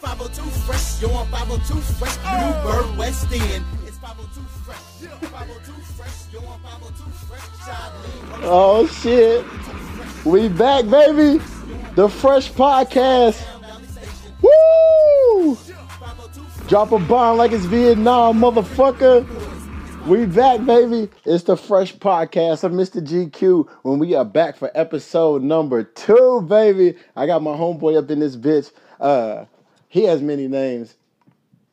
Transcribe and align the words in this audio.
502 0.00 0.42
fresh, 0.66 1.02
yo, 1.02 1.08
I'm 1.08 1.26
502 1.28 1.80
fresh, 1.94 2.16
New 2.16 2.52
Bird 2.62 2.98
West 2.98 3.32
End. 3.32 3.64
It's 3.86 3.96
502 3.98 4.40
fresh, 4.64 4.78
502 5.30 5.72
fresh, 5.96 6.32
yo, 6.32 6.40
I'm 6.40 6.60
502 6.60 7.10
fresh, 7.26 8.44
Oh 8.44 8.86
shit. 8.86 9.44
We 10.24 10.48
back, 10.48 10.88
baby. 10.90 11.42
The 11.94 12.08
Fresh 12.08 12.52
Podcast. 12.52 13.42
Woo! 14.42 15.56
Drop 16.68 16.92
a 16.92 16.98
bomb 16.98 17.38
like 17.38 17.52
it's 17.52 17.64
Vietnam, 17.64 18.40
motherfucker. 18.40 19.26
We 20.06 20.26
back, 20.26 20.64
baby. 20.66 21.10
It's 21.24 21.44
the 21.44 21.56
Fresh 21.56 21.96
Podcast 21.96 22.64
of 22.64 22.72
Mista 22.72 23.00
G'Cue 23.00 23.66
when 23.82 23.98
we 23.98 24.14
are 24.14 24.24
back 24.24 24.56
for 24.56 24.70
episode 24.74 25.42
number 25.42 25.84
two, 25.84 26.42
baby. 26.48 26.96
I 27.16 27.26
got 27.26 27.42
my 27.42 27.52
homeboy 27.52 27.96
up 27.96 28.10
in 28.10 28.20
this 28.20 28.36
bitch. 28.36 28.72
Uh, 29.00 29.46
he 29.96 30.04
has 30.04 30.20
many 30.20 30.46
names. 30.46 30.94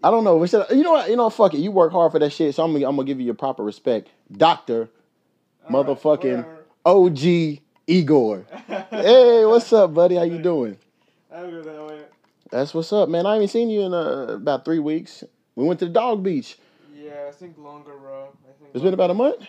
I 0.02 0.10
don't 0.10 0.24
know. 0.24 0.46
Should 0.46 0.66
you 0.72 0.84
know 0.84 0.94
what? 0.94 1.10
You 1.10 1.18
know, 1.18 1.30
fuck 1.30 1.54
it. 1.54 1.60
You 1.60 1.72
work 1.72 1.92
hard 1.92 2.14
for 2.14 2.20
that 2.20 2.32
shit, 2.32 2.56
so 2.56 2.64
I'm 2.64 2.72
gonna, 2.74 2.88
I'm 2.88 2.96
gonna 2.96 3.06
give 3.06 3.20
you 3.20 3.26
your 3.26 3.36
proper 3.36 3.64
respect, 3.64 4.10
Doctor, 4.32 4.90
motherfucking 5.70 6.46
whatever. 6.46 6.66
OG 6.86 7.60
Igor. 7.88 8.46
hey, 8.90 9.46
what's 9.46 9.72
up, 9.74 9.94
buddy? 9.94 10.16
How 10.16 10.24
you 10.24 10.42
doing? 10.42 10.78
I'm 11.34 11.50
good 11.50 11.66
that 11.66 11.86
way. 11.86 12.02
That's 12.50 12.74
what's 12.74 12.94
up, 12.94 13.10
man. 13.10 13.26
I 13.26 13.34
haven't 13.34 13.50
seen 13.50 13.70
you 13.70 13.82
in 13.82 13.94
uh, 13.94 14.28
about 14.36 14.64
three 14.64 14.80
weeks. 14.80 15.24
We 15.56 15.66
went 15.66 15.80
to 15.80 15.86
the 15.86 15.92
dog 15.92 16.24
beach. 16.24 16.58
Yeah, 16.96 17.26
I 17.28 17.32
think 17.32 17.58
longer, 17.58 17.98
bro. 17.98 18.30
I 18.48 18.52
think 18.60 18.72
It's 18.74 18.84
been 18.84 18.94
about 18.94 19.10
a 19.10 19.16
month. 19.16 19.48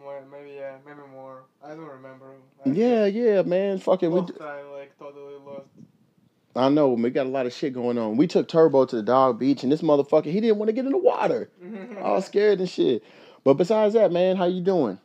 more, 0.00 0.22
maybe 0.30 0.54
yeah, 0.56 0.76
maybe 0.86 1.00
more. 1.12 1.42
I 1.62 1.68
don't 1.70 1.80
remember. 1.80 2.36
Yeah, 2.64 3.06
yeah, 3.06 3.42
man. 3.42 3.78
Fucking, 3.78 4.10
we. 4.10 4.20
lost 4.20 4.38
time, 4.38 4.70
like 4.72 4.98
totally 4.98 5.34
lost. 5.44 5.68
I 6.56 6.68
know. 6.68 6.88
We 6.88 7.10
got 7.10 7.26
a 7.26 7.30
lot 7.30 7.46
of 7.46 7.52
shit 7.52 7.72
going 7.72 7.98
on. 7.98 8.16
We 8.16 8.26
took 8.26 8.48
Turbo 8.48 8.84
to 8.86 8.96
the 8.96 9.02
dog 9.02 9.38
beach, 9.38 9.62
and 9.62 9.70
this 9.70 9.82
motherfucker, 9.82 10.26
he 10.26 10.40
didn't 10.40 10.58
want 10.58 10.68
to 10.68 10.72
get 10.72 10.86
in 10.86 10.92
the 10.92 10.98
water. 10.98 11.50
All 12.02 12.20
scared 12.22 12.58
and 12.58 12.68
shit. 12.68 13.04
But 13.44 13.54
besides 13.54 13.94
that, 13.94 14.10
man, 14.12 14.36
how 14.36 14.46
you 14.46 14.60
doing? 14.60 14.98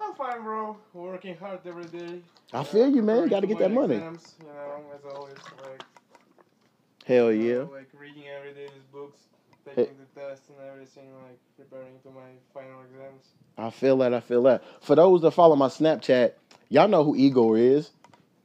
I'm 0.00 0.14
fine, 0.14 0.42
bro. 0.42 0.76
Working 0.92 1.36
hard 1.36 1.60
every 1.66 1.84
day. 1.84 2.20
I 2.52 2.64
feel 2.64 2.88
you, 2.88 3.02
man. 3.02 3.28
Got 3.28 3.40
to 3.40 3.46
get 3.46 3.58
that 3.58 3.70
money. 3.70 3.96
Exams, 3.96 4.34
you 4.40 4.46
know, 4.46 4.82
as 4.94 5.14
always, 5.14 5.34
like 5.64 5.82
Hell 7.04 7.32
you 7.32 7.42
yeah. 7.42 7.54
know, 7.60 7.70
like 7.72 7.88
reading 7.98 8.24
every 8.28 8.52
day 8.52 8.66
these 8.66 8.84
books, 8.92 9.18
taking 9.64 9.96
the 9.96 10.20
tests 10.20 10.50
and 10.50 10.68
everything, 10.68 11.10
like 11.22 11.38
preparing 11.56 11.98
to 12.02 12.10
my 12.10 12.20
final 12.52 12.82
exams. 12.82 13.28
I 13.56 13.70
feel 13.70 13.96
that. 13.98 14.12
I 14.12 14.20
feel 14.20 14.42
that. 14.42 14.62
For 14.82 14.94
those 14.94 15.22
that 15.22 15.30
follow 15.30 15.56
my 15.56 15.68
Snapchat, 15.68 16.32
y'all 16.68 16.86
know 16.86 17.04
who 17.04 17.16
Igor 17.16 17.56
is. 17.56 17.90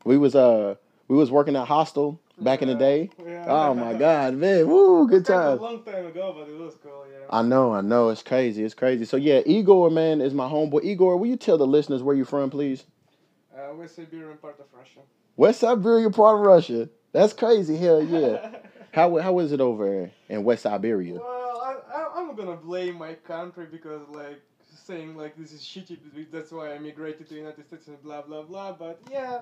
We 0.06 0.18
was 0.18 0.34
uh 0.34 0.76
we 1.14 1.20
was 1.20 1.30
working 1.30 1.56
at 1.56 1.68
Hostel 1.68 2.20
back 2.40 2.64
in 2.64 2.68
the 2.68 2.74
day. 2.74 3.12
yeah. 3.24 3.46
Oh 3.48 3.76
my 3.76 3.94
god, 3.94 4.34
man! 4.34 4.68
Woo, 4.68 5.08
good 5.08 5.24
Kind 5.24 5.42
of 5.42 5.46
times. 5.46 5.60
A 5.60 5.64
long 5.64 5.84
time 5.84 6.06
ago, 6.08 6.36
but 6.36 6.50
it 6.50 6.58
was 6.58 6.74
cool. 6.82 7.06
Yeah. 7.08 7.28
I 7.30 7.44
know, 7.44 7.72
I 7.72 7.82
know. 7.82 8.10
It's 8.10 8.24
crazy. 8.24 8.64
It's 8.64 8.74
crazy. 8.74 9.06
So 9.06 9.18
yeah, 9.18 9.42
Igor, 9.46 9.92
man, 9.92 10.22
is 10.22 10.34
my 10.34 10.50
homeboy. 10.50 10.84
Igor, 10.84 11.18
will 11.18 11.28
you 11.28 11.38
tell 11.38 11.60
the 11.60 11.68
listeners 11.68 12.02
where 12.02 12.16
you're 12.16 12.26
from, 12.26 12.50
please? 12.50 12.86
Uh, 13.56 13.76
West 13.76 13.96
Siberian 13.96 14.38
part 14.38 14.60
of 14.60 14.66
Russia. 14.76 15.02
West 15.36 15.60
Siberia, 15.60 16.10
part 16.10 16.40
of 16.40 16.46
Russia. 16.48 16.90
That's 17.12 17.34
crazy. 17.34 17.78
Hell 17.78 18.04
yeah. 18.04 18.50
how 18.92 19.16
how 19.20 19.38
is 19.38 19.52
it 19.52 19.62
over 19.62 20.10
in 20.30 20.44
West 20.44 20.64
Siberia? 20.64 21.14
Well, 21.14 21.62
I, 21.62 21.96
I, 21.96 22.08
I'm 22.16 22.36
gonna 22.36 22.56
blame 22.56 22.98
my 22.98 23.14
country 23.14 23.68
because, 23.72 24.02
like, 24.10 24.42
saying 24.74 25.16
like 25.16 25.38
this 25.38 25.52
is 25.54 25.62
shitty, 25.62 26.00
that's 26.32 26.52
why 26.52 26.74
I 26.74 26.80
migrated 26.80 27.30
to 27.30 27.36
United 27.36 27.68
States 27.68 27.86
and 27.86 28.02
blah 28.02 28.24
blah 28.24 28.42
blah. 28.42 28.72
But 28.72 29.00
yeah, 29.12 29.42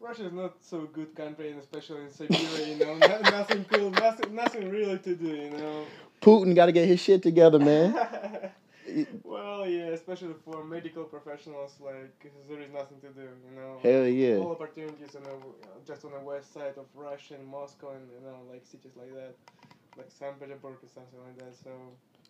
Russia 0.00 0.26
is 0.26 0.32
not 0.32 0.54
so 0.60 0.82
good 0.92 1.14
country, 1.14 1.50
and 1.50 1.60
especially 1.60 2.02
in 2.02 2.12
Siberia, 2.12 2.68
you 2.68 2.76
know, 2.76 2.94
no, 2.98 3.20
nothing 3.30 3.64
cool, 3.64 3.90
nothing, 3.90 4.34
nothing 4.34 4.70
really 4.70 4.98
to 4.98 5.14
do, 5.14 5.26
you 5.26 5.50
know. 5.50 5.84
Putin 6.20 6.54
got 6.54 6.66
to 6.66 6.72
get 6.72 6.86
his 6.86 7.00
shit 7.00 7.22
together, 7.22 7.58
man. 7.58 7.94
well, 9.24 9.68
yeah, 9.68 9.88
especially 9.88 10.34
for 10.44 10.64
medical 10.64 11.04
professionals, 11.04 11.76
like 11.80 12.32
there 12.48 12.60
is 12.60 12.72
nothing 12.72 13.00
to 13.00 13.08
do, 13.08 13.28
you 13.50 13.56
know. 13.56 13.78
Hell 13.82 14.06
yeah. 14.06 14.36
All 14.36 14.52
opportunities 14.52 15.14
on 15.14 15.22
the, 15.24 15.30
just 15.86 16.04
on 16.04 16.12
the 16.12 16.20
west 16.20 16.52
side 16.54 16.74
of 16.76 16.86
Russia 16.94 17.34
and 17.34 17.46
Moscow 17.46 17.92
and 17.92 18.08
you 18.08 18.26
know 18.26 18.38
like 18.50 18.64
cities 18.64 18.92
like 18.96 19.12
that, 19.14 19.34
like 19.96 20.10
St. 20.10 20.38
Petersburg 20.40 20.76
or 20.82 20.88
something 20.88 21.20
like 21.24 21.38
that. 21.38 21.56
So 21.62 21.70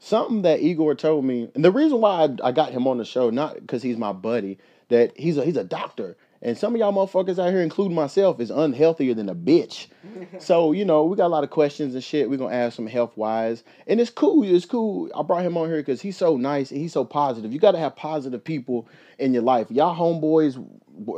Something 0.01 0.43
that 0.43 0.61
Igor 0.61 0.95
told 0.95 1.25
me, 1.25 1.51
and 1.55 1.65
the 1.65 1.73
reason 1.73 2.01
why 2.01 2.25
I, 2.25 2.49
I 2.49 2.53
got 2.53 2.71
him 2.71 2.87
on 2.87 2.99
the 2.99 3.05
show, 3.05 3.31
not 3.31 3.55
because 3.55 3.83
he's 3.83 3.97
my 3.97 4.13
buddy, 4.13 4.59
that 4.89 5.19
he's 5.19 5.37
a 5.37 5.45
he's 5.45 5.57
a 5.57 5.65
doctor, 5.65 6.17
and 6.41 6.57
some 6.57 6.75
of 6.75 6.79
y'all 6.79 6.93
motherfuckers 6.93 7.39
out 7.39 7.51
here, 7.51 7.61
including 7.61 7.95
myself, 7.95 8.41
is 8.41 8.51
unhealthier 8.51 9.15
than 9.15 9.29
a 9.29 9.35
bitch. 9.35 9.89
So 10.41 10.73
you 10.73 10.85
know, 10.85 11.05
we 11.05 11.17
got 11.17 11.27
a 11.27 11.29
lot 11.29 11.45
of 11.45 11.51
questions 11.51 11.95
and 11.95 12.03
shit. 12.03 12.29
We're 12.29 12.39
gonna 12.39 12.55
ask 12.55 12.77
some 12.77 12.87
health 12.87 13.17
wise, 13.17 13.63
and 13.87 14.01
it's 14.01 14.11
cool. 14.11 14.43
It's 14.43 14.67
cool. 14.67 15.11
I 15.15 15.23
brought 15.23 15.45
him 15.45 15.57
on 15.57 15.69
here 15.69 15.79
because 15.79 16.01
he's 16.01 16.17
so 16.17 16.37
nice 16.37 16.71
and 16.71 16.81
he's 16.81 16.93
so 16.93 17.05
positive. 17.05 17.53
You 17.53 17.59
got 17.59 17.73
to 17.73 17.79
have 17.79 17.95
positive 17.97 18.43
people 18.43 18.89
in 19.19 19.33
your 19.33 19.43
life. 19.43 19.71
Y'all 19.71 19.97
homeboys 19.97 20.57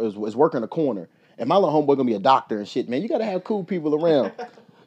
is, 0.03 0.17
is 0.17 0.37
working 0.37 0.63
a 0.63 0.69
corner, 0.69 1.09
and 1.39 1.49
my 1.49 1.57
little 1.57 1.83
homeboy 1.83 1.97
gonna 1.97 2.05
be 2.05 2.15
a 2.15 2.19
doctor 2.21 2.59
and 2.59 2.69
shit. 2.69 2.89
Man, 2.89 3.03
you 3.03 3.09
got 3.09 3.19
to 3.19 3.25
have 3.25 3.45
cool 3.45 3.65
people 3.65 3.95
around. 3.95 4.33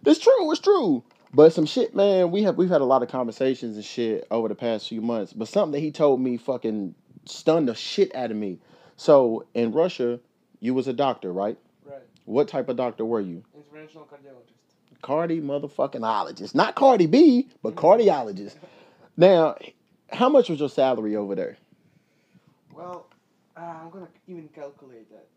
It's 0.05 0.19
true. 0.19 0.51
It's 0.51 0.59
true. 0.59 1.03
But 1.33 1.53
some 1.53 1.65
shit, 1.65 1.95
man. 1.95 2.29
We 2.31 2.43
have 2.43 2.57
we've 2.57 2.69
had 2.69 2.81
a 2.81 2.85
lot 2.85 3.03
of 3.03 3.09
conversations 3.09 3.75
and 3.75 3.85
shit 3.85 4.27
over 4.29 4.47
the 4.47 4.55
past 4.55 4.89
few 4.89 5.01
months. 5.01 5.33
But 5.33 5.47
something 5.47 5.71
that 5.71 5.79
he 5.79 5.91
told 5.91 6.19
me 6.21 6.37
fucking 6.37 6.93
stunned 7.25 7.69
the 7.69 7.75
shit 7.75 8.13
out 8.15 8.29
of 8.29 8.37
me. 8.37 8.59
So 9.03 9.45
in 9.53 9.73
Russia, 9.73 10.21
you 10.61 10.73
was 10.73 10.87
a 10.87 10.93
doctor, 10.93 11.33
right? 11.33 11.57
right, 11.85 11.99
What 12.23 12.47
type 12.47 12.69
of 12.69 12.77
doctor 12.77 13.03
were 13.03 13.19
you? 13.19 13.43
interventional 13.53 14.07
cardiologist. 14.07 15.01
Cardi 15.01 15.41
motherfucking 15.41 16.55
Not 16.55 16.75
Cardi 16.75 17.05
B, 17.07 17.49
but 17.61 17.75
cardiologist. 17.75 18.55
Now, 19.17 19.57
how 20.09 20.29
much 20.29 20.47
was 20.47 20.61
your 20.61 20.69
salary 20.69 21.17
over 21.17 21.35
there? 21.35 21.57
Well, 22.73 23.07
uh, 23.57 23.59
I'm 23.59 23.89
gonna 23.89 24.07
even 24.25 24.47
calculate 24.55 25.09
that. 25.11 25.27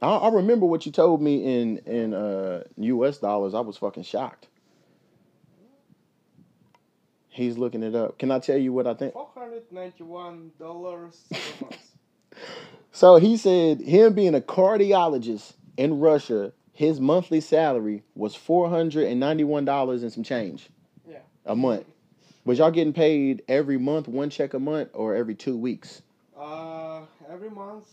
I, 0.00 0.10
I 0.10 0.28
remember 0.30 0.66
what 0.66 0.86
you 0.86 0.92
told 0.92 1.20
me 1.20 1.60
in 1.60 1.78
in 1.78 2.14
uh, 2.14 2.62
U.S. 2.76 3.18
dollars. 3.18 3.52
I 3.52 3.60
was 3.60 3.76
fucking 3.76 4.04
shocked. 4.04 4.46
He's 7.30 7.58
looking 7.58 7.82
it 7.82 7.96
up. 7.96 8.16
Can 8.16 8.30
I 8.30 8.38
tell 8.38 8.58
you 8.58 8.72
what 8.72 8.86
I 8.86 8.94
think? 8.94 9.12
Four 9.12 9.30
hundred 9.34 9.64
ninety-one 9.72 10.52
dollars 10.56 11.24
a 11.32 11.64
month. 11.64 11.78
So 12.92 13.16
he 13.16 13.36
said 13.36 13.80
him 13.80 14.14
being 14.14 14.34
a 14.34 14.40
cardiologist 14.40 15.52
in 15.76 16.00
Russia, 16.00 16.52
his 16.72 17.00
monthly 17.00 17.40
salary 17.40 18.02
was 18.14 18.34
four 18.34 18.68
hundred 18.68 19.06
and 19.08 19.20
ninety-one 19.20 19.64
dollars 19.64 20.02
and 20.02 20.12
some 20.12 20.24
change. 20.24 20.68
Yeah. 21.08 21.18
A 21.46 21.54
month. 21.54 21.86
Was 22.44 22.58
y'all 22.58 22.70
getting 22.70 22.92
paid 22.92 23.42
every 23.46 23.78
month, 23.78 24.08
one 24.08 24.30
check 24.30 24.54
a 24.54 24.58
month, 24.58 24.88
or 24.94 25.14
every 25.14 25.34
two 25.34 25.56
weeks? 25.56 26.02
Uh, 26.36 27.02
every 27.30 27.50
month, 27.50 27.86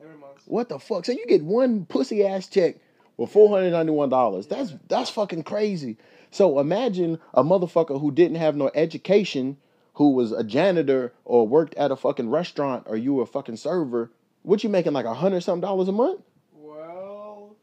every 0.00 0.16
month. 0.16 0.38
What 0.46 0.68
the 0.68 0.78
fuck? 0.78 1.04
So 1.04 1.12
you 1.12 1.26
get 1.26 1.42
one 1.42 1.86
pussy 1.86 2.24
ass 2.24 2.46
check 2.46 2.76
with 3.16 3.30
four 3.30 3.48
hundred 3.48 3.72
ninety-one 3.72 4.08
dollars. 4.08 4.46
That's 4.46 4.74
that's 4.88 5.10
fucking 5.10 5.42
crazy. 5.42 5.98
So 6.30 6.60
imagine 6.60 7.18
a 7.34 7.42
motherfucker 7.42 8.00
who 8.00 8.12
didn't 8.12 8.36
have 8.36 8.54
no 8.54 8.70
education, 8.74 9.56
who 9.94 10.12
was 10.12 10.30
a 10.30 10.44
janitor 10.44 11.12
or 11.24 11.48
worked 11.48 11.74
at 11.74 11.90
a 11.90 11.96
fucking 11.96 12.30
restaurant, 12.30 12.84
or 12.86 12.96
you 12.96 13.14
were 13.14 13.24
a 13.24 13.26
fucking 13.26 13.56
server. 13.56 14.10
What 14.42 14.64
you 14.64 14.70
making 14.70 14.92
like 14.92 15.06
a 15.06 15.14
hundred 15.14 15.42
something 15.42 15.60
dollars 15.60 15.88
a 15.88 15.92
month? 15.92 16.20
Well, 16.54 17.54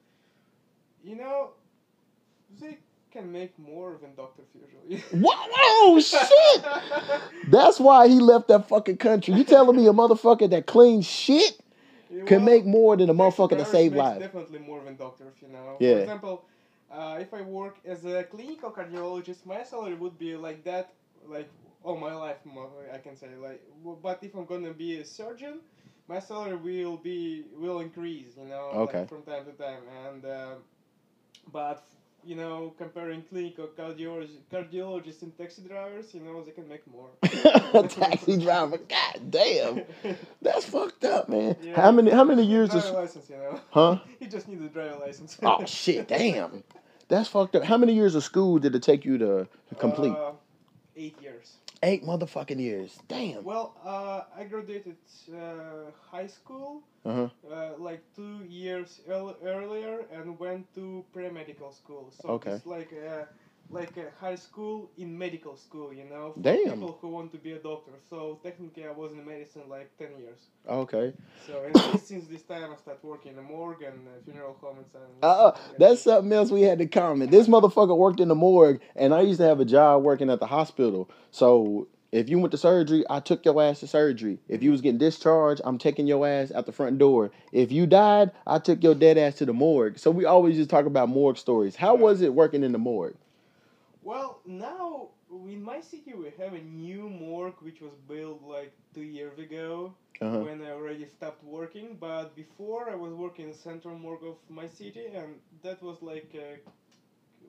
you 1.03 1.15
know, 1.15 1.51
they 2.59 2.77
can 3.11 3.31
make 3.31 3.57
more 3.57 3.97
than 4.01 4.13
doctors 4.15 4.45
usually. 4.53 5.03
Whoa, 5.11 5.33
whoa 5.33 5.99
shit! 5.99 6.65
That's 7.47 7.79
why 7.79 8.07
he 8.07 8.19
left 8.19 8.47
that 8.49 8.67
fucking 8.69 8.97
country. 8.97 9.33
You 9.33 9.43
telling 9.43 9.75
me 9.75 9.87
a 9.87 9.93
motherfucker 9.93 10.49
that 10.49 10.67
cleans 10.67 11.05
shit 11.07 11.59
can 12.25 12.37
Well, 12.37 12.45
make 12.45 12.65
more 12.65 12.95
than 12.95 13.09
a 13.09 13.13
motherfucker 13.13 13.57
that 13.57 13.67
save 13.67 13.93
lives? 13.93 14.19
Definitely 14.19 14.59
more 14.59 14.83
than 14.83 14.95
doctors, 14.95 15.33
you 15.41 15.47
know. 15.49 15.77
Yeah. 15.79 15.93
For 15.93 15.99
example, 16.01 16.45
uh, 16.91 17.17
if 17.19 17.33
I 17.33 17.41
work 17.41 17.77
as 17.85 18.05
a 18.05 18.23
clinical 18.23 18.71
cardiologist, 18.71 19.45
my 19.45 19.63
salary 19.63 19.95
would 19.95 20.17
be 20.17 20.35
like 20.35 20.63
that, 20.63 20.93
like 21.27 21.49
all 21.83 21.97
my 21.97 22.13
life. 22.13 22.37
I 22.93 22.97
can 22.99 23.15
say 23.15 23.27
like. 23.41 23.61
But 24.01 24.19
if 24.21 24.35
I'm 24.35 24.45
gonna 24.45 24.73
be 24.73 24.99
a 24.99 25.05
surgeon, 25.05 25.59
my 26.07 26.19
salary 26.19 26.55
will 26.57 26.97
be 26.97 27.43
will 27.55 27.79
increase, 27.79 28.37
you 28.37 28.45
know, 28.45 28.71
Okay. 28.83 28.99
like 28.99 29.09
from 29.09 29.23
time 29.23 29.45
to 29.45 29.51
time. 29.51 29.81
And 30.05 30.25
uh, 30.25 30.53
but 31.51 31.83
you 32.23 32.35
know, 32.35 32.73
comparing 32.77 33.21
clinical 33.21 33.67
cardiologists, 33.67 34.39
cardiologists 34.51 35.21
and 35.21 35.37
taxi 35.37 35.61
drivers, 35.61 36.13
you 36.13 36.19
know, 36.21 36.43
they 36.43 36.51
can 36.51 36.67
make 36.67 36.83
more. 36.87 37.09
Taxi 37.87 38.37
driver, 38.37 38.77
god 38.77 39.31
damn, 39.31 39.83
that's 40.41 40.65
fucked 40.65 41.05
up, 41.05 41.29
man. 41.29 41.55
Yeah. 41.61 41.79
How 41.79 41.91
many 41.91 42.11
how 42.11 42.23
many 42.25 42.43
years 42.43 42.69
driver 42.71 42.87
of 42.87 42.93
license, 42.95 43.29
you 43.29 43.37
know. 43.37 43.59
huh? 43.71 43.99
He 44.19 44.25
just 44.27 44.47
needs 44.49 44.63
a 44.63 44.67
driver 44.69 44.97
license. 44.99 45.37
Oh 45.43 45.63
shit, 45.65 46.07
damn, 46.07 46.63
that's 47.07 47.29
fucked 47.29 47.55
up. 47.55 47.63
How 47.63 47.77
many 47.77 47.93
years 47.93 48.15
of 48.15 48.23
school 48.23 48.59
did 48.59 48.75
it 48.75 48.83
take 48.83 49.05
you 49.05 49.17
to 49.19 49.47
complete? 49.77 50.11
Uh, 50.13 50.31
eight 50.97 51.15
years. 51.21 51.53
Eight 51.83 52.03
motherfucking 52.03 52.59
years. 52.59 52.97
Damn. 53.07 53.43
Well, 53.43 53.75
uh, 53.85 54.21
I 54.35 54.45
graduated 54.45 54.95
uh, 55.31 55.91
high 56.11 56.25
school 56.27 56.81
Uh 57.05 57.13
huh. 57.13 57.29
uh, 57.53 57.71
like 57.77 58.01
two 58.15 58.43
years 58.49 59.01
earl- 59.07 59.37
earlier 59.43 60.05
and 60.11 60.39
went 60.39 60.65
to 60.75 61.05
pre-medical 61.13 61.71
school. 61.71 62.11
So 62.19 62.29
Okay. 62.29 62.51
it's 62.53 62.65
like 62.65 62.91
a, 62.93 63.27
like 63.69 63.97
a 63.97 64.05
high 64.19 64.35
school 64.35 64.89
in 64.97 65.17
medical 65.17 65.57
school, 65.57 65.93
you 65.93 66.05
know, 66.05 66.33
Damn. 66.39 66.57
people 66.57 66.97
who 67.01 67.09
want 67.09 67.31
to 67.33 67.37
be 67.37 67.53
a 67.53 67.59
doctor. 67.59 67.91
So 68.09 68.39
technically, 68.43 68.85
I 68.85 68.91
was 68.91 69.11
in 69.11 69.25
medicine 69.25 69.63
like 69.69 69.91
ten 69.97 70.17
years. 70.17 70.39
Okay. 70.67 71.13
So 71.45 71.63
and 71.65 71.99
since- 72.01 72.27
this 72.27 72.43
time, 72.43 72.71
I 72.71 72.75
started 72.75 73.03
working 73.03 73.33
in 73.33 73.39
a 73.39 73.41
morgue 73.41 73.83
and 73.83 74.07
a 74.07 74.23
funeral 74.23 74.57
home 74.59 74.77
and 74.77 74.85
so. 74.91 74.99
Uh, 75.21 75.57
that's 75.77 76.01
something 76.01 76.31
else 76.31 76.51
we 76.51 76.61
had 76.61 76.79
to 76.79 76.87
comment. 76.87 77.31
This 77.31 77.47
motherfucker 77.47 77.97
worked 77.97 78.19
in 78.19 78.27
the 78.27 78.35
morgue, 78.35 78.81
and 78.95 79.13
I 79.13 79.21
used 79.21 79.39
to 79.39 79.45
have 79.45 79.59
a 79.59 79.65
job 79.65 80.03
working 80.03 80.29
at 80.29 80.39
the 80.39 80.47
hospital. 80.47 81.09
So 81.31 81.87
if 82.11 82.29
you 82.29 82.39
went 82.39 82.51
to 82.51 82.57
surgery, 82.57 83.03
I 83.09 83.19
took 83.19 83.43
your 83.45 83.61
ass 83.61 83.81
to 83.81 83.87
surgery. 83.87 84.39
If 84.47 84.63
you 84.63 84.71
was 84.71 84.81
getting 84.81 84.97
discharged, 84.97 85.61
I'm 85.65 85.77
taking 85.77 86.07
your 86.07 86.25
ass 86.27 86.51
out 86.51 86.65
the 86.65 86.71
front 86.71 86.97
door. 86.97 87.31
If 87.51 87.71
you 87.71 87.85
died, 87.85 88.31
I 88.45 88.59
took 88.59 88.81
your 88.81 88.95
dead 88.95 89.17
ass 89.17 89.35
to 89.35 89.45
the 89.45 89.53
morgue. 89.53 89.99
So 89.99 90.09
we 90.11 90.25
always 90.25 90.55
just 90.55 90.69
talk 90.69 90.85
about 90.85 91.09
morgue 91.09 91.37
stories. 91.37 91.75
How 91.75 91.95
was 91.95 92.21
it 92.21 92.33
working 92.33 92.63
in 92.63 92.71
the 92.71 92.77
morgue? 92.77 93.15
Well, 94.07 94.39
now 94.45 95.09
in 95.29 95.61
my 95.61 95.81
city 95.81 96.13
we 96.13 96.31
have 96.41 96.53
a 96.53 96.61
new 96.61 97.09
morgue 97.09 97.59
which 97.61 97.81
was 97.81 97.91
built 98.07 98.41
like 98.41 98.71
two 98.95 99.01
years 99.17 99.37
ago 99.37 99.93
Uh-huh. 100.21 100.39
when 100.47 100.61
I 100.67 100.71
already 100.71 101.05
stopped 101.17 101.43
working. 101.43 101.97
But 101.99 102.33
before 102.43 102.83
I 102.89 102.95
was 102.95 103.11
working 103.23 103.45
in 103.47 103.51
the 103.51 103.57
central 103.69 103.95
morgue 104.05 104.23
of 104.33 104.37
my 104.49 104.67
city, 104.79 105.05
and 105.19 105.29
that 105.61 105.83
was 105.83 105.97
like 106.01 106.29
a, 106.45 106.47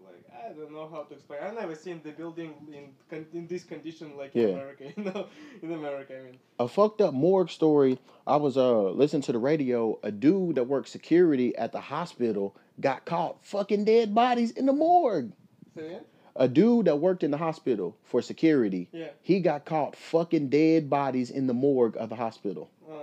like 0.06 0.24
I 0.44 0.48
don't 0.56 0.72
know 0.72 0.88
how 0.94 1.02
to 1.08 1.14
explain. 1.14 1.40
I 1.48 1.50
never 1.62 1.76
seen 1.84 2.00
the 2.02 2.10
building 2.20 2.50
in 2.78 2.84
con- 3.10 3.30
in 3.38 3.46
this 3.46 3.62
condition 3.72 4.16
like 4.20 4.32
in 4.34 4.50
America. 4.56 4.84
You 4.96 5.04
know, 5.08 5.22
in 5.62 5.70
America, 5.80 6.12
I 6.20 6.22
mean. 6.26 6.38
A 6.58 6.66
fucked 6.66 7.00
up 7.06 7.14
morgue 7.14 7.50
story. 7.60 7.94
I 8.26 8.36
was 8.46 8.56
uh 8.56 8.90
listening 9.02 9.22
to 9.28 9.32
the 9.36 9.42
radio. 9.52 9.80
A 10.02 10.10
dude 10.26 10.56
that 10.56 10.66
worked 10.74 10.88
security 10.98 11.48
at 11.64 11.70
the 11.76 11.82
hospital 11.94 12.46
got 12.88 12.98
caught 13.12 13.34
fucking 13.54 13.84
dead 13.92 14.12
bodies 14.22 14.50
in 14.58 14.66
the 14.66 14.76
morgue. 14.86 15.30
Say 15.76 15.86
again? 15.86 16.04
A 16.38 16.46
dude 16.48 16.86
that 16.86 16.96
worked 17.00 17.22
in 17.24 17.30
the 17.32 17.36
hospital 17.36 17.96
for 18.04 18.22
security, 18.22 18.88
Yeah. 18.92 19.08
he 19.20 19.40
got 19.40 19.64
caught 19.64 19.96
fucking 19.96 20.48
dead 20.48 20.88
bodies 20.88 21.30
in 21.30 21.46
the 21.48 21.52
morgue 21.54 21.96
of 21.98 22.08
the 22.10 22.14
hospital. 22.16 22.70
Uh, 22.88 22.94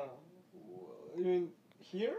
you 1.18 1.24
mean 1.26 1.50
here? 1.80 2.16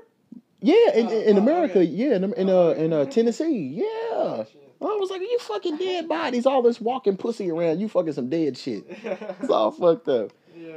Yeah, 0.61 0.93
in, 0.95 1.07
Oh, 1.07 1.21
in 1.21 1.37
oh, 1.39 1.41
America, 1.41 1.79
okay. 1.81 1.85
yeah, 1.85 2.17
in, 2.17 2.33
in 2.35 2.51
Oh, 2.51 2.69
uh 2.69 2.73
in 2.75 2.93
uh. 2.93 3.05
Tennessee, 3.07 3.69
yeah. 3.75 3.85
Oh. 4.13 4.47
I 4.83 4.85
was 4.85 5.09
like, 5.11 5.23
you 5.23 5.39
fucking 5.41 5.79
dead 5.79 6.07
bodies, 6.07 6.45
all 6.45 6.61
this 6.61 6.81
walking 6.83 7.17
pussy 7.17 7.51
around, 7.51 7.81
you 7.81 7.89
fucking 7.89 8.13
some 8.13 8.29
dead 8.29 8.59
shit. 8.59 8.85
It's 9.41 9.49
all 9.51 9.71
fucked 9.71 10.09
up. 10.09 10.33
yeah. 10.55 10.73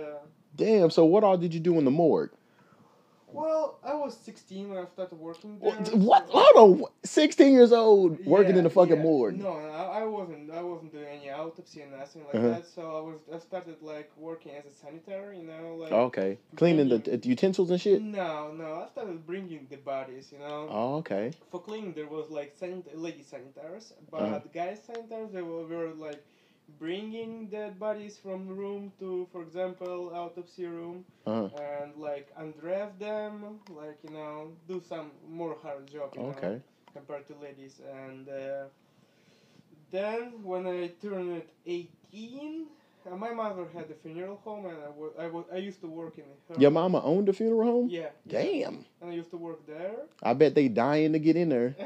Damn. 0.55 0.89
So 0.89 1.03
what 1.05 1.23
all 1.25 1.37
did 1.37 1.53
you 1.53 1.59
do 1.59 1.77
in 1.77 1.83
the 1.85 1.91
morgue? 1.91 2.31
Well, 3.31 3.79
I 3.83 3.93
was 3.93 4.17
16 4.17 4.69
when 4.69 4.77
I 4.77 4.85
started 4.85 5.17
working 5.19 5.59
What? 5.59 5.85
there. 5.85 5.95
what? 5.95 6.27
so- 6.27 6.33
Hold 6.39 6.81
on. 6.81 6.89
Sixteen 7.03 7.53
years 7.53 7.71
old, 7.71 8.23
working 8.25 8.55
in 8.57 8.63
the 8.63 8.69
fucking 8.69 8.97
yeah. 8.97 9.01
morgue. 9.01 9.39
No, 9.39 9.53
I, 9.53 10.01
I 10.01 10.03
wasn't. 10.05 10.51
I 10.51 10.61
wasn't 10.61 10.91
doing 10.91 11.07
any 11.07 11.29
autopsy 11.31 11.81
and 11.81 11.91
nothing 11.91 12.23
like 12.25 12.35
Uh-huh. 12.35 12.49
that. 12.49 12.67
So 12.67 12.81
I 12.81 13.01
was. 13.01 13.19
I 13.33 13.39
started 13.39 13.77
like 13.81 14.11
working 14.17 14.51
as 14.53 14.65
a 14.65 14.71
sanitary. 14.71 15.39
You 15.39 15.47
know, 15.47 15.75
like. 15.75 15.91
Okay, 15.91 16.37
cleaning 16.55 16.89
the 16.89 16.97
the 16.99 17.27
utensils 17.27 17.69
and 17.71 17.79
shit. 17.81 18.01
No, 18.01 18.51
no. 18.51 18.83
I 18.83 18.87
started 18.91 19.25
bringing 19.25 19.65
the 19.69 19.77
bodies. 19.77 20.31
You 20.31 20.39
know. 20.39 20.67
Oh, 20.69 20.95
okay. 20.97 21.31
For 21.51 21.59
cleaning, 21.61 21.93
there 21.93 22.07
was 22.07 22.29
like 22.29 22.57
sanit- 22.59 22.85
lady 22.93 23.23
sanitaries, 23.23 23.93
but 24.11 24.21
Uh-huh. 24.21 24.39
guys 24.53 24.79
sanitaries 24.85 25.31
they 25.31 25.41
were, 25.41 25.65
were 25.65 25.89
like 26.07 26.23
bringing 26.77 27.47
dead 27.47 27.79
bodies 27.79 28.17
from 28.17 28.47
room 28.47 28.91
to, 28.99 29.27
for 29.31 29.41
example, 29.41 30.11
autopsy 30.13 30.65
room, 30.65 31.05
Uh-huh. 31.25 31.49
and 31.57 31.95
like 31.97 32.27
undress 32.37 32.91
them, 32.99 33.59
like 33.69 33.97
you 34.03 34.11
know, 34.11 34.51
do 34.67 34.81
some 34.87 35.11
more 35.29 35.55
hard 35.63 35.87
job. 35.91 36.13
You 36.15 36.21
know 36.23 36.29
Okay. 36.37 36.61
compared 36.93 37.25
to 37.27 37.33
ladies. 37.41 37.79
And 38.03 38.27
uh, 38.29 38.65
then 39.91 40.43
when 40.43 40.67
I 40.67 40.87
turned 41.01 41.43
18, 41.65 42.67
uh, 43.09 43.15
my 43.15 43.31
mother 43.33 43.65
had 43.73 43.89
a 43.89 43.95
funeral 43.95 44.37
home, 44.43 44.65
and 44.65 44.77
I 44.77 44.89
wa- 44.89 45.15
I 45.17 45.27
wa- 45.27 45.49
I 45.51 45.57
used 45.57 45.81
to 45.81 45.87
work 45.87 46.17
in 46.17 46.25
her. 46.47 46.59
Your 46.61 46.71
mama 46.71 47.01
owned 47.03 47.29
a 47.29 47.33
funeral 47.33 47.63
home. 47.71 47.87
Yeah. 47.89 48.09
yeah. 48.25 48.41
Damn. 48.41 48.85
And 49.01 49.09
I 49.11 49.13
used 49.13 49.31
to 49.31 49.37
work 49.37 49.65
there. 49.65 49.95
I 50.21 50.33
bet 50.33 50.53
they 50.55 50.67
dying 50.67 51.13
to 51.13 51.19
get 51.19 51.35
in 51.35 51.49
there. 51.49 51.75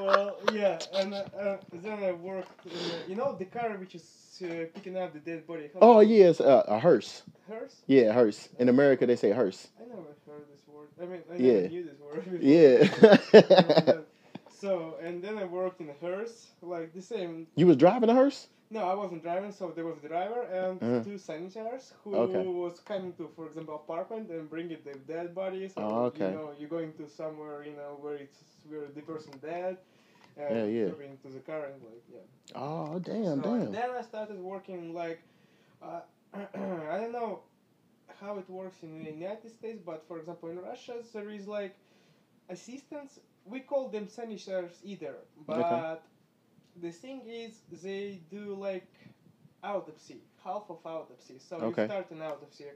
well, 0.00 0.36
yeah, 0.52 0.78
and 0.94 1.14
uh, 1.14 1.24
uh, 1.38 1.56
then 1.72 2.02
I 2.04 2.12
worked. 2.12 2.66
In, 2.66 2.72
uh, 2.72 2.94
you 3.08 3.16
know 3.16 3.36
the 3.38 3.44
car 3.44 3.70
which 3.78 3.94
is 3.94 4.04
uh, 4.42 4.66
picking 4.74 4.96
up 4.96 5.12
the 5.12 5.18
dead 5.20 5.46
body. 5.46 5.70
how 5.74 5.80
Oh 5.80 6.00
yes, 6.00 6.40
uh, 6.40 6.64
a 6.66 6.78
hearse. 6.78 7.22
Hearse? 7.48 7.76
Yeah, 7.86 8.12
hearse. 8.12 8.48
In 8.58 8.68
America, 8.68 9.06
they 9.06 9.16
say 9.16 9.30
hearse. 9.30 9.68
I 9.78 9.88
never 9.88 10.02
heard 10.26 10.44
this 10.52 10.62
word. 10.66 10.88
I 11.00 11.06
mean, 11.06 11.22
I 11.30 11.36
Yeah. 11.36 11.52
never 11.54 11.68
knew 11.68 11.84
this 11.84 11.98
word. 12.00 12.24
before. 12.24 13.94
Yeah. 13.94 14.00
so 14.60 14.96
and 15.02 15.22
then 15.22 15.38
I 15.38 15.44
worked 15.44 15.80
in 15.80 15.88
a 15.90 15.94
hearse, 16.00 16.48
like 16.62 16.92
the 16.94 17.02
same 17.02 17.46
you 17.56 17.66
was 17.66 17.76
driving 17.76 18.08
a 18.10 18.14
hearse? 18.14 18.48
No, 18.70 18.84
I 18.88 18.94
wasn't 18.94 19.22
driving, 19.22 19.50
so 19.52 19.70
there 19.72 19.84
was 19.84 19.98
a 20.04 20.08
driver 20.08 20.42
and 20.42 20.80
Uh-huh. 20.80 21.00
two 21.02 21.18
sanitaries 21.18 21.92
who 22.04 22.14
Okay. 22.14 22.46
was 22.46 22.78
coming 22.80 23.12
to, 23.14 23.28
for 23.36 23.46
example, 23.46 23.74
apartment 23.74 24.30
and 24.30 24.48
bringing 24.48 24.78
the 24.84 24.94
dead 25.12 25.34
bodies. 25.34 25.74
Oh, 25.76 26.04
okay. 26.06 26.30
You 26.30 26.36
know, 26.38 26.52
you're 26.58 26.68
going 26.78 26.92
to 26.94 27.08
somewhere, 27.08 27.64
you 27.64 27.74
know, 27.74 27.96
where 28.00 28.14
it's 28.16 28.40
where 28.70 28.86
the 28.96 29.02
person 29.02 29.32
dead. 29.42 29.78
And 30.36 30.56
Yeah, 30.56 30.64
yeah. 30.86 30.90
To 31.24 31.28
the 31.28 31.40
car 31.40 31.64
and 31.66 31.82
like 31.82 32.04
yeah. 32.14 32.26
Oh 32.54 32.98
damn, 33.00 33.42
so 33.42 33.42
damn. 33.42 33.72
then 33.72 33.90
I 33.90 34.02
started 34.02 34.38
working 34.38 34.94
like, 34.94 35.20
uh, 35.82 36.00
I 36.34 36.96
don't 37.00 37.12
know 37.12 37.40
how 38.20 38.38
it 38.38 38.48
works 38.48 38.82
in 38.82 39.04
the 39.04 39.10
United 39.10 39.50
States, 39.50 39.80
but 39.84 40.06
for 40.08 40.18
example 40.18 40.48
in 40.50 40.58
Russia 40.60 40.96
there 41.12 41.30
is 41.30 41.46
like 41.46 41.74
assistants. 42.48 43.20
We 43.44 43.60
call 43.60 43.88
them 43.88 44.06
sanitaries 44.08 44.80
either, 44.84 45.16
but 45.46 46.02
the 46.80 46.90
thing 46.92 47.22
is 47.26 47.62
they 47.70 48.20
do 48.30 48.54
like 48.54 48.92
autopsy, 49.62 50.22
half 50.44 50.64
of 50.70 50.78
autopsy. 50.84 51.38
So 51.38 51.60
Okay. 51.60 51.66
you 51.66 51.74
start 51.76 52.10
an 52.10 52.22
autopsy. 52.22 52.66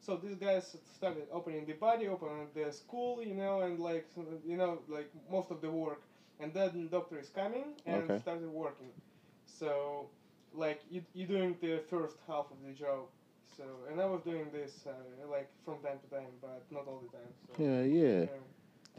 So 0.00 0.16
these 0.16 0.36
guys 0.36 0.76
started 0.84 1.26
opening 1.32 1.66
the 1.66 1.74
body, 1.74 2.08
opening 2.08 2.48
the 2.54 2.72
school, 2.72 3.22
you 3.22 3.34
know, 3.34 3.60
and 3.60 3.78
like 3.78 4.08
you 4.46 4.56
know, 4.56 4.78
like 4.88 5.10
most 5.30 5.50
of 5.50 5.60
the 5.60 5.70
work. 5.70 6.02
And 6.40 6.52
then 6.54 6.88
doctor 6.90 7.18
is 7.18 7.28
coming 7.30 7.74
and 7.86 8.12
Okay. 8.12 8.16
started 8.16 8.48
working. 8.48 8.92
So 9.46 10.10
like 10.52 10.80
you 10.90 11.02
you 11.14 11.26
doing 11.26 11.56
the 11.60 11.78
first 11.88 12.16
half 12.26 12.46
of 12.50 12.58
the 12.64 12.72
job. 12.72 13.06
So 13.56 13.64
and 13.90 14.00
I 14.00 14.06
was 14.06 14.22
doing 14.22 14.50
this 14.52 14.86
uh, 14.86 15.26
like 15.30 15.50
from 15.64 15.80
time 15.80 15.98
to 16.00 16.08
time, 16.08 16.32
but 16.40 16.64
not 16.70 16.86
all 16.86 17.02
the 17.10 17.16
time. 17.16 17.32
So, 17.46 17.54
Yeah, 17.58 17.82
yeah. 17.82 18.26
yeah. 18.26 18.38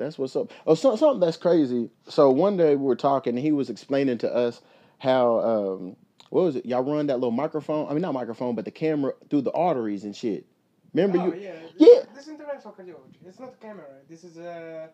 That's 0.01 0.17
what's 0.17 0.35
up. 0.35 0.51
Oh, 0.65 0.73
so, 0.73 0.95
something 0.95 1.19
that's 1.19 1.37
crazy. 1.37 1.89
So 2.07 2.31
one 2.31 2.57
day 2.57 2.75
we 2.75 2.83
were 2.83 2.95
talking, 2.95 3.35
and 3.35 3.39
he 3.39 3.51
was 3.51 3.69
explaining 3.69 4.17
to 4.19 4.33
us 4.33 4.61
how 4.97 5.39
um, 5.39 5.95
what 6.29 6.43
was 6.43 6.55
it? 6.55 6.65
Y'all 6.65 6.83
run 6.83 7.07
that 7.07 7.15
little 7.15 7.31
microphone. 7.31 7.87
I 7.87 7.93
mean, 7.93 8.01
not 8.01 8.13
microphone, 8.13 8.55
but 8.55 8.65
the 8.65 8.71
camera 8.71 9.13
through 9.29 9.41
the 9.41 9.51
arteries 9.51 10.03
and 10.03 10.15
shit. 10.15 10.45
Remember 10.93 11.19
oh, 11.19 11.33
you? 11.33 11.41
yeah. 11.41 11.53
Yeah. 11.77 11.87
This, 12.13 12.25
this 12.25 12.27
interventional 12.27 12.75
cardiology. 12.75 13.15
It's 13.25 13.39
not 13.39 13.53
a 13.53 13.65
camera. 13.65 13.85
This 14.09 14.23
is 14.23 14.37
uh, 14.37 14.87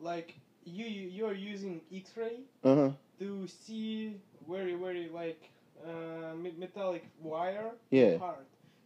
like 0.00 0.34
you 0.64 0.86
you 0.86 1.26
are 1.26 1.34
using 1.34 1.80
X-ray 1.94 2.40
Uh 2.64 2.74
huh. 2.74 2.90
to 3.20 3.46
see 3.46 4.16
very 4.48 4.74
very 4.74 5.08
like 5.12 5.50
uh, 5.86 6.34
metallic 6.58 7.04
wire 7.20 7.72
Yeah. 7.90 8.18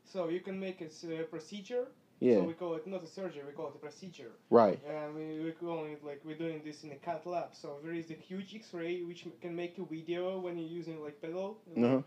So 0.04 0.28
you 0.28 0.40
can 0.40 0.59
make 0.59 0.80
a 0.80 0.87
uh, 0.87 1.23
procedure. 1.25 1.87
So 2.22 2.42
we 2.42 2.52
call 2.52 2.74
it 2.74 2.86
not 2.86 3.02
a 3.02 3.06
surgery. 3.06 3.42
We 3.46 3.52
call 3.52 3.68
it 3.68 3.74
a 3.74 3.78
procedure. 3.78 4.32
Right. 4.50 4.78
And 4.86 5.14
we 5.14 5.40
we 5.44 5.52
call 5.52 5.84
it 5.86 6.04
like 6.04 6.20
we're 6.24 6.36
doing 6.36 6.60
this 6.64 6.84
in 6.84 6.92
a 6.92 6.96
cath 6.96 7.24
lab. 7.26 7.48
So 7.52 7.78
there 7.82 7.94
is 7.94 8.10
a 8.10 8.14
huge 8.28 8.54
X-ray 8.54 9.02
which 9.02 9.26
can 9.40 9.54
make 9.56 9.78
a 9.78 9.84
video 9.84 10.38
when 10.38 10.58
you're 10.58 10.68
using 10.80 11.02
like 11.02 11.20
pedal. 11.22 11.58
Uh 11.76 11.80
huh. 11.88 12.02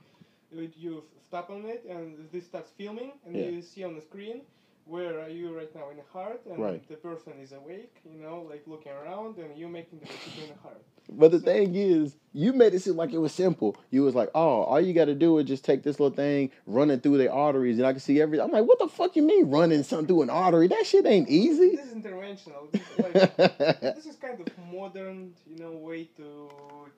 You, 0.51 0.69
you 0.77 1.03
stop 1.27 1.49
on 1.49 1.65
it 1.65 1.83
and 1.89 2.29
this 2.31 2.45
starts 2.45 2.71
filming 2.77 3.11
and 3.25 3.35
Yeah. 3.35 3.49
you 3.49 3.61
see 3.63 3.83
on 3.83 3.95
the 3.95 4.01
screen 4.01 4.41
where 4.85 5.19
are 5.21 5.29
you 5.29 5.55
right 5.55 5.73
now 5.75 5.89
in 5.89 5.97
the 5.97 6.03
heart 6.11 6.41
and 6.49 6.59
Right. 6.59 6.87
the 6.87 6.95
person 6.95 7.33
is 7.41 7.51
awake 7.53 7.95
you 8.05 8.21
know 8.21 8.45
like 8.49 8.63
looking 8.67 8.91
around 8.91 9.37
and 9.37 9.57
you 9.57 9.67
making 9.67 9.99
the 9.99 10.05
procedure 10.05 10.41
in 10.43 10.49
the 10.55 10.61
heart 10.61 10.81
But 11.09 11.31
the 11.31 11.39
thing 11.39 11.75
is, 11.75 12.15
you 12.31 12.53
made 12.53 12.73
it 12.73 12.79
seem 12.81 12.95
like 12.95 13.11
it 13.11 13.17
was 13.19 13.33
simple. 13.33 13.75
You 13.91 14.03
was 14.03 14.15
like, 14.15 14.29
oh, 14.33 14.63
all 14.63 14.79
you 14.79 14.93
got 14.93 15.05
to 15.05 15.13
do 15.13 15.37
is 15.37 15.45
just 15.45 15.65
take 15.65 15.83
this 15.83 15.99
little 15.99 16.15
thing, 16.15 16.49
run 16.65 16.89
it 16.89 17.03
through 17.03 17.17
the 17.17 17.29
arteries, 17.29 17.77
and 17.77 17.85
I 17.85 17.91
can 17.91 17.99
see 17.99 18.21
everything. 18.21 18.45
I'm 18.45 18.51
like, 18.51 18.63
what 18.65 18.79
the 18.79 18.87
fuck 18.87 19.15
you 19.17 19.21
mean 19.21 19.49
running 19.51 19.83
something 19.83 20.07
through 20.07 20.21
an 20.23 20.29
artery? 20.29 20.69
That 20.69 20.85
shit 20.85 21.05
ain't 21.05 21.27
easy. 21.29 21.75
this 21.75 21.87
is 21.87 21.93
interventional 21.93 22.71
this 22.71 22.81
is, 22.81 22.97
like, 23.03 23.35
this 23.99 24.05
is 24.05 24.15
kind 24.15 24.39
of 24.39 24.47
modern 24.71 25.33
you 25.45 25.57
know 25.61 25.71
way 25.73 26.05
to 26.15 26.49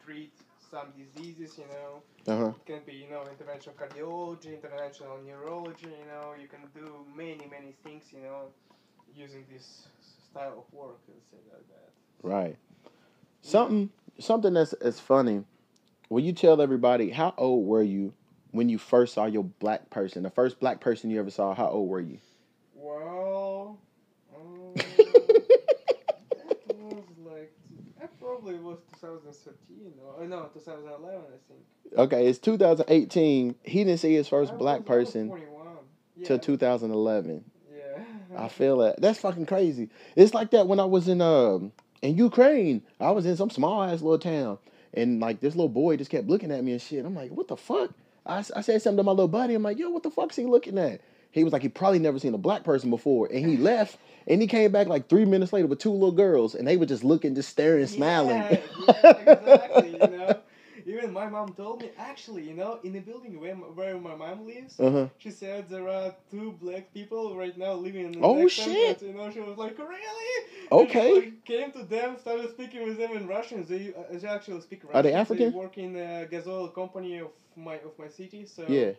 treat 0.05 0.33
some 0.75 0.91
diseases 0.97 1.57
you 1.57 1.67
know 1.73 1.91
uh 2.27 2.37
huh. 2.37 2.53
it 2.59 2.65
can 2.65 2.81
be 2.85 2.93
you 2.93 3.09
know 3.09 3.23
interventional 3.33 3.75
cardiology 3.81 4.51
interventional 4.59 5.23
neurology 5.25 5.87
you 5.87 6.07
know 6.11 6.33
you 6.41 6.47
can 6.47 6.63
do 6.75 6.85
many 7.15 7.47
many 7.49 7.71
things 7.83 8.03
you 8.11 8.21
know 8.21 8.41
using 9.15 9.45
this 9.51 9.87
style 10.29 10.65
of 10.67 10.73
work 10.73 10.99
let's 11.07 11.25
say 11.31 11.37
like 11.53 11.67
that 11.69 11.91
Right. 12.23 12.57
Something 13.41 13.91
something 14.19 14.53
that's 14.55 14.73
that's 14.81 14.99
funny, 14.99 15.43
will 16.09 16.23
you 16.23 16.33
tell 16.33 16.59
everybody 16.59 17.11
how 17.11 17.35
old 17.37 17.67
were 17.67 17.83
you 17.83 18.13
when 18.51 18.67
you 18.67 18.79
first 18.79 19.13
saw 19.13 19.25
your 19.25 19.43
black 19.43 19.91
person? 19.91 20.23
The 20.23 20.31
first 20.31 20.59
black 20.59 20.81
person 20.81 21.11
you 21.11 21.19
ever 21.19 21.29
saw. 21.29 21.53
How 21.53 21.67
old 21.67 21.87
were 21.87 21.99
you? 22.01 22.17
Well, 22.73 23.77
um, 24.35 24.73
that 24.75 24.85
was 26.73 27.03
like 27.23 27.53
probably 28.45 28.61
was 28.61 28.77
2013 29.01 29.93
or 30.19 30.25
no 30.27 30.49
2011 30.53 31.19
I 31.19 31.37
think. 31.47 31.99
Okay, 31.99 32.27
it's 32.27 32.39
2018. 32.39 33.55
He 33.63 33.83
didn't 33.83 33.99
see 33.99 34.13
his 34.13 34.27
first 34.27 34.53
I 34.53 34.55
black 34.55 34.87
was- 34.87 34.89
I 34.89 34.95
was 34.99 35.07
person 35.07 35.31
Yeah, 36.17 36.27
till 36.27 36.39
2011. 36.39 37.43
Yeah. 37.73 38.03
I 38.37 38.47
feel 38.47 38.77
that. 38.79 39.01
That's 39.01 39.19
fucking 39.19 39.45
crazy. 39.45 39.89
It's 40.15 40.33
like 40.33 40.51
that 40.51 40.67
when 40.67 40.79
I 40.79 40.85
was 40.85 41.07
in 41.07 41.21
um 41.21 41.71
in 42.01 42.17
Ukraine. 42.17 42.83
I 42.99 43.11
was 43.11 43.25
in 43.25 43.35
some 43.37 43.49
small 43.49 43.81
ass 43.83 44.01
little 44.01 44.19
town, 44.19 44.57
and 44.93 45.19
like 45.19 45.39
this 45.39 45.55
little 45.55 45.69
boy 45.69 45.97
just 45.97 46.11
kept 46.11 46.27
looking 46.27 46.51
at 46.51 46.63
me 46.63 46.73
and 46.73 46.81
shit. 46.81 47.05
I'm 47.05 47.15
like, 47.15 47.31
what 47.31 47.47
the 47.47 47.57
fuck? 47.57 47.91
I, 48.25 48.39
I 48.39 48.61
said 48.61 48.81
something 48.81 48.97
to 48.97 49.03
my 49.03 49.11
little 49.11 49.27
buddy. 49.27 49.53
I'm 49.53 49.63
like, 49.63 49.77
yo, 49.77 49.89
what 49.89 50.03
the 50.03 50.09
fuck's 50.11 50.35
he 50.35 50.45
looking 50.45 50.77
at? 50.77 51.01
He 51.35 51.43
was 51.43 51.51
like, 51.51 51.61
he 51.61 51.67
probably 51.69 51.99
never 51.99 52.17
seen 52.17 52.33
a 52.33 52.37
black 52.37 52.63
person 52.63 52.89
before, 52.89 53.27
and 53.31 53.45
he 53.45 53.57
left. 53.57 53.97
And 54.25 54.41
he 54.41 54.47
came 54.47 54.71
back 54.71 54.87
like 54.87 55.09
three 55.09 55.25
minutes 55.25 55.51
later 55.53 55.67
with 55.67 55.79
two 55.79 55.91
little 55.91 56.13
girls, 56.13 56.55
and 56.55 56.65
they 56.67 56.77
were 56.77 56.85
just 56.85 57.03
looking, 57.03 57.35
just 57.35 57.49
staring, 57.49 57.85
smiling. 57.87 58.41
Yeah, 58.41 58.57
yeah, 58.79 59.11
exactly. 59.17 59.89
You 59.89 60.07
know, 60.07 60.37
even 60.87 61.11
my 61.11 61.27
mom 61.27 61.53
told 61.53 61.81
me 61.81 61.91
actually, 61.97 62.43
you 62.43 62.53
know, 62.55 62.79
in 62.83 62.93
the 62.93 63.01
building 63.01 63.39
where 63.39 63.51
m- 63.51 63.75
where 63.75 63.97
my 63.99 64.15
mom 64.15 64.47
lives, 64.47 64.79
uh 64.79 64.89
huh. 64.89 65.07
she 65.17 65.29
said 65.29 65.67
there 65.69 65.87
are 65.89 66.15
two 66.31 66.53
black 66.53 66.93
people 66.93 67.35
right 67.37 67.57
now 67.57 67.73
living 67.73 68.05
in 68.05 68.11
the 68.13 68.21
Oh, 68.23 68.47
shit. 68.47 68.65
sentence, 68.65 69.01
You 69.03 69.13
know, 69.13 69.29
she 69.29 69.41
was 69.41 69.57
like, 69.57 69.77
really? 69.77 70.45
Okay. 70.71 71.09
She, 71.09 71.15
like, 71.19 71.45
came 71.45 71.71
to 71.73 71.83
them, 71.83 72.17
started 72.17 72.49
speaking 72.51 72.83
with 72.87 72.97
them 72.97 73.11
in 73.11 73.27
Russian. 73.27 73.65
They, 73.65 73.93
uh, 73.93 74.17
they 74.17 74.27
actually 74.27 74.61
speak 74.61 74.83
Russian. 74.83 74.97
Are 74.99 75.03
they 75.03 75.13
African? 75.13 75.51
They 75.51 75.57
work 75.57 75.77
in 75.77 75.95
a 75.97 76.25
gas 76.31 76.47
oil 76.47 76.69
company 76.69 77.19
of 77.19 77.27
my 77.55 77.75
of 77.75 77.93
my 77.99 78.07
city. 78.07 78.45
So 78.45 78.63
Yeah. 78.69 78.91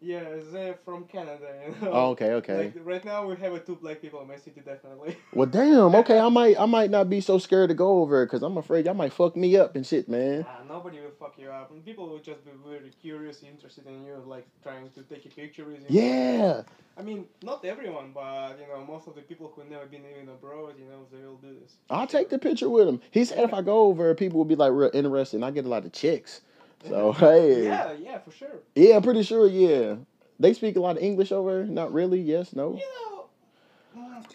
Yeah, 0.00 0.22
they're 0.52 0.78
from 0.84 1.04
Canada. 1.04 1.48
You 1.66 1.86
know. 1.86 1.92
Oh, 1.92 2.10
okay, 2.10 2.32
okay. 2.34 2.56
Like 2.56 2.74
right 2.84 3.04
now, 3.04 3.26
we 3.26 3.36
have 3.36 3.52
uh, 3.52 3.58
two 3.58 3.76
black 3.76 4.00
people 4.00 4.20
in 4.22 4.28
my 4.28 4.36
city, 4.36 4.60
definitely. 4.64 5.16
Well, 5.32 5.46
damn. 5.46 5.94
Okay, 5.94 6.18
I 6.18 6.28
might, 6.28 6.58
I 6.58 6.66
might 6.66 6.90
not 6.90 7.10
be 7.10 7.20
so 7.20 7.38
scared 7.38 7.68
to 7.68 7.74
go 7.74 8.00
over 8.00 8.24
because 8.24 8.42
I'm 8.42 8.56
afraid 8.56 8.86
y'all 8.86 8.94
might 8.94 9.12
fuck 9.12 9.36
me 9.36 9.56
up 9.56 9.76
and 9.76 9.86
shit, 9.86 10.08
man. 10.08 10.44
Ah, 10.48 10.60
nobody 10.68 10.98
will 11.00 11.10
fuck 11.18 11.34
you 11.38 11.50
up, 11.50 11.70
and 11.70 11.84
people 11.84 12.08
will 12.08 12.18
just 12.18 12.44
be 12.44 12.50
very 12.66 12.90
curious, 13.00 13.42
interested 13.42 13.86
in 13.86 14.04
you, 14.04 14.22
like 14.26 14.46
trying 14.62 14.88
to 14.90 15.02
take 15.02 15.26
a 15.26 15.28
picture 15.28 15.64
with 15.64 15.88
you. 15.88 16.00
Yeah. 16.00 16.62
I 16.96 17.02
mean, 17.02 17.26
not 17.42 17.64
everyone, 17.64 18.10
but 18.12 18.58
you 18.60 18.66
know, 18.66 18.84
most 18.84 19.06
of 19.06 19.14
the 19.14 19.20
people 19.22 19.52
who 19.54 19.62
never 19.64 19.86
been 19.86 20.02
even 20.10 20.28
abroad, 20.28 20.74
you 20.78 20.86
know, 20.86 21.06
they 21.12 21.24
will 21.24 21.36
do 21.36 21.56
this. 21.60 21.74
I'll 21.90 22.08
take 22.08 22.28
the 22.28 22.38
picture 22.38 22.68
with 22.68 22.88
him. 22.88 23.00
He 23.12 23.24
said 23.24 23.38
if 23.38 23.54
I 23.54 23.62
go 23.62 23.82
over, 23.82 24.12
people 24.14 24.38
will 24.38 24.44
be 24.44 24.56
like 24.56 24.72
real 24.72 24.90
interested, 24.92 25.36
and 25.36 25.44
I 25.44 25.52
get 25.52 25.64
a 25.64 25.68
lot 25.68 25.84
of 25.84 25.92
chicks. 25.92 26.40
So 26.86 27.12
hey, 27.12 27.64
Yeah, 27.64 27.92
yeah, 27.92 28.18
for 28.18 28.30
sure. 28.30 28.60
yeah, 28.74 28.96
I'm 28.96 29.02
pretty 29.02 29.22
sure. 29.22 29.46
Yeah, 29.46 29.96
they 30.38 30.54
speak 30.54 30.76
a 30.76 30.80
lot 30.80 30.96
of 30.96 31.02
English 31.02 31.32
over. 31.32 31.64
Not 31.64 31.92
really. 31.92 32.20
Yes. 32.20 32.54
No. 32.54 32.74
You 32.74 32.82
know, 32.96 33.24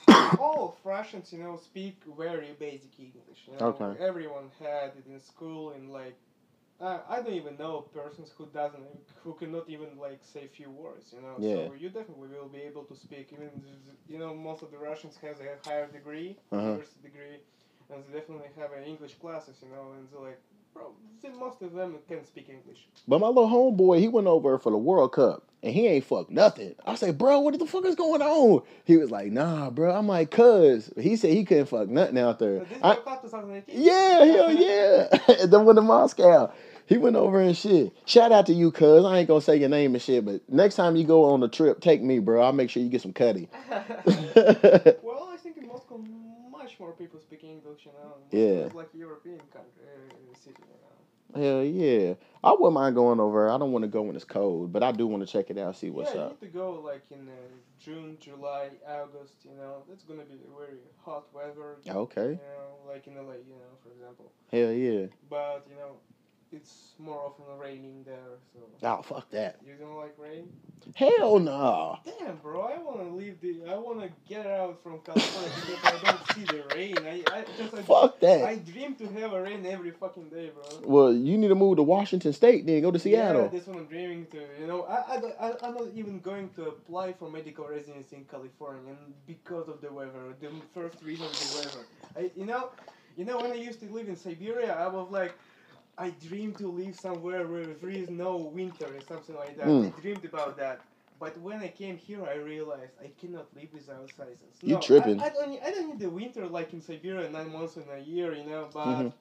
mm, 0.07 0.38
all 0.39 0.69
of 0.69 0.85
Russians, 0.85 1.31
you 1.31 1.39
know, 1.39 1.55
speak 1.57 2.01
very 2.17 2.51
basic 2.59 3.00
English. 3.00 3.47
You 3.47 3.57
know? 3.59 3.67
Okay. 3.67 4.03
Everyone 4.03 4.50
had 4.59 4.91
it 4.97 5.05
in 5.07 5.19
school, 5.19 5.71
and 5.71 5.89
like, 5.91 6.17
uh, 6.81 7.00
I 7.09 7.21
don't 7.21 7.33
even 7.33 7.57
know 7.57 7.81
persons 7.93 8.31
who 8.38 8.47
doesn't, 8.47 8.83
who 9.23 9.33
cannot 9.33 9.69
even 9.69 9.97
like 10.00 10.19
say 10.21 10.47
few 10.47 10.69
words. 10.69 11.13
You 11.15 11.21
know. 11.21 11.35
Yeah. 11.39 11.67
So 11.69 11.73
you 11.79 11.89
definitely 11.89 12.27
will 12.27 12.50
be 12.50 12.62
able 12.62 12.83
to 12.83 12.95
speak. 12.95 13.29
Even 13.31 13.50
you 14.09 14.19
know, 14.19 14.33
most 14.35 14.63
of 14.63 14.71
the 14.71 14.77
Russians 14.77 15.17
have 15.21 15.38
a 15.39 15.67
higher 15.67 15.88
degree, 15.88 16.38
Uh-huh. 16.51 16.62
university 16.67 17.01
degree, 17.03 17.38
and 17.89 18.03
they 18.05 18.19
definitely 18.19 18.50
have 18.59 18.71
uh, 18.71 18.83
English 18.85 19.15
classes. 19.15 19.55
You 19.63 19.69
know, 19.69 19.93
and 19.97 20.07
they're 20.12 20.19
like. 20.29 20.41
Bro, 20.74 20.94
most 21.39 21.62
of 21.62 21.74
them 21.74 21.96
can 22.08 22.25
speak 22.25 22.50
English. 22.50 22.88
But 23.08 23.20
my 23.20 23.27
little 23.27 23.48
homeboy, 23.50 24.00
he 24.00 24.08
went 24.08 24.27
over 24.27 24.58
for 24.58 24.72
the 24.72 24.77
World 24.77 25.13
Cup, 25.13 25.44
and 25.62 25.74
he 25.74 25.88
ain't 25.88 26.06
fuck 26.06 26.30
nothing. 26.30 26.75
I 26.86 26.96
say, 26.96 27.12
bro, 27.12 27.39
what 27.39 27.58
the 27.58 27.65
fuck 27.65 27.86
is 27.86 27.96
going 27.96 28.22
on? 28.22 28.63
He 28.86 28.98
was 28.98 29.12
like, 29.12 29.32
nah, 29.32 29.70
bro. 29.70 29.94
I'm 29.96 30.08
like, 30.08 30.32
cuz. 30.32 30.92
He 30.98 31.15
said 31.15 31.32
he 31.32 31.46
couldn't 31.46 31.68
fuck 31.68 31.89
nothing 31.89 32.18
out 32.18 32.39
there. 32.39 32.60
This 32.60 32.80
I- 32.82 32.94
World 32.94 33.06
Cup 33.06 33.22
2018. 33.24 33.82
Yeah, 33.82 34.25
hell 34.25 34.51
yeah. 34.51 35.46
then 35.46 35.65
went 35.65 35.77
to 35.77 35.82
Moscow. 35.82 36.51
He 36.86 36.98
went 36.98 37.15
over 37.15 37.39
and 37.39 37.56
shit. 37.56 37.94
Shout 38.06 38.32
out 38.34 38.46
to 38.48 38.53
you, 38.53 38.72
cuz. 38.72 39.06
I 39.06 39.20
ain't 39.20 39.27
gonna 39.27 39.42
say 39.42 39.56
your 39.58 39.70
name 39.70 39.96
and 39.96 40.01
shit, 40.01 40.25
but 40.25 40.42
next 40.50 40.75
time 40.75 40.96
you 40.98 41.06
go 41.06 41.25
on 41.25 41.42
a 41.42 41.48
trip, 41.48 41.80
take 41.80 42.01
me, 42.01 42.20
bro. 42.20 42.42
I'll 42.44 42.51
make 42.51 42.70
sure 42.70 42.84
you 42.84 42.89
get 42.89 43.01
some 43.01 43.13
cutty. 43.13 43.48
well, 43.70 45.30
I 45.32 45.38
think 45.42 45.58
in 45.58 45.68
Moscow, 45.68 45.98
much 46.74 46.80
more 46.80 46.92
people 46.94 47.20
speak 47.20 47.44
English, 47.44 47.86
you 47.86 47.92
know. 47.92 48.15
Yeah. 48.32 48.65
It's 48.65 48.75
like 48.75 48.89
European 48.94 49.39
country, 49.51 49.84
uh, 49.84 50.38
city, 50.38 50.62
you 50.62 51.42
know. 51.42 51.44
hell 51.44 51.63
yeah. 51.63 52.13
I 52.44 52.51
wouldn't 52.51 52.74
mind 52.74 52.96
going 52.96 53.20
over. 53.20 53.50
I 53.50 53.58
don't 53.58 53.72
want 53.72 53.84
to 53.84 53.88
go 53.88 54.01
when 54.01 54.15
it's 54.15 54.25
cold, 54.25 54.72
but 54.74 54.84
I 54.84 54.92
do 54.92 55.08
want 55.08 55.25
to 55.25 55.32
check 55.32 55.50
it 55.50 55.58
out, 55.58 55.75
see 55.75 55.89
what's 55.89 56.13
yeah, 56.13 56.22
up. 56.22 56.38
you 56.42 56.48
need 56.48 56.53
to 56.53 56.58
go 56.58 56.82
like 56.84 57.03
in 57.12 57.27
uh, 57.27 57.32
June, 57.80 58.18
July, 58.20 58.70
August, 58.88 59.36
you 59.44 59.56
know. 59.56 59.84
It's 59.92 60.03
gonna 60.03 60.24
be 60.24 60.39
very 60.58 60.77
hot 61.03 61.25
weather. 61.34 61.77
Okay. 61.88 62.22
You 62.22 62.39
know, 62.39 62.92
like 62.92 63.08
in 63.08 63.15
LA, 63.15 63.34
you 63.34 63.56
know, 63.56 63.74
for 63.82 63.92
example. 63.92 64.32
Hell 64.51 64.72
yeah. 64.72 65.08
But, 65.30 65.65
you 65.70 65.75
know, 65.75 65.98
it's 66.53 66.93
more 67.00 67.19
often 67.25 67.45
raining 67.60 68.03
there, 68.05 68.38
so. 68.53 68.60
Oh, 68.83 69.01
fuck 69.01 69.29
that. 69.31 69.57
You 69.65 69.74
don't 69.79 69.98
like 69.98 70.15
rain? 70.17 70.48
Hell 70.95 71.39
no. 71.39 71.98
Damn, 72.05 72.38
bro! 72.38 72.62
I 72.62 72.77
wanna 72.77 73.10
leave 73.15 73.39
the. 73.41 73.63
I 73.69 73.75
wanna 73.75 74.10
get 74.27 74.45
out 74.45 74.81
from 74.83 75.00
California 75.00 75.51
because 75.65 76.03
I 76.03 76.12
don't 76.12 76.31
see 76.36 76.43
the 76.43 76.63
rain. 76.75 76.98
I, 77.00 77.24
I 77.33 77.45
just. 77.57 77.74
I, 77.74 77.81
Fuck 77.81 78.19
that. 78.19 78.43
I 78.43 78.55
dream 78.57 78.95
to 78.95 79.07
have 79.19 79.33
a 79.33 79.41
rain 79.41 79.65
every 79.65 79.91
fucking 79.91 80.29
day, 80.29 80.51
bro. 80.53 80.63
Well, 80.83 81.13
you 81.13 81.38
need 81.38 81.48
to 81.48 81.55
move 81.55 81.77
to 81.77 81.83
Washington 81.83 82.33
State, 82.33 82.65
then 82.65 82.81
go 82.81 82.91
to 82.91 83.00
Seattle. 83.00 83.43
Yeah, 83.43 83.48
that's 83.48 83.67
what 83.67 83.77
I'm 83.77 83.86
dreaming 83.86 84.27
to. 84.27 84.41
You 84.60 84.67
know, 84.67 84.83
I, 84.83 85.15
I, 85.15 85.48
I 85.48 85.53
I'm 85.63 85.74
not 85.74 85.88
even 85.95 86.19
going 86.19 86.50
to 86.55 86.67
apply 86.67 87.13
for 87.13 87.29
medical 87.29 87.67
residency 87.67 88.17
in 88.17 88.25
California, 88.25 88.81
and 88.89 89.13
because 89.25 89.67
of 89.69 89.81
the 89.81 89.91
weather, 89.91 90.36
the 90.39 90.51
first 90.74 91.01
reason 91.03 91.25
the 91.27 91.57
weather. 91.57 91.86
I, 92.17 92.31
you 92.38 92.45
know, 92.45 92.69
you 93.15 93.25
know, 93.25 93.38
when 93.38 93.51
I 93.51 93.55
used 93.55 93.79
to 93.81 93.86
live 93.88 94.07
in 94.10 94.15
Siberia, 94.15 94.74
I 94.74 94.88
was 94.88 95.10
like, 95.12 95.33
I 95.97 96.09
dreamed 96.12 96.57
to 96.59 96.67
live 96.67 96.95
somewhere 96.95 97.47
where 97.47 97.65
there 97.73 97.89
is 97.89 98.09
no 98.09 98.38
winter 98.38 98.85
or 98.85 99.01
something 99.01 99.35
like 99.35 99.57
that. 99.57 99.67
Mm. 99.67 99.93
I 99.95 100.00
dreamed 100.01 100.25
about 100.25 100.57
that. 100.57 100.81
But 101.19 101.38
when 101.39 101.59
I 101.59 101.67
came 101.67 101.97
here, 101.97 102.25
I 102.25 102.35
realized 102.35 102.93
I 103.01 103.09
cannot 103.19 103.47
live 103.55 103.69
without 103.73 104.09
seasons. 104.09 104.57
You 104.62 104.73
no, 104.73 104.79
tripping. 104.81 105.19
I, 105.21 105.27
I 105.27 105.29
don't. 105.29 105.50
Need, 105.51 105.62
I 105.65 105.71
don't 105.71 105.88
need 105.89 106.00
the 106.00 106.09
winter 106.09 106.47
like 106.47 106.73
in 106.73 106.81
Siberia, 106.81 107.29
nine 107.29 107.51
months 107.51 107.77
in 107.77 107.83
a 107.93 108.00
year. 108.00 108.33
You 108.33 108.45
know, 108.45 108.69
but 108.73 108.85
Mhm. 108.85 109.13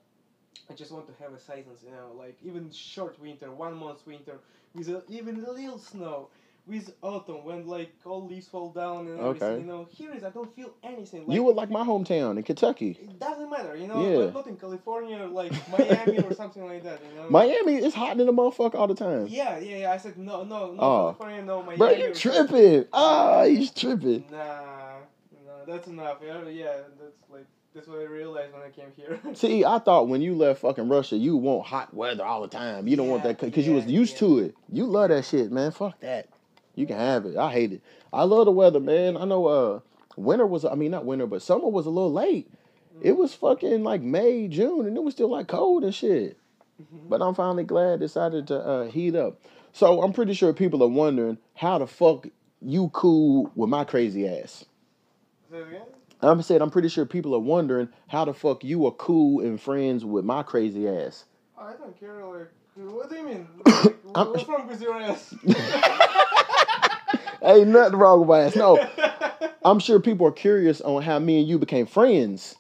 I 0.71 0.75
just 0.75 0.93
want 0.93 1.07
to 1.07 1.15
have 1.23 1.33
a 1.33 1.39
seasons. 1.39 1.83
You 1.85 1.91
know, 1.93 2.13
like 2.17 2.39
even 2.43 2.71
short 2.71 3.19
winter, 3.21 3.51
one 3.51 3.77
month 3.79 4.07
winter 4.07 4.41
with 4.75 4.89
a, 4.89 5.03
even 5.09 5.45
a 5.45 5.51
little 5.51 5.79
snow. 5.79 6.29
With 6.65 6.95
autumn, 7.03 7.45
when 7.45 7.67
like 7.67 7.93
all 8.05 8.25
leaves 8.25 8.47
fall 8.47 8.71
down 8.71 9.09
and 9.09 9.19
everything, 9.19 9.49
Okay. 9.49 9.61
you 9.61 9.67
know, 9.67 9.89
here 9.91 10.13
is 10.15 10.23
I 10.23 10.31
don't 10.31 10.55
feel 10.55 10.73
anything. 10.85 11.27
Like, 11.27 11.35
You 11.35 11.43
would 11.43 11.57
like 11.57 11.71
my 11.71 11.83
hometown 11.83 12.37
in 12.37 12.45
Kentucky. 12.45 12.97
it 13.01 13.19
doesn't 13.19 13.51
matter, 13.51 13.75
you 13.75 13.89
know, 13.89 14.01
Yeah. 14.01 14.27
but 14.27 14.35
not 14.35 14.47
in 14.47 14.57
California, 14.57 15.27
like 15.27 15.53
Miami 15.77 16.21
or 16.21 16.33
something 16.33 16.65
like 16.65 16.85
that, 16.85 17.01
you 17.03 17.21
know. 17.21 17.29
Miami 17.29 17.75
is 17.75 17.95
hot 17.95 18.21
in 18.21 18.27
the 18.27 18.33
motherfucker 18.33 18.77
all 18.77 18.87
the 18.87 18.95
time. 18.95 19.27
Yeah, 19.29 19.59
yeah, 19.59 19.79
yeah. 19.79 19.93
I 19.93 19.97
said 19.97 20.17
no, 20.17 20.45
no, 20.45 20.73
no. 20.73 20.81
Oh. 20.81 21.17
California, 21.19 21.43
no 21.43 21.63
Miami. 21.65 21.79
Bro, 21.79 21.91
you 21.91 22.15
tripping. 22.15 22.85
Ah, 22.93 23.43
he's 23.45 23.73
tripping. 23.73 24.25
Nah, 24.31 24.99
no, 25.45 25.65
that's 25.67 25.89
enough. 25.89 26.19
Yeah, 26.25 26.49
yeah, 26.49 26.77
that's 27.01 27.17
like 27.29 27.47
that's 27.75 27.89
what 27.89 27.99
I 27.99 28.05
realized 28.05 28.53
when 28.53 28.63
I 28.63 28.71
came 28.71 28.93
here. 28.95 29.19
See, 29.35 29.65
I 29.65 29.81
thought 29.81 30.07
when 30.07 30.23
you 30.23 30.37
left 30.37 30.61
fucking 30.61 30.89
Russia, 30.89 31.17
you 31.17 31.37
want 31.37 31.67
hot 31.67 31.93
weather 31.93 32.25
all 32.25 32.43
the 32.43 32.49
time. 32.49 32.87
You 32.87 32.95
don't 32.97 33.09
want 33.09 33.25
that 33.25 33.41
because 33.41 33.67
you 33.67 33.75
was 33.75 33.87
used 33.87 34.13
yeah. 34.15 34.19
to 34.21 34.39
it. 34.41 34.55
You 34.71 34.85
love 34.87 35.09
that 35.09 35.25
shit, 35.25 35.51
man. 35.51 35.73
Fuck 35.73 35.99
that. 36.01 36.29
You 36.75 36.87
can 36.87 36.97
have 36.97 37.27
it. 37.27 37.37
I 37.37 37.53
hate 37.53 37.73
it. 37.73 37.83
I 38.13 38.25
love 38.25 38.47
the 38.47 38.53
weather, 38.53 38.81
man. 38.81 39.17
I 39.17 39.25
know 39.25 39.47
uh 39.47 39.81
winter 40.17 40.47
was 40.47 40.65
I 40.65 40.75
mean 40.75 40.91
not 40.91 41.05
winter, 41.05 41.27
but 41.27 41.43
summer 41.43 41.69
was 41.69 41.87
a 41.87 41.91
little 41.91 42.13
late. 42.13 42.51
It 43.01 43.17
was 43.17 43.35
fucking 43.35 43.83
like 43.83 44.03
May, 44.03 44.49
June, 44.49 44.87
and 44.87 44.97
it 44.97 45.03
was 45.03 45.15
still 45.15 45.31
like 45.31 45.49
cold 45.49 45.83
and 45.85 45.95
shit. 45.95 46.37
Mhm. 46.81 47.09
But 47.09 47.23
I'm 47.23 47.35
finally 47.35 47.65
glad 47.65 47.95
it 47.95 47.99
decided 48.01 48.47
to 48.49 48.59
uh, 48.59 48.85
heat 48.87 49.15
up. 49.15 49.41
So 49.73 50.03
I'm 50.03 50.13
pretty 50.13 50.35
sure 50.35 50.53
people 50.53 50.83
are 50.83 50.89
wondering 50.89 51.39
how 51.55 51.79
the 51.79 51.87
fuck 51.87 52.27
you 52.61 52.91
cool 52.93 53.51
with 53.55 53.71
my 53.71 53.85
crazy 53.85 54.29
ass. 54.29 54.65
Say 55.51 55.59
it 55.59 55.69
again? 55.69 55.83
I'm 56.21 56.41
saying 56.43 56.63
I'm 56.63 56.71
pretty 56.71 56.89
sure 56.89 57.05
people 57.05 57.35
are 57.35 57.41
wondering 57.41 57.89
how 58.07 58.25
the 58.25 58.35
fuck 58.35 58.63
you 58.63 58.87
are 58.87 58.93
cool 58.93 59.41
and 59.41 59.61
friends 59.61 60.05
with 60.05 60.25
my 60.25 60.43
crazy 60.43 60.89
ass. 60.89 61.25
I 61.59 61.73
don't 61.73 61.99
care. 61.99 62.25
Like, 62.25 62.49
what 62.77 63.11
do 63.11 63.17
you 63.17 63.25
mean? 63.25 63.49
Like, 64.15 64.29
what's 64.29 64.47
wrong 64.47 64.69
with 64.69 64.83
your 64.83 64.95
ass? 64.95 65.35
Ain't 67.43 67.69
nothing 67.69 67.99
wrong 67.99 68.21
with 68.21 68.29
my 68.29 68.41
ass. 68.43 68.57
No, 68.57 68.79
I'm 69.65 69.79
sure 69.79 70.01
people 70.01 70.27
are 70.27 70.33
curious 70.33 70.81
on 70.81 71.03
how 71.03 71.19
me 71.19 71.41
and 71.41 71.49
you 71.49 71.59
became 71.59 71.87
friends. 71.87 72.57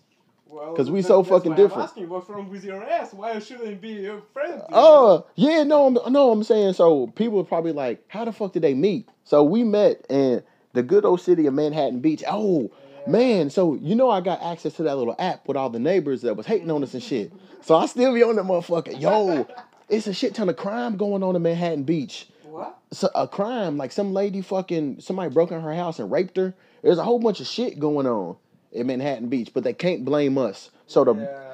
Well, 0.47 0.75
'Cause 0.75 0.91
we 0.91 1.03
so 1.03 1.23
fucking 1.23 1.53
different. 1.55 1.75
I'm 1.77 1.83
asking 1.85 2.09
what's 2.09 2.29
wrong 2.29 2.51
with 2.51 2.65
your 2.65 2.83
ass. 2.83 3.15
Why 3.15 3.39
shouldn't 3.39 3.69
it 3.69 3.81
be 3.81 3.89
your 3.91 4.21
friend? 4.33 4.63
Oh, 4.73 5.25
yeah, 5.35 5.63
no, 5.63 5.87
I'm, 5.87 6.13
no, 6.13 6.31
I'm 6.31 6.45
saying 6.45 6.75
so. 6.75 7.07
People 7.09 7.41
are 7.41 7.45
probably 7.45 7.73
like, 7.73 8.05
how 8.09 8.25
the 8.25 8.33
fuck 8.33 8.53
did 8.53 8.63
they 8.63 8.75
meet? 8.75 9.09
So 9.25 9.43
we 9.43 9.65
met 9.65 10.05
in 10.11 10.43
the 10.75 10.83
good 10.83 11.05
old 11.05 11.21
city 11.21 11.47
of 11.47 11.55
Manhattan 11.55 12.01
Beach. 12.01 12.23
Oh, 12.29 12.71
man, 13.07 13.51
so 13.51 13.75
you 13.75 13.95
know 13.95 14.11
I 14.11 14.21
got 14.21 14.43
access 14.43 14.75
to 14.75 14.83
that 14.85 14.97
little 14.97 15.17
app 15.19 15.49
with 15.49 15.57
all 15.57 15.71
the 15.71 15.79
neighbors 15.79 16.23
that 16.23 16.37
was 16.37 16.47
hating 16.47 16.71
on 16.71 16.83
us 16.83 16.93
and 16.95 17.03
shit. 17.03 17.33
So 17.63 17.75
I 17.77 17.87
still 17.87 18.13
be 18.13 18.23
on 18.23 18.37
that 18.37 18.45
motherfucker. 18.45 19.01
Yo, 19.01 19.47
It's 19.89 20.07
a 20.07 20.15
shit 20.15 20.35
ton 20.35 20.49
of 20.49 20.57
crime 20.57 20.97
going 20.97 21.23
on 21.23 21.37
in 21.37 21.43
Manhattan 21.43 21.83
Beach. 21.83 22.27
What? 22.53 22.79
So, 22.91 23.09
a 23.15 23.27
crime 23.27 23.79
like 23.79 23.93
some 23.93 24.13
lady 24.13 24.43
fucking 24.43 25.01
somebody 25.01 25.33
broke 25.33 25.53
in 25.53 25.63
her 25.63 25.75
house 25.75 25.99
and 25.99 26.13
raped 26.13 26.37
her. 26.37 26.55
There's 26.83 26.99
a 26.99 27.03
whole 27.03 27.19
bunch 27.19 27.41
of 27.41 27.47
shit 27.47 27.79
going 27.79 28.07
on 28.07 28.37
in 28.73 28.89
Manhattan 28.89 29.29
Beach, 29.29 29.53
but 29.55 29.65
they 29.65 29.73
can't 29.73 30.05
blame 30.05 30.37
us. 30.37 30.71
So 30.87 31.03
the 31.03 31.15
Yeah. 31.15 31.49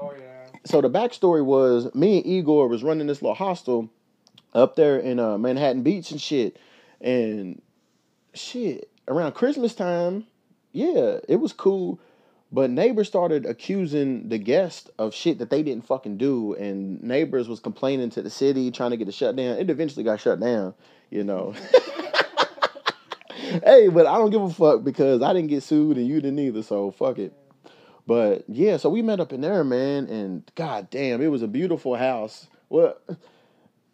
Oh 0.00 0.14
yeah. 0.16 0.46
so 0.64 0.80
the 0.80 0.88
backstory 0.88 1.44
was 1.44 1.92
me 1.92 2.18
and 2.18 2.26
Igor 2.26 2.68
was 2.68 2.84
running 2.84 3.08
this 3.08 3.20
little 3.20 3.34
hostel 3.34 3.90
up 4.52 4.76
there 4.76 4.96
in 4.96 5.18
uh, 5.18 5.38
Manhattan 5.38 5.82
Beach 5.82 6.12
and 6.12 6.20
shit, 6.20 6.56
and 7.00 7.60
shit 8.32 8.88
around 9.08 9.32
Christmas 9.32 9.74
time, 9.74 10.24
yeah, 10.70 11.18
it 11.28 11.40
was 11.40 11.52
cool. 11.52 11.98
But 12.54 12.70
neighbors 12.70 13.08
started 13.08 13.46
accusing 13.46 14.28
the 14.28 14.38
guests 14.38 14.88
of 14.96 15.12
shit 15.12 15.38
that 15.38 15.50
they 15.50 15.64
didn't 15.64 15.88
fucking 15.88 16.18
do, 16.18 16.54
and 16.54 17.02
neighbors 17.02 17.48
was 17.48 17.58
complaining 17.58 18.10
to 18.10 18.22
the 18.22 18.30
city, 18.30 18.70
trying 18.70 18.92
to 18.92 18.96
get 18.96 19.08
it 19.08 19.14
shut 19.14 19.34
down. 19.34 19.58
It 19.58 19.70
eventually 19.70 20.04
got 20.04 20.20
shut 20.20 20.38
down, 20.38 20.72
you 21.10 21.24
know. 21.24 21.52
hey, 23.64 23.88
but 23.88 24.06
I 24.06 24.18
don't 24.18 24.30
give 24.30 24.42
a 24.42 24.50
fuck 24.50 24.84
because 24.84 25.20
I 25.20 25.32
didn't 25.32 25.48
get 25.48 25.64
sued 25.64 25.96
and 25.96 26.06
you 26.06 26.20
didn't 26.20 26.38
either, 26.38 26.62
so 26.62 26.92
fuck 26.92 27.18
it. 27.18 27.32
But 28.06 28.44
yeah, 28.46 28.76
so 28.76 28.88
we 28.88 29.02
met 29.02 29.18
up 29.18 29.32
in 29.32 29.40
there, 29.40 29.64
man, 29.64 30.06
and 30.06 30.48
god 30.54 30.90
damn, 30.90 31.20
it 31.22 31.32
was 31.32 31.42
a 31.42 31.48
beautiful 31.48 31.96
house. 31.96 32.46
Well, 32.68 32.96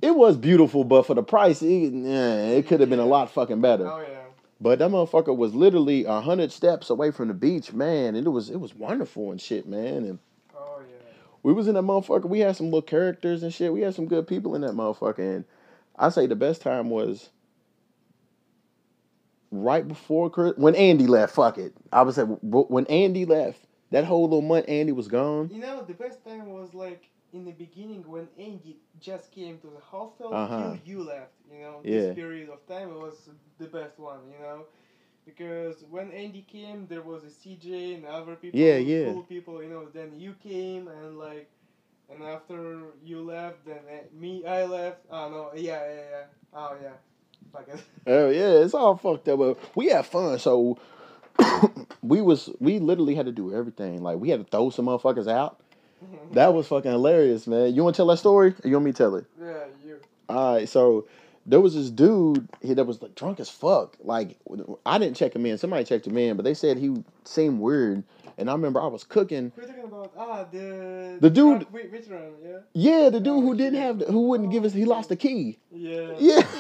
it 0.03 0.15
was 0.15 0.37
beautiful, 0.37 0.85
but 0.85 1.07
for 1.07 1.15
the 1.15 1.23
price, 1.23 1.63
it, 1.63 1.95
it 1.95 2.67
could 2.67 2.81
have 2.81 2.91
been 2.91 2.99
a 2.99 3.07
lot 3.07 3.31
fucking 3.31 3.63
better. 3.63 3.91
Oh 3.91 4.05
yeah. 4.07 4.30
But 4.61 4.79
that 4.81 4.91
motherfucker 4.91 5.35
was 5.35 5.55
literally 5.55 6.05
a 6.05 6.21
hundred 6.21 6.53
steps 6.53 6.91
away 6.91 7.11
from 7.11 7.29
the 7.29 7.35
beach, 7.35 7.73
man, 7.73 8.15
and 8.15 8.27
it 8.27 8.31
was 8.31 8.51
it 8.51 8.61
was 8.61 8.75
wonderful 8.75 9.31
and 9.31 9.41
shit, 9.41 9.67
man. 9.67 10.05
And 10.05 10.19
Oh 10.55 10.81
yeah. 10.81 10.97
we 11.43 11.53
was 11.53 11.67
in 11.67 11.75
that 11.75 11.83
motherfucker. 11.83 12.27
We 12.27 12.41
had 12.41 12.57
some 12.57 12.67
little 12.67 12.83
characters 12.83 13.43
and 13.43 13.55
shit. 13.55 13.73
We 13.73 13.81
had 13.81 13.95
some 13.95 14.07
good 14.07 14.27
people 14.27 14.55
in 14.55 14.61
that 14.61 14.73
motherfucker. 14.73 15.19
And 15.19 15.45
I 15.97 16.11
say 16.11 16.27
the 16.27 16.37
best 16.37 16.61
time 16.61 16.91
was 16.91 17.31
right 19.51 19.87
before 19.87 20.29
Chris, 20.29 20.53
when 20.57 20.75
Andy 20.75 21.07
left. 21.07 21.35
Fuck 21.35 21.57
it. 21.57 21.73
I 21.91 22.03
would 22.03 22.15
say 22.15 22.23
when 22.23 22.87
Andy 22.87 23.25
left, 23.25 23.65
that 23.91 24.05
whole 24.05 24.25
little 24.25 24.43
month 24.43 24.67
Andy 24.69 24.93
was 24.93 25.09
gone. 25.09 25.51
You 25.53 25.61
know, 25.61 25.83
the 25.83 25.95
best 25.95 26.21
thing 26.23 26.47
was 26.47 26.75
like 26.75 27.09
in 27.33 27.45
the 27.45 27.53
beginning 27.53 28.03
when 28.09 28.29
Andy 28.39 28.77
just 29.01 29.31
came 29.33 29.59
to 29.59 29.69
the 29.69 29.81
hostel 29.81 30.33
Uh-huh. 30.35 30.63
till 30.75 30.79
you 30.85 31.03
left. 31.03 31.33
You 31.53 31.61
know, 31.61 31.81
Yeah. 31.85 32.01
this 32.01 32.15
period 32.15 32.49
of 32.49 32.65
time 32.67 32.91
it 32.91 32.99
was 32.99 33.29
the 33.59 33.67
best 33.67 33.99
one. 33.99 34.21
You 34.33 34.39
know, 34.45 34.65
because 35.25 35.85
when 35.91 36.11
Andy 36.13 36.43
came, 36.43 36.87
there 36.89 37.03
was 37.03 37.25
a 37.25 37.31
CJ 37.31 37.95
and 37.95 38.05
other 38.07 38.37
people, 38.37 38.59
Yeah, 38.59 38.77
yeah. 38.77 39.13
cool 39.13 39.23
people. 39.23 39.63
You 39.63 39.69
know, 39.71 39.87
then 39.93 40.19
you 40.19 40.35
came 40.43 40.89
and 40.89 41.19
like. 41.19 41.49
And 42.13 42.25
after 42.25 42.87
you 43.05 43.23
left, 43.23 43.65
then 43.65 43.79
uh, 43.89 44.03
me, 44.21 44.45
I 44.45 44.65
left. 44.65 44.99
Oh 45.13 45.29
no, 45.31 45.51
yeah, 45.55 45.81
yeah, 45.95 46.01
yeah. 46.11 46.25
Oh 46.53 46.77
yeah, 46.83 46.97
fuck 47.53 47.69
it. 47.69 47.81
Oh 48.09 48.29
yeah, 48.31 48.65
it's 48.65 48.75
all 48.75 48.97
fucked 48.97 49.29
up. 49.29 49.39
But 49.39 49.59
we 49.77 49.87
had 49.91 50.05
fun, 50.07 50.37
so 50.41 50.77
we 52.03 52.21
was 52.21 52.51
we 52.59 52.81
literally 52.81 53.15
had 53.15 53.27
to 53.27 53.33
do 53.33 53.55
everything. 53.55 54.03
Like 54.03 54.19
we 54.19 54.29
had 54.31 54.41
to 54.41 54.45
throw 54.51 54.71
some 54.71 54.87
motherfuckers 54.87 55.29
out. 55.31 55.61
That 56.33 56.55
was 56.55 56.67
fucking 56.69 56.91
hilarious, 56.91 57.47
man. 57.47 57.75
You 57.75 57.83
want 57.85 57.97
to 57.97 57.99
tell 57.99 58.07
that 58.09 58.19
story? 58.19 58.55
Or 58.65 58.69
you 58.69 58.75
want 58.75 58.85
me 58.87 58.93
to 58.93 58.97
tell 58.99 59.15
it? 59.17 59.25
yeah, 59.41 59.65
you. 59.85 59.99
All 60.29 60.55
right, 60.55 60.69
so 60.69 61.07
there 61.47 61.61
was 61.61 61.75
this 61.75 61.91
dude 61.91 62.49
he 62.63 62.75
that 62.75 62.85
was 62.85 63.03
like 63.03 63.15
drunk 63.15 63.41
as 63.41 63.49
fuck. 63.51 63.97
Like 64.03 64.37
I 64.87 64.99
didn't 64.99 65.17
check 65.17 65.35
him 65.35 65.45
in. 65.47 65.59
Somebody 65.59 65.85
checked 65.85 66.07
him 66.07 66.17
in, 66.17 66.37
but 66.37 66.45
they 66.45 66.55
said 66.55 66.79
he 66.79 67.03
seemed 67.25 67.61
weird. 67.61 68.05
And 68.39 68.49
I 68.49 68.53
remember 68.53 68.81
I 68.81 68.87
was 68.87 69.05
cooking. 69.05 69.53
We're 69.57 69.67
talking 69.67 69.85
about 69.85 70.13
ah 70.17 70.45
the 70.51 71.19
The 71.21 71.29
dude- 71.31 71.67
veteran, 71.69 72.33
yeah. 72.43 72.59
Yeah, 72.73 73.11
the 73.11 73.21
dude 73.21 73.43
who 73.43 73.55
didn't 73.55 73.81
have, 73.81 73.99
the, 73.99 74.07
who 74.07 74.29
wouldn't 74.29 74.51
give 74.51 74.65
us, 74.65 74.73
he 74.73 74.85
lost 74.87 75.09
the 75.11 75.17
key. 75.17 75.59
Yeah. 75.71 76.13
Yeah. 76.19 76.43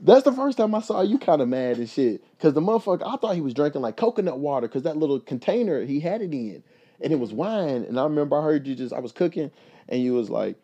That's 0.00 0.24
the 0.24 0.32
first 0.32 0.58
time 0.58 0.74
I 0.74 0.80
saw 0.80 1.00
you 1.00 1.18
kind 1.18 1.40
of 1.40 1.48
mad 1.48 1.78
and 1.78 1.88
shit. 1.88 2.22
Cause 2.38 2.52
the 2.52 2.60
motherfucker, 2.60 3.02
I 3.06 3.16
thought 3.16 3.34
he 3.34 3.40
was 3.40 3.54
drinking 3.54 3.80
like 3.80 3.96
coconut 3.96 4.38
water, 4.38 4.68
cause 4.68 4.82
that 4.82 4.98
little 4.98 5.18
container 5.18 5.82
he 5.82 6.00
had 6.00 6.20
it 6.20 6.34
in, 6.34 6.62
and 7.04 7.12
it 7.12 7.20
was 7.20 7.32
wine. 7.32 7.84
And 7.84 8.00
I 8.00 8.04
remember 8.04 8.36
I 8.38 8.42
heard 8.42 8.66
you 8.66 8.74
just, 8.74 8.92
I 8.92 8.98
was 8.98 9.12
cooking, 9.12 9.52
and 9.88 10.02
you 10.02 10.14
was 10.14 10.30
like, 10.30 10.56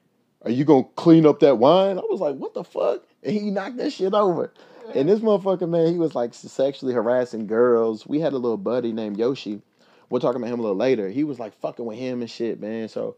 "Are 0.42 0.50
you 0.50 0.64
gonna 0.64 0.88
clean 0.96 1.26
up 1.26 1.40
that 1.40 1.58
wine?" 1.58 1.98
I 1.98 2.02
was 2.10 2.20
like, 2.20 2.36
"What 2.36 2.54
the 2.54 2.64
fuck?" 2.64 3.04
And 3.22 3.32
he 3.32 3.50
knocked 3.50 3.76
that 3.76 3.92
shit 3.92 4.14
over. 4.14 4.52
And 4.94 5.08
this 5.08 5.20
motherfucker, 5.20 5.68
man, 5.68 5.92
he 5.92 5.98
was 5.98 6.14
like 6.14 6.34
sexually 6.34 6.94
harassing 6.94 7.46
girls. 7.46 8.06
We 8.06 8.18
had 8.18 8.32
a 8.32 8.38
little 8.38 8.56
buddy 8.56 8.92
named 8.92 9.18
Yoshi. 9.18 9.60
We'll 10.08 10.20
talk 10.20 10.34
about 10.34 10.48
him 10.48 10.58
a 10.58 10.62
little 10.62 10.76
later. 10.76 11.08
He 11.08 11.22
was 11.22 11.38
like 11.38 11.54
fucking 11.60 11.84
with 11.84 11.98
him 11.98 12.22
and 12.22 12.30
shit, 12.30 12.60
man. 12.60 12.88
So 12.88 13.14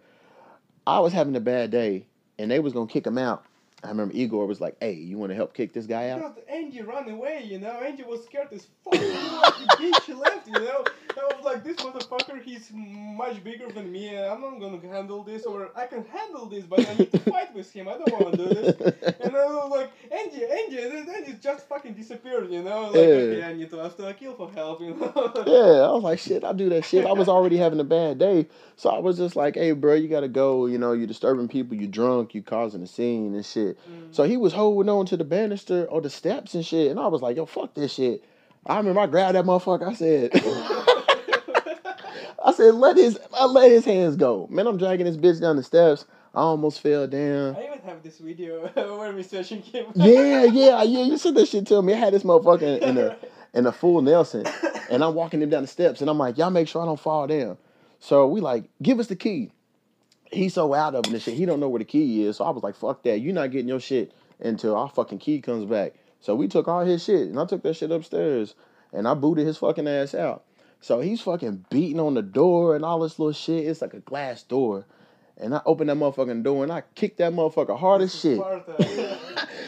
I 0.86 1.00
was 1.00 1.12
having 1.14 1.36
a 1.36 1.40
bad 1.40 1.70
day, 1.70 2.04
and 2.38 2.50
they 2.50 2.58
was 2.58 2.72
gonna 2.72 2.88
kick 2.88 3.06
him 3.06 3.16
out. 3.16 3.44
I 3.84 3.88
remember 3.88 4.14
Igor 4.14 4.46
was 4.46 4.60
like, 4.60 4.76
"Hey, 4.80 4.92
you 4.92 5.18
want 5.18 5.30
to 5.30 5.34
help 5.36 5.54
kick 5.54 5.72
this 5.72 5.86
guy 5.86 6.10
out?" 6.10 6.20
Because 6.36 6.44
Andy 6.48 6.82
ran 6.82 7.08
away, 7.10 7.42
you 7.44 7.58
know. 7.58 7.70
Angie 7.80 8.04
was 8.04 8.24
scared 8.24 8.48
as 8.52 8.66
fuck. 8.84 8.94
He 9.02 9.90
was 9.90 9.98
the 10.06 10.12
bitch 10.12 10.18
left, 10.18 10.46
you 10.46 10.52
know. 10.54 10.84
I 11.14 11.34
was 11.36 11.44
like, 11.44 11.62
this 11.64 11.76
motherfucker, 11.76 12.40
he's 12.42 12.70
much 12.72 13.42
bigger 13.44 13.70
than 13.70 13.90
me. 13.92 14.08
and 14.14 14.24
I'm 14.26 14.40
not 14.40 14.60
gonna 14.60 14.80
handle 14.80 15.22
this, 15.24 15.44
or 15.44 15.70
I 15.76 15.86
can 15.86 16.04
handle 16.04 16.46
this, 16.46 16.64
but 16.64 16.88
I 16.88 16.94
need 16.94 17.12
to 17.12 17.18
fight 17.18 17.54
with 17.54 17.70
him. 17.72 17.88
I 17.88 17.98
don't 17.98 18.12
wanna 18.12 18.36
do 18.36 18.46
this. 18.46 18.92
And 19.22 19.36
I 19.36 19.44
was 19.46 19.70
like, 19.70 19.90
"Angie, 20.10 20.44
Angie," 20.44 20.78
and 20.82 20.92
then 21.08 21.14
Andy 21.16 21.34
just 21.40 21.68
fucking 21.68 21.94
disappeared, 21.94 22.50
you 22.50 22.62
know. 22.62 22.82
Like, 22.86 22.94
Yeah. 22.94 23.00
okay, 23.00 23.42
I 23.44 23.52
need 23.52 23.70
to 23.70 23.80
ask 23.80 23.96
to 23.96 24.14
kill 24.14 24.34
for 24.34 24.50
help, 24.50 24.80
you 24.80 24.94
know. 24.94 25.12
Yeah, 25.46 25.88
I 25.88 25.92
was 25.92 26.02
like, 26.04 26.18
shit, 26.18 26.44
I 26.44 26.52
do 26.52 26.68
that 26.70 26.84
shit. 26.84 27.04
I 27.04 27.12
was 27.12 27.28
already 27.28 27.56
having 27.56 27.80
a 27.80 27.84
bad 27.84 28.18
day. 28.18 28.46
So 28.76 28.90
I 28.90 28.98
was 28.98 29.16
just 29.18 29.36
like, 29.36 29.54
hey, 29.54 29.72
bro, 29.72 29.94
you 29.94 30.08
got 30.08 30.20
to 30.20 30.28
go. 30.28 30.66
You 30.66 30.78
know, 30.78 30.92
you're 30.92 31.06
disturbing 31.06 31.48
people. 31.48 31.76
You're 31.76 31.90
drunk. 31.90 32.34
You're 32.34 32.42
causing 32.42 32.82
a 32.82 32.86
scene 32.86 33.34
and 33.34 33.44
shit. 33.44 33.71
Mm. 33.90 34.14
So 34.14 34.24
he 34.24 34.36
was 34.36 34.52
holding 34.52 34.88
on 34.88 35.06
to 35.06 35.16
the 35.16 35.24
banister 35.24 35.84
or 35.86 36.00
the 36.00 36.10
steps 36.10 36.54
and 36.54 36.64
shit. 36.64 36.90
And 36.90 37.00
I 37.00 37.08
was 37.08 37.22
like, 37.22 37.36
yo, 37.36 37.46
fuck 37.46 37.74
this 37.74 37.94
shit. 37.94 38.24
I 38.66 38.76
remember 38.76 39.00
I 39.00 39.06
grabbed 39.06 39.36
that 39.36 39.44
motherfucker. 39.44 39.88
I 39.88 39.94
said, 39.94 40.30
I 42.44 42.52
said, 42.52 42.74
let 42.74 42.96
his, 42.96 43.18
I 43.34 43.46
let 43.46 43.70
his 43.70 43.84
hands 43.84 44.16
go. 44.16 44.46
Man, 44.50 44.66
I'm 44.66 44.76
dragging 44.76 45.06
this 45.06 45.16
bitch 45.16 45.40
down 45.40 45.56
the 45.56 45.62
steps. 45.62 46.04
I 46.34 46.40
almost 46.40 46.80
fell 46.80 47.06
down. 47.06 47.56
I 47.56 47.66
even 47.66 47.80
have 47.80 48.02
this 48.02 48.18
video 48.18 48.66
where 48.74 49.12
we 49.12 49.22
searching 49.22 49.60
him. 49.60 49.86
Yeah, 49.94 50.44
yeah, 50.44 50.82
yeah. 50.82 51.02
You 51.02 51.18
said 51.18 51.34
that 51.34 51.46
shit 51.46 51.66
to 51.66 51.82
me. 51.82 51.92
I 51.92 51.96
had 51.96 52.14
this 52.14 52.22
motherfucker 52.22 52.80
in 52.80 52.96
a 52.96 53.16
in 53.52 53.66
a 53.66 53.72
full 53.72 54.00
Nelson, 54.00 54.46
and 54.90 55.04
I'm 55.04 55.14
walking 55.14 55.42
him 55.42 55.50
down 55.50 55.62
the 55.62 55.68
steps, 55.68 56.00
and 56.00 56.08
I'm 56.08 56.16
like, 56.16 56.38
y'all 56.38 56.50
make 56.50 56.68
sure 56.68 56.80
I 56.80 56.86
don't 56.86 56.98
fall 56.98 57.26
down. 57.26 57.58
So 58.00 58.26
we 58.26 58.40
like, 58.40 58.64
give 58.80 58.98
us 58.98 59.08
the 59.08 59.16
key. 59.16 59.52
He's 60.32 60.54
so 60.54 60.72
out 60.74 60.94
of 60.94 61.06
it 61.06 61.12
and 61.12 61.22
shit. 61.22 61.34
He 61.34 61.44
don't 61.44 61.60
know 61.60 61.68
where 61.68 61.78
the 61.78 61.84
key 61.84 62.24
is. 62.24 62.38
So 62.38 62.44
I 62.44 62.50
was 62.50 62.62
like, 62.62 62.74
fuck 62.74 63.02
that. 63.02 63.20
You're 63.20 63.34
not 63.34 63.50
getting 63.50 63.68
your 63.68 63.80
shit 63.80 64.12
until 64.40 64.76
our 64.76 64.88
fucking 64.88 65.18
key 65.18 65.40
comes 65.40 65.64
back. 65.66 65.94
So 66.20 66.34
we 66.34 66.48
took 66.48 66.68
all 66.68 66.84
his 66.84 67.04
shit, 67.04 67.28
and 67.28 67.38
I 67.38 67.46
took 67.46 67.62
that 67.64 67.74
shit 67.74 67.90
upstairs, 67.90 68.54
and 68.92 69.08
I 69.08 69.14
booted 69.14 69.46
his 69.46 69.58
fucking 69.58 69.88
ass 69.88 70.14
out. 70.14 70.44
So 70.80 71.00
he's 71.00 71.20
fucking 71.20 71.66
beating 71.70 72.00
on 72.00 72.14
the 72.14 72.22
door 72.22 72.74
and 72.74 72.84
all 72.84 73.00
this 73.00 73.18
little 73.18 73.32
shit. 73.32 73.66
It's 73.66 73.82
like 73.82 73.94
a 73.94 74.00
glass 74.00 74.42
door. 74.42 74.84
And 75.36 75.54
I 75.54 75.60
opened 75.64 75.90
that 75.90 75.96
motherfucking 75.96 76.42
door 76.42 76.62
and 76.62 76.72
I 76.72 76.82
kicked 76.94 77.18
that 77.18 77.32
motherfucker 77.32 77.78
hard 77.78 78.02
as 78.02 78.14
shit. 78.14 78.40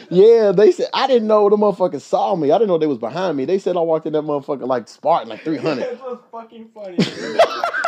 Yeah, 0.09 0.51
they 0.51 0.71
said 0.71 0.87
I 0.93 1.07
didn't 1.07 1.27
know 1.27 1.49
the 1.49 1.57
motherfucker 1.57 1.99
saw 1.99 2.35
me. 2.35 2.51
I 2.51 2.57
didn't 2.57 2.67
know 2.67 2.77
they 2.77 2.87
was 2.87 2.97
behind 2.97 3.37
me. 3.37 3.45
They 3.45 3.59
said 3.59 3.75
I 3.75 3.79
walked 3.79 4.05
in 4.05 4.13
that 4.13 4.21
motherfucker 4.21 4.67
like 4.67 4.87
Spartan, 4.87 5.29
like 5.29 5.41
three 5.41 5.57
hundred. 5.57 5.83
it 5.85 5.99
was 5.99 6.19
fucking 6.31 6.69
funny. 6.73 6.97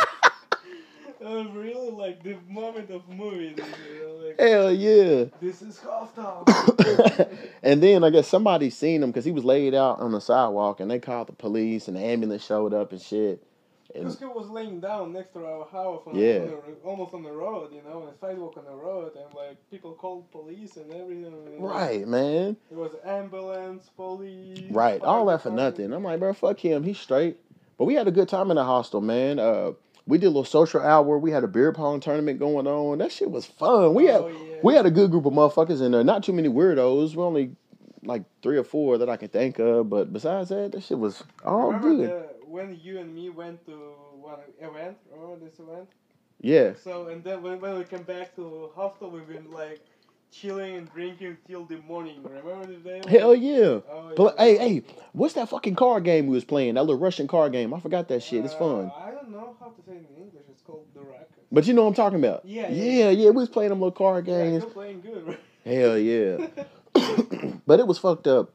really 1.54 1.90
like 1.90 2.22
the 2.22 2.36
moment 2.48 2.90
of 2.90 3.08
movie. 3.08 3.54
You 3.56 4.06
know, 4.06 4.26
like, 4.26 4.40
Hell 4.40 4.72
yeah! 4.72 5.24
this 5.40 5.62
is 5.62 5.78
hostile. 5.80 6.44
and 7.62 7.82
then 7.82 8.04
I 8.04 8.10
guess 8.10 8.28
somebody 8.28 8.70
seen 8.70 9.02
him 9.02 9.10
because 9.10 9.24
he 9.24 9.32
was 9.32 9.44
laid 9.44 9.74
out 9.74 10.00
on 10.00 10.12
the 10.12 10.20
sidewalk, 10.20 10.80
and 10.80 10.90
they 10.90 10.98
called 10.98 11.28
the 11.28 11.32
police, 11.32 11.88
and 11.88 11.96
the 11.96 12.00
ambulance 12.00 12.44
showed 12.44 12.72
up 12.74 12.92
and 12.92 13.00
shit. 13.00 13.42
This 13.94 14.16
kid 14.16 14.28
was 14.28 14.48
laying 14.50 14.80
down 14.80 15.12
next 15.12 15.32
to 15.32 15.44
our 15.46 15.66
house, 15.66 16.02
on, 16.06 16.14
Yeah. 16.14 16.40
the, 16.40 16.60
almost 16.84 17.14
on 17.14 17.22
the 17.22 17.32
road, 17.32 17.72
you 17.72 17.82
know, 17.82 18.02
on 18.02 18.06
the 18.06 18.12
sidewalk 18.20 18.56
on 18.58 18.64
the 18.64 18.70
road, 18.76 19.12
and 19.16 19.32
like 19.34 19.56
people 19.70 19.92
called 19.92 20.30
police 20.30 20.76
and 20.76 20.92
everything. 20.92 21.24
you 21.24 21.58
know. 21.58 21.66
right, 21.66 22.06
man, 22.06 22.56
It 22.70 22.76
was 22.76 22.92
ambulance, 23.04 23.88
police. 23.96 24.70
right, 24.70 25.00
all 25.02 25.26
that 25.26 25.42
for 25.42 25.50
nothing. 25.50 25.92
I'm 25.92 26.04
like, 26.04 26.20
bro, 26.20 26.32
fuck 26.34 26.58
him. 26.60 26.84
He's 26.84 26.98
straight. 26.98 27.38
But 27.78 27.86
we 27.86 27.94
had 27.94 28.06
a 28.08 28.10
good 28.12 28.28
time 28.28 28.50
in 28.50 28.56
the 28.56 28.64
hostel, 28.64 29.00
man. 29.00 29.38
Uh, 29.38 29.72
we 30.08 30.18
did 30.18 30.26
a 30.26 30.30
little 30.30 30.44
social 30.44 30.80
hour. 30.80 31.18
We 31.18 31.30
had 31.30 31.44
a 31.44 31.48
beer 31.48 31.72
pong 31.72 32.00
tournament 32.00 32.38
going 32.40 32.66
on. 32.66 32.98
That 32.98 33.12
shit 33.12 33.30
was 33.30 33.46
fun. 33.46 33.94
We 33.94 34.06
had 34.06 34.22
Oh, 34.22 34.28
yeah. 34.28 34.56
we 34.62 34.74
had 34.74 34.86
a 34.86 34.90
good 34.90 35.10
group 35.10 35.26
of 35.26 35.32
motherfuckers 35.34 35.80
in 35.84 35.92
there. 35.92 36.02
Not 36.02 36.24
too 36.24 36.32
many 36.32 36.48
weirdos. 36.48 37.14
We 37.14 37.22
only 37.22 37.56
like 38.02 38.22
three 38.42 38.56
or 38.56 38.64
four 38.64 38.98
that 38.98 39.08
I 39.08 39.16
can 39.16 39.28
think 39.28 39.58
of. 39.58 39.88
But 39.90 40.12
besides 40.12 40.48
that, 40.48 40.72
that 40.72 40.82
shit 40.82 40.98
was 40.98 41.22
all 41.44 41.68
Remember 41.72 41.94
good. 41.94 42.08
the, 42.10 42.26
when 42.46 42.78
you 42.82 42.98
and 42.98 43.14
me 43.14 43.28
went 43.28 43.64
to 43.66 43.72
one 43.72 44.38
event? 44.60 44.96
Remember 45.12 45.44
this 45.44 45.58
event? 45.60 45.88
Yeah. 46.40 46.72
So 46.82 47.08
and 47.08 47.22
then 47.22 47.42
when, 47.42 47.60
when 47.60 47.76
we 47.78 47.84
came 47.84 48.02
back 48.04 48.34
to 48.36 48.70
hostel, 48.74 49.10
we've 49.10 49.28
been 49.28 49.50
like 49.50 49.80
chilling 50.30 50.76
and 50.76 50.92
drinking 50.92 51.36
till 51.46 51.64
the 51.64 51.76
morning. 51.78 52.22
Remember 52.22 52.66
the 52.66 52.74
day? 52.76 53.02
Hell 53.08 53.34
yeah. 53.34 53.80
Oh, 53.90 54.12
But 54.16 54.34
yeah. 54.38 54.44
hey, 54.44 54.56
hey, 54.58 54.82
what's 55.12 55.34
that 55.34 55.48
fucking 55.48 55.74
card 55.74 56.04
game 56.04 56.26
we 56.26 56.34
was 56.34 56.44
playing? 56.44 56.74
That 56.74 56.82
little 56.82 57.00
Russian 57.00 57.26
card 57.26 57.52
game. 57.52 57.72
I 57.74 57.80
forgot 57.80 58.08
that 58.08 58.22
shit. 58.22 58.44
It's 58.44 58.54
fun. 58.54 58.90
Uh, 58.94 59.02
I 59.04 59.10
don't 59.10 59.30
know 59.30 59.56
how 59.60 59.66
to 59.68 59.82
say 59.86 59.92
it 59.92 60.06
in 60.16 60.22
English. 60.24 60.44
It's 60.50 60.62
called 60.62 60.86
Durak. 60.94 61.24
But 61.50 61.66
you 61.66 61.72
know 61.74 61.82
what 61.82 61.88
I'm 61.88 61.94
talking 61.94 62.18
about. 62.18 62.44
Yeah, 62.44 62.68
Yeah, 62.68 62.84
yeah. 62.84 63.10
yeah. 63.10 63.30
We 63.30 63.36
was 63.36 63.48
playing 63.48 63.70
them 63.70 63.80
little 63.80 63.92
card 63.92 64.26
Yeah, 64.26 64.44
games. 64.44 64.62
you're 64.62 64.70
playing 64.72 65.00
good. 65.00 65.26
right? 65.26 65.40
Hell 65.64 65.98
yeah. 65.98 66.46
but 67.66 67.80
it 67.80 67.86
was 67.86 67.98
fucked 67.98 68.26
up. 68.26 68.50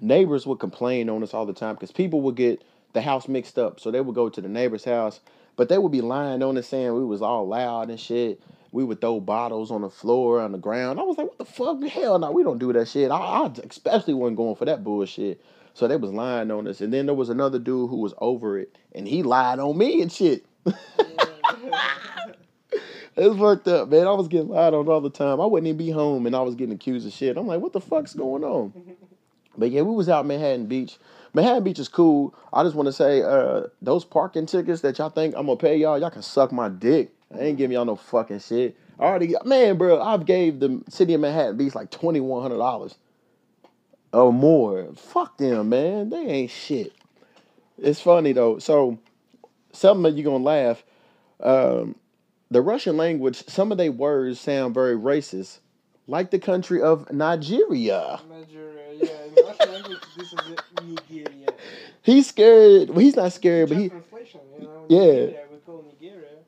Neighbors 0.00 0.46
would 0.46 0.58
complain 0.58 1.08
on 1.08 1.22
us 1.22 1.32
all 1.32 1.46
the 1.46 1.52
time 1.54 1.74
because 1.74 1.92
people 1.92 2.20
would 2.22 2.34
get 2.36 2.62
the 2.92 3.00
house 3.02 3.28
mixed 3.28 3.58
up. 3.58 3.80
So 3.80 3.90
they 3.90 4.00
would 4.00 4.14
go 4.14 4.28
to 4.28 4.40
the 4.40 4.48
neighbor's 4.48 4.84
house, 4.84 5.20
but 5.56 5.68
they 5.68 5.78
would 5.78 5.92
be 5.92 6.00
lying 6.02 6.42
on 6.42 6.58
us 6.58 6.66
saying 6.68 6.92
we 6.94 7.04
was 7.04 7.22
all 7.22 7.46
loud 7.48 7.88
and 7.90 7.98
shit. 7.98 8.40
We 8.76 8.84
would 8.84 9.00
throw 9.00 9.20
bottles 9.20 9.70
on 9.70 9.80
the 9.80 9.88
floor, 9.88 10.38
on 10.38 10.52
the 10.52 10.58
ground. 10.58 11.00
I 11.00 11.02
was 11.02 11.16
like, 11.16 11.28
what 11.28 11.38
the 11.38 11.46
fuck? 11.46 11.82
Hell 11.82 12.18
no, 12.18 12.30
we 12.30 12.42
don't 12.42 12.58
do 12.58 12.74
that 12.74 12.86
shit. 12.86 13.10
I, 13.10 13.16
I 13.16 13.50
especially 13.66 14.12
wasn't 14.12 14.36
going 14.36 14.54
for 14.54 14.66
that 14.66 14.84
bullshit. 14.84 15.42
So 15.72 15.88
they 15.88 15.96
was 15.96 16.12
lying 16.12 16.50
on 16.50 16.68
us. 16.68 16.82
And 16.82 16.92
then 16.92 17.06
there 17.06 17.14
was 17.14 17.30
another 17.30 17.58
dude 17.58 17.88
who 17.88 17.96
was 17.96 18.12
over 18.18 18.58
it, 18.58 18.76
and 18.94 19.08
he 19.08 19.22
lied 19.22 19.60
on 19.60 19.78
me 19.78 20.02
and 20.02 20.12
shit. 20.12 20.44
It 23.16 23.28
was 23.30 23.38
fucked 23.38 23.68
up, 23.68 23.88
man. 23.88 24.06
I 24.06 24.12
was 24.12 24.28
getting 24.28 24.48
lied 24.48 24.74
on 24.74 24.86
all 24.88 25.00
the 25.00 25.08
time. 25.08 25.40
I 25.40 25.46
wouldn't 25.46 25.66
even 25.66 25.78
be 25.78 25.90
home, 25.90 26.26
and 26.26 26.36
I 26.36 26.42
was 26.42 26.54
getting 26.54 26.74
accused 26.74 27.06
of 27.06 27.14
shit. 27.14 27.38
I'm 27.38 27.46
like, 27.46 27.62
what 27.62 27.72
the 27.72 27.80
fuck's 27.80 28.12
going 28.12 28.44
on? 28.44 28.74
But 29.56 29.70
yeah, 29.70 29.80
we 29.80 29.94
was 29.94 30.10
out 30.10 30.26
Manhattan 30.26 30.66
Beach. 30.66 30.98
Manhattan 31.32 31.64
Beach 31.64 31.78
is 31.78 31.88
cool. 31.88 32.34
I 32.52 32.62
just 32.62 32.76
want 32.76 32.88
to 32.88 32.92
say, 32.92 33.22
uh, 33.22 33.68
those 33.80 34.04
parking 34.04 34.44
tickets 34.44 34.82
that 34.82 34.98
y'all 34.98 35.08
think 35.08 35.34
I'm 35.34 35.46
gonna 35.46 35.56
pay 35.56 35.78
y'all, 35.78 35.98
y'all 35.98 36.10
can 36.10 36.20
suck 36.20 36.52
my 36.52 36.68
dick. 36.68 37.15
I 37.34 37.40
ain't 37.40 37.58
giving 37.58 37.74
y'all 37.74 37.84
no 37.84 37.96
fucking 37.96 38.40
shit. 38.40 38.76
I 38.98 39.04
already, 39.04 39.34
man, 39.44 39.76
bro. 39.76 40.00
I've 40.00 40.26
gave 40.26 40.60
the 40.60 40.82
city 40.88 41.14
of 41.14 41.20
Manhattan 41.20 41.56
Beach 41.56 41.74
like 41.74 41.90
twenty 41.90 42.20
one 42.20 42.42
hundred 42.42 42.58
dollars 42.58 42.96
or 44.12 44.32
more. 44.32 44.88
Fuck 44.94 45.38
them, 45.38 45.68
man. 45.68 46.10
They 46.10 46.18
ain't 46.18 46.50
shit. 46.50 46.92
It's 47.78 48.00
funny 48.00 48.32
though. 48.32 48.58
So 48.58 48.98
something 49.72 50.02
that 50.04 50.14
you 50.14 50.24
gonna 50.24 50.44
laugh. 50.44 50.84
Um, 51.40 51.96
the 52.50 52.62
Russian 52.62 52.96
language, 52.96 53.44
some 53.48 53.72
of 53.72 53.78
their 53.78 53.92
words 53.92 54.40
sound 54.40 54.72
very 54.72 54.96
racist, 54.96 55.58
like 56.06 56.30
the 56.30 56.38
country 56.38 56.80
of 56.80 57.12
Nigeria. 57.12 58.20
Nigeria, 58.30 58.94
yeah. 58.94 59.24
In 59.24 59.44
Russian 59.44 59.72
language, 59.72 59.98
this 60.16 60.32
is 60.32 60.38
Nigeria. 60.80 61.48
He's 62.02 62.28
scared. 62.28 62.90
Well, 62.90 63.00
he's 63.00 63.16
not 63.16 63.32
scared, 63.32 63.68
but 63.68 63.78
he 63.78 63.88
translation, 63.88 64.40
you 64.58 64.64
know. 64.64 64.86
Yeah. 64.88 64.98
Nigeria, 65.00 65.26
we 65.26 65.26
call 65.26 65.34
Nigeria. 65.34 65.45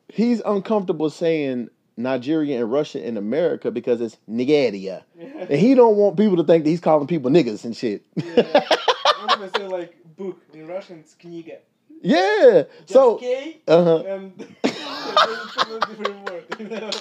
He's 0.09 0.41
uncomfortable 0.45 1.09
saying 1.09 1.69
Nigeria 1.97 2.61
and 2.61 2.71
Russia 2.71 3.05
in 3.05 3.17
America 3.17 3.71
because 3.71 4.01
it's 4.01 4.17
Nigeria, 4.27 5.03
and 5.19 5.51
he 5.51 5.75
don't 5.75 5.95
want 5.97 6.17
people 6.17 6.37
to 6.37 6.43
think 6.43 6.63
that 6.63 6.69
he's 6.69 6.79
calling 6.79 7.07
people 7.07 7.29
niggas 7.31 7.65
and 7.65 7.75
shit. 7.75 8.03
yeah. 8.15 8.65
I'm 9.17 9.27
gonna 9.27 9.49
say 9.55 9.67
like 9.67 9.95
book 10.15 10.41
in 10.53 10.67
Russian? 10.67 10.99
It's 10.99 11.15
kniga. 11.15 11.57
yeah. 12.01 12.63
Just 12.81 12.93
So 12.93 13.15
K 13.17 13.57
uh 13.67 13.83
huh. 13.83 14.03
and 14.05 14.37
then 14.37 14.55
it's 14.63 15.57
a 15.57 15.79
different 15.87 16.29
word. 16.29 16.45
You 16.59 16.67
know? 16.67 16.91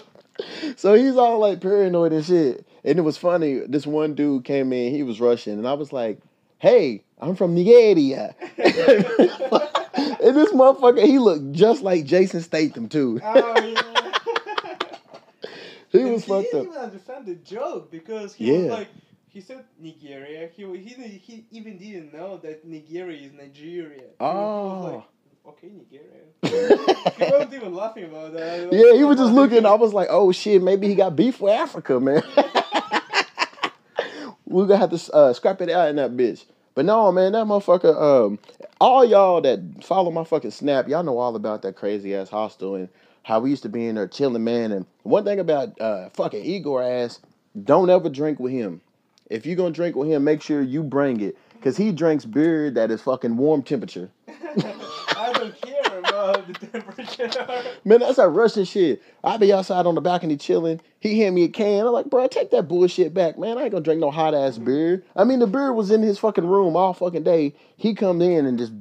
So 0.76 0.94
he's 0.94 1.16
all 1.16 1.38
like 1.38 1.60
paranoid 1.60 2.12
and 2.12 2.24
shit. 2.24 2.66
And 2.84 2.98
it 2.98 3.02
was 3.02 3.16
funny. 3.16 3.60
This 3.66 3.86
one 3.86 4.14
dude 4.14 4.44
came 4.44 4.72
in. 4.72 4.94
He 4.94 5.02
was 5.02 5.20
Russian, 5.20 5.58
and 5.58 5.66
I 5.66 5.72
was 5.74 5.92
like, 5.92 6.20
"Hey, 6.58 7.02
I'm 7.20 7.34
from 7.34 7.54
Nigeria." 7.54 8.34
and 10.22 10.36
this 10.36 10.52
motherfucker, 10.52 11.04
he 11.04 11.18
looked 11.18 11.52
just 11.52 11.82
like 11.82 12.04
Jason 12.04 12.40
Statham 12.40 12.88
too. 12.88 13.20
Oh, 13.22 13.60
yeah. 13.62 13.82
He 15.90 16.00
And 16.02 16.12
was 16.12 16.24
he 16.24 16.28
fucked 16.30 16.44
didn't 16.52 16.60
up. 16.60 16.66
even 16.66 16.78
understand 16.82 17.26
the 17.26 17.34
joke 17.36 17.90
because 17.90 18.34
he 18.34 18.52
was 18.52 18.66
like, 18.66 18.88
he 19.28 19.40
said 19.40 19.64
Nigeria. 19.80 20.48
He 20.54 20.64
he 20.76 21.18
he 21.18 21.46
even 21.50 21.78
didn't 21.78 22.12
know 22.12 22.36
that 22.38 22.62
Nigeria 22.66 23.16
is 23.26 23.32
Nigeria. 23.32 24.02
Oh. 24.20 25.04
okay, 25.46 25.68
Nigeria. 25.68 26.26
he 27.16 27.32
wasn't 27.32 27.54
even 27.54 27.74
laughing 27.74 28.04
about 28.04 28.34
that. 28.34 28.70
Yeah, 28.70 28.92
he 28.98 29.04
was 29.04 29.16
just 29.16 29.32
looking. 29.32 29.64
I 29.64 29.74
was 29.74 29.94
like, 29.94 30.08
"Oh 30.10 30.30
shit, 30.30 30.62
maybe 30.62 30.88
he 30.88 30.94
got 30.94 31.16
beef 31.16 31.40
with 31.40 31.54
Africa, 31.54 31.98
man." 31.98 32.22
We're 34.44 34.66
gonna 34.66 34.78
have 34.78 34.90
to 34.90 35.12
uh, 35.14 35.32
scrap 35.32 35.60
it 35.62 35.70
out 35.70 35.88
in 35.88 35.96
that 35.96 36.16
bitch. 36.16 36.44
But 36.78 36.84
no, 36.84 37.10
man, 37.10 37.32
that 37.32 37.44
motherfucker. 37.44 38.00
Um, 38.00 38.38
all 38.80 39.04
y'all 39.04 39.40
that 39.40 39.82
follow 39.82 40.12
my 40.12 40.22
fucking 40.22 40.52
snap, 40.52 40.86
y'all 40.86 41.02
know 41.02 41.18
all 41.18 41.34
about 41.34 41.62
that 41.62 41.74
crazy 41.74 42.14
ass 42.14 42.30
hostel 42.30 42.76
and 42.76 42.88
how 43.24 43.40
we 43.40 43.50
used 43.50 43.64
to 43.64 43.68
be 43.68 43.88
in 43.88 43.96
there 43.96 44.06
chilling, 44.06 44.44
man. 44.44 44.70
And 44.70 44.86
one 45.02 45.24
thing 45.24 45.40
about 45.40 45.80
uh, 45.80 46.08
fucking 46.10 46.44
Igor 46.44 46.84
ass, 46.84 47.18
don't 47.64 47.90
ever 47.90 48.08
drink 48.08 48.38
with 48.38 48.52
him. 48.52 48.80
If 49.28 49.44
you're 49.44 49.56
gonna 49.56 49.72
drink 49.72 49.96
with 49.96 50.06
him, 50.08 50.22
make 50.22 50.40
sure 50.40 50.62
you 50.62 50.84
bring 50.84 51.20
it, 51.20 51.36
cause 51.62 51.76
he 51.76 51.90
drinks 51.90 52.24
beer 52.24 52.70
that 52.70 52.92
is 52.92 53.02
fucking 53.02 53.36
warm 53.36 53.64
temperature. 53.64 54.12
I 54.28 55.32
don't 55.34 55.60
care 55.60 55.98
about 55.98 56.37
the 56.48 56.66
temperature. 56.66 57.30
Man, 57.84 58.00
that's 58.00 58.16
that 58.16 58.28
Russian 58.28 58.64
shit. 58.64 59.02
I 59.22 59.36
be 59.36 59.52
outside 59.52 59.86
on 59.86 59.94
the 59.94 60.00
balcony 60.00 60.36
chilling. 60.36 60.80
He 61.00 61.20
hand 61.20 61.34
me 61.34 61.44
a 61.44 61.48
can. 61.48 61.86
I'm 61.86 61.92
like, 61.92 62.06
bro, 62.06 62.26
take 62.28 62.50
that 62.50 62.68
bullshit 62.68 63.14
back, 63.14 63.38
man. 63.38 63.58
I 63.58 63.62
ain't 63.62 63.72
gonna 63.72 63.84
drink 63.84 64.00
no 64.00 64.10
hot 64.10 64.34
ass 64.34 64.58
beer. 64.58 65.04
I 65.14 65.24
mean, 65.24 65.38
the 65.38 65.46
beer 65.46 65.72
was 65.72 65.90
in 65.90 66.02
his 66.02 66.18
fucking 66.18 66.46
room 66.46 66.76
all 66.76 66.92
fucking 66.94 67.22
day. 67.22 67.54
He 67.76 67.94
come 67.94 68.20
in 68.20 68.46
and 68.46 68.58
just 68.58 68.72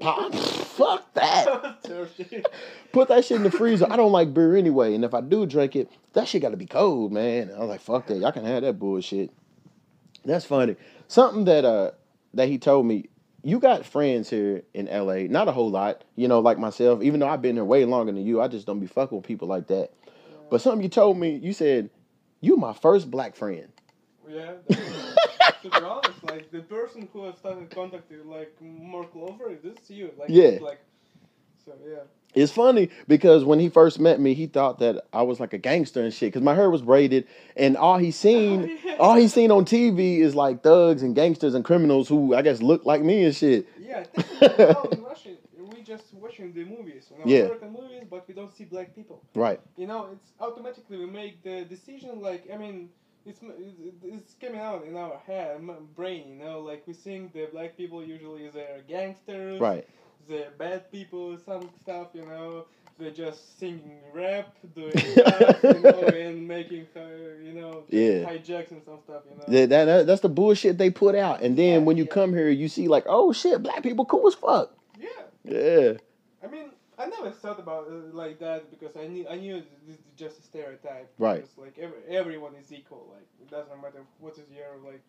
pop. 0.00 0.34
Fuck 0.34 1.14
that. 1.14 1.82
Put 2.92 3.08
that 3.08 3.24
shit 3.24 3.36
in 3.36 3.42
the 3.42 3.50
freezer. 3.50 3.86
I 3.90 3.96
don't 3.96 4.12
like 4.12 4.34
beer 4.34 4.56
anyway, 4.56 4.94
and 4.94 5.04
if 5.04 5.14
I 5.14 5.20
do 5.20 5.46
drink 5.46 5.76
it, 5.76 5.90
that 6.12 6.28
shit 6.28 6.42
got 6.42 6.50
to 6.50 6.56
be 6.56 6.66
cold, 6.66 7.12
man. 7.12 7.50
I 7.54 7.58
was 7.58 7.68
like, 7.68 7.80
fuck 7.80 8.06
that. 8.06 8.18
Y'all 8.18 8.32
can 8.32 8.44
have 8.44 8.62
that 8.62 8.78
bullshit. 8.78 9.30
That's 10.24 10.44
funny. 10.44 10.76
Something 11.08 11.44
that 11.44 11.64
uh 11.64 11.92
that 12.34 12.48
he 12.48 12.58
told 12.58 12.86
me. 12.86 13.08
You 13.44 13.58
got 13.58 13.84
friends 13.84 14.30
here 14.30 14.62
in 14.72 14.86
LA, 14.86 15.26
not 15.28 15.48
a 15.48 15.52
whole 15.52 15.70
lot, 15.70 16.02
you 16.16 16.28
know, 16.28 16.40
like 16.40 16.58
myself. 16.58 17.02
Even 17.02 17.20
though 17.20 17.28
I've 17.28 17.42
been 17.42 17.56
here 17.56 17.64
way 17.64 17.84
longer 17.84 18.10
than 18.10 18.24
you, 18.24 18.40
I 18.40 18.48
just 18.48 18.66
don't 18.66 18.80
be 18.80 18.86
fucking 18.86 19.18
with 19.18 19.26
people 19.26 19.46
like 19.46 19.66
that. 19.66 19.90
But 20.50 20.62
something 20.62 20.82
you 20.82 20.88
told 20.88 21.18
me, 21.18 21.36
you 21.36 21.52
said, 21.52 21.90
"You 22.40 22.56
my 22.56 22.72
first 22.72 23.10
black 23.10 23.36
friend." 23.36 23.68
Yeah. 24.26 24.54
to 24.68 25.70
be 25.70 25.70
honest, 25.84 26.24
like 26.24 26.50
the 26.50 26.60
person 26.60 27.08
who 27.12 27.24
has 27.24 27.36
started 27.36 27.70
contacting 27.70 28.28
like 28.28 28.54
more 28.60 29.04
closer, 29.04 29.58
this 29.62 29.76
is 29.82 29.90
you. 29.90 30.12
Like 30.16 30.30
Yeah. 30.30 30.58
Like. 30.60 30.80
So 31.64 31.72
yeah. 31.86 32.04
It's 32.34 32.52
funny 32.52 32.90
because 33.08 33.44
when 33.44 33.58
he 33.60 33.68
first 33.68 34.00
met 34.00 34.18
me, 34.20 34.34
he 34.34 34.46
thought 34.46 34.78
that 34.80 35.04
I 35.12 35.22
was 35.22 35.38
like 35.40 35.52
a 35.52 35.58
gangster 35.58 36.02
and 36.02 36.12
shit. 36.12 36.28
Because 36.32 36.42
my 36.42 36.54
hair 36.54 36.68
was 36.70 36.82
braided, 36.82 37.26
and 37.56 37.76
all 37.76 37.98
he 37.98 38.10
seen, 38.10 38.62
Oh, 38.64 38.78
yeah. 38.88 38.96
all 38.98 39.14
he 39.14 39.28
seen 39.28 39.50
on 39.50 39.64
TV 39.64 40.18
is 40.18 40.34
like 40.34 40.62
thugs 40.62 41.02
and 41.02 41.14
gangsters 41.14 41.54
and 41.54 41.64
criminals 41.64 42.08
who 42.08 42.34
I 42.34 42.42
guess 42.42 42.60
look 42.60 42.84
like 42.84 43.02
me 43.02 43.24
and 43.24 43.34
shit. 43.34 43.66
Yeah, 43.78 44.04
technically 44.04 44.64
now 44.66 44.82
in 44.92 45.02
Russia, 45.02 45.30
we 45.72 45.82
just 45.82 46.12
watching 46.14 46.52
the 46.52 46.64
movies, 46.64 47.06
you 47.10 47.18
know, 47.18 47.24
Yeah. 47.24 47.44
American 47.44 47.72
movies, 47.72 48.02
but 48.10 48.26
we 48.26 48.34
don't 48.34 48.52
see 48.52 48.64
black 48.64 48.94
people. 48.94 49.22
Right. 49.34 49.60
You 49.76 49.86
know, 49.86 50.08
it's 50.12 50.32
automatically 50.40 50.98
we 50.98 51.06
make 51.06 51.42
the 51.42 51.64
decision. 51.64 52.20
Like, 52.20 52.48
I 52.52 52.56
mean, 52.56 52.88
it's 53.26 53.40
it's- 53.42 54.34
coming 54.40 54.60
out 54.60 54.84
in 54.84 54.96
our 54.96 55.18
head, 55.26 55.60
brain. 55.96 56.36
You 56.38 56.44
know, 56.44 56.60
like 56.60 56.82
we 56.86 56.94
think 56.94 57.32
the 57.32 57.46
black 57.52 57.76
people 57.76 58.04
usually 58.04 58.48
they're 58.48 58.78
uh, 58.78 58.80
gangsters, 58.88 59.60
Right. 59.60 59.86
They're 60.28 60.50
bad 60.58 60.90
people, 60.90 61.36
some 61.44 61.68
stuff. 61.82 62.08
You 62.14 62.22
know, 62.26 62.66
they're 62.98 63.10
just 63.10 63.58
singing 63.58 63.98
rap, 64.12 64.54
doing 64.74 64.96
stuff, 64.98 65.62
you 65.62 65.80
know, 65.80 65.90
and 66.14 66.46
making 66.48 66.86
you 67.44 67.52
know 67.54 67.84
Yeah. 67.88 68.24
hijacks 68.24 68.70
and 68.70 68.82
some 68.84 69.00
stuff. 69.04 69.22
You 69.30 69.36
know. 69.36 69.44
That, 69.48 69.68
that, 69.70 69.84
that- 69.84 70.06
that's 70.06 70.20
the 70.22 70.28
bullshit 70.28 70.78
they 70.78 70.90
put 70.90 71.14
out. 71.14 71.42
And 71.42 71.56
then 71.56 71.72
Yeah, 71.72 71.78
when 71.86 71.96
you 71.96 72.04
yeah. 72.04 72.10
come 72.10 72.32
here, 72.32 72.48
you 72.48 72.68
see 72.68 72.88
like, 72.88 73.04
oh 73.06 73.32
shit, 73.32 73.62
black 73.62 73.82
people 73.82 74.04
cool 74.04 74.26
as 74.28 74.34
fuck. 74.34 74.72
yeah. 74.98 75.08
Yeah. 75.44 75.92
I 76.42 76.46
mean, 76.46 76.70
I 76.98 77.06
never 77.06 77.30
thought 77.30 77.58
about 77.58 77.88
it 77.88 78.14
like 78.14 78.38
that 78.38 78.70
because 78.70 78.96
I 78.96 79.08
knew 79.08 79.26
I 79.28 79.36
knew 79.36 79.62
this 79.86 79.96
is 79.96 80.02
just 80.16 80.38
a 80.38 80.42
stereotype. 80.42 81.10
Right. 81.18 81.42
Because, 81.42 81.58
like 81.58 81.76
every, 81.78 81.98
everyone 82.08 82.52
is 82.54 82.72
equal. 82.72 83.08
Like 83.12 83.26
it 83.42 83.50
doesn't 83.50 83.76
matter 83.82 84.02
what 84.20 84.34
is 84.34 84.44
your 84.54 84.78
like 84.84 85.02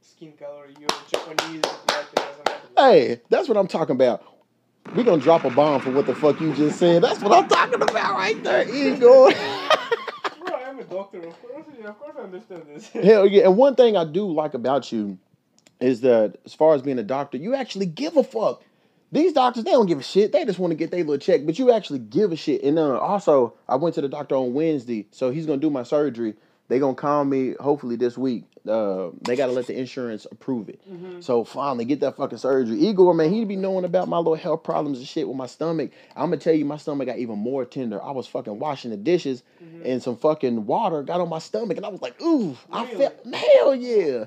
skin 0.00 0.32
color. 0.38 0.66
You're 0.80 0.88
Japanese, 1.08 1.60
black. 1.86 2.06
It 2.10 2.16
doesn't 2.16 2.44
matter. 2.48 2.60
Hey, 2.78 3.20
that's 3.28 3.48
what 3.48 3.56
I'm 3.58 3.66
talking 3.68 3.94
about. 3.96 4.24
We 4.94 5.02
gonna 5.02 5.20
drop 5.20 5.44
a 5.44 5.50
bomb 5.50 5.80
for 5.80 5.90
what 5.90 6.06
the 6.06 6.14
fuck 6.14 6.40
you 6.40 6.54
just 6.54 6.78
said. 6.78 7.02
That's 7.02 7.20
what 7.20 7.32
I'm 7.32 7.48
talking 7.48 7.82
about 7.82 8.14
right 8.14 8.42
there. 8.42 8.64
Bro, 8.96 9.28
I'm 10.66 10.78
a 10.78 10.84
doctor. 10.84 11.18
Of 11.18 11.42
course, 11.42 11.66
yeah, 11.78 11.88
of 11.88 11.98
course, 11.98 12.14
I 12.18 12.22
understand 12.22 12.62
this. 12.72 12.88
Hell 12.92 13.26
yeah. 13.26 13.44
And 13.44 13.56
one 13.56 13.74
thing 13.74 13.96
I 13.96 14.04
do 14.04 14.30
like 14.30 14.54
about 14.54 14.92
you 14.92 15.18
is 15.80 16.00
that 16.02 16.38
as 16.46 16.54
far 16.54 16.74
as 16.74 16.82
being 16.82 16.98
a 16.98 17.02
doctor, 17.02 17.36
you 17.36 17.54
actually 17.54 17.86
give 17.86 18.16
a 18.16 18.24
fuck. 18.24 18.62
These 19.12 19.32
doctors, 19.34 19.64
they 19.64 19.70
don't 19.70 19.86
give 19.86 20.00
a 20.00 20.02
shit. 20.02 20.32
They 20.32 20.44
just 20.44 20.58
want 20.58 20.72
to 20.72 20.76
get 20.76 20.90
their 20.90 21.00
little 21.00 21.18
check, 21.18 21.46
but 21.46 21.58
you 21.58 21.70
actually 21.72 22.00
give 22.00 22.32
a 22.32 22.36
shit. 22.36 22.62
And 22.62 22.78
uh, 22.78 22.98
also, 22.98 23.54
I 23.68 23.76
went 23.76 23.94
to 23.96 24.00
the 24.00 24.08
doctor 24.08 24.34
on 24.34 24.54
Wednesday, 24.54 25.06
so 25.10 25.30
he's 25.30 25.46
gonna 25.46 25.58
do 25.58 25.70
my 25.70 25.82
surgery. 25.82 26.34
They 26.68 26.78
gonna 26.78 26.94
call 26.94 27.24
me 27.24 27.54
hopefully 27.60 27.96
this 27.96 28.18
week. 28.18 28.44
Uh, 28.68 29.10
they 29.22 29.36
gotta 29.36 29.52
let 29.52 29.68
the 29.68 29.78
insurance 29.78 30.26
approve 30.32 30.68
it. 30.68 30.80
Mhm. 30.90 31.22
So 31.22 31.44
finally 31.44 31.84
get 31.84 32.00
that 32.00 32.16
fucking 32.16 32.38
surgery. 32.38 32.78
Igor, 32.80 33.14
man, 33.14 33.32
he'd 33.32 33.46
be 33.46 33.54
knowing 33.54 33.84
about 33.84 34.08
my 34.08 34.16
little 34.18 34.34
health 34.34 34.64
problems 34.64 34.98
and 34.98 35.06
shit 35.06 35.28
with 35.28 35.36
my 35.36 35.46
stomach. 35.46 35.90
I'm 36.16 36.26
gonna 36.30 36.38
tell 36.38 36.54
you, 36.54 36.64
my 36.64 36.76
stomach 36.76 37.06
got 37.06 37.18
even 37.18 37.38
more 37.38 37.64
tender. 37.64 38.02
I 38.02 38.10
was 38.10 38.26
fucking 38.26 38.58
washing 38.58 38.90
the 38.90 38.96
dishes 38.96 39.44
Mhm. 39.62 39.82
and 39.84 40.02
some 40.02 40.16
fucking 40.16 40.66
water 40.66 41.04
got 41.04 41.20
on 41.20 41.28
my 41.28 41.38
stomach, 41.38 41.76
and 41.76 41.86
I 41.86 41.90
was 41.90 42.02
like, 42.02 42.20
ooh, 42.20 42.56
I 42.72 42.84
Really? 42.86 42.96
felt 42.96 43.34
hell 43.34 43.74
yeah. 43.76 44.24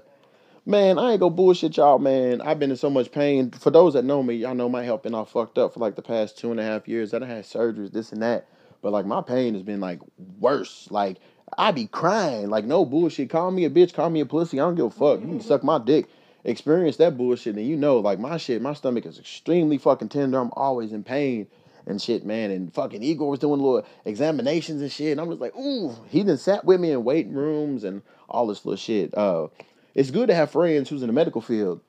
Man, 0.66 0.98
I 1.00 1.12
ain't 1.12 1.20
gonna 1.20 1.34
bullshit 1.34 1.76
y'all, 1.78 2.00
man. 2.00 2.42
I've 2.42 2.60
been 2.60 2.70
in 2.72 2.78
so 2.78 2.90
much 2.90 3.12
pain. 3.12 3.50
For 3.52 3.72
those 3.72 3.94
that 3.94 4.06
know 4.06 4.22
me, 4.24 4.36
y'all 4.36 4.54
know 4.56 4.70
my 4.70 4.84
health 4.84 5.04
been 5.04 5.16
all 5.16 5.26
fucked 5.26 5.58
up 5.58 5.74
for 5.74 5.80
like 5.80 5.96
the 5.96 6.02
past 6.02 6.38
two 6.38 6.52
and 6.52 6.60
a 6.60 6.64
half 6.64 6.88
years. 6.88 7.14
I 7.14 7.20
done 7.20 7.28
had 7.30 7.44
surgeries, 7.44 7.92
this 7.92 8.12
and 8.14 8.22
that. 8.22 8.48
But 8.82 8.94
like 8.94 9.06
my 9.06 9.22
pain 9.22 9.56
has 9.56 9.64
been 9.64 9.82
like 9.82 10.00
worse. 10.40 10.88
Like 10.92 11.18
I 11.58 11.72
be 11.72 11.88
crying. 11.88 12.50
Like 12.50 12.66
no 12.66 12.86
bullshit. 12.86 13.30
Call 13.30 13.52
me 13.52 13.66
a 13.66 13.70
bitch, 13.70 13.94
call 13.94 14.10
me 14.10 14.20
a 14.20 14.26
pussy. 14.26 14.60
I 14.60 14.64
don't 14.64 14.76
give 14.76 14.86
a 14.86 14.92
fuck. 14.92 15.22
You 15.22 15.28
can 15.28 15.42
suck 15.42 15.64
my 15.64 15.80
dick. 15.80 16.08
Experience 16.46 16.96
that 16.98 17.18
bullshit, 17.18 17.58
and 17.58 17.68
you 17.68 17.76
know, 17.76 17.98
like 17.98 18.18
my 18.18 18.38
shit, 18.38 18.62
my 18.62 18.74
stomach 18.74 19.06
is 19.06 19.20
extremely 19.20 19.78
fucking 19.78 20.08
tender. 20.08 20.40
I'm 20.40 20.52
always 20.56 20.94
in 20.94 21.04
pain 21.04 21.48
and 21.90 22.02
shit, 22.02 22.26
man. 22.26 22.52
And 22.52 22.74
fucking 22.74 23.04
Igor 23.04 23.30
was 23.30 23.40
doing 23.40 23.60
little 23.60 23.86
examinations 24.06 24.82
and 24.82 24.92
shit. 24.92 25.12
And 25.12 25.22
I'm 25.22 25.30
just 25.30 25.42
like, 25.42 25.56
ooh, 25.56 25.94
he 26.08 26.24
done 26.24 26.38
sat 26.38 26.64
with 26.64 26.80
me 26.80 26.92
in 26.92 27.04
waiting 27.04 27.34
rooms 27.34 27.84
and 27.84 28.02
all 28.30 28.48
this 28.48 28.66
little 28.66 28.78
shit. 28.78 29.16
Uh, 29.18 29.48
it's 29.96 30.12
good 30.12 30.28
to 30.28 30.36
have 30.36 30.52
friends 30.52 30.90
who's 30.90 31.02
in 31.02 31.08
the 31.08 31.14
medical 31.14 31.42
field. 31.42 31.82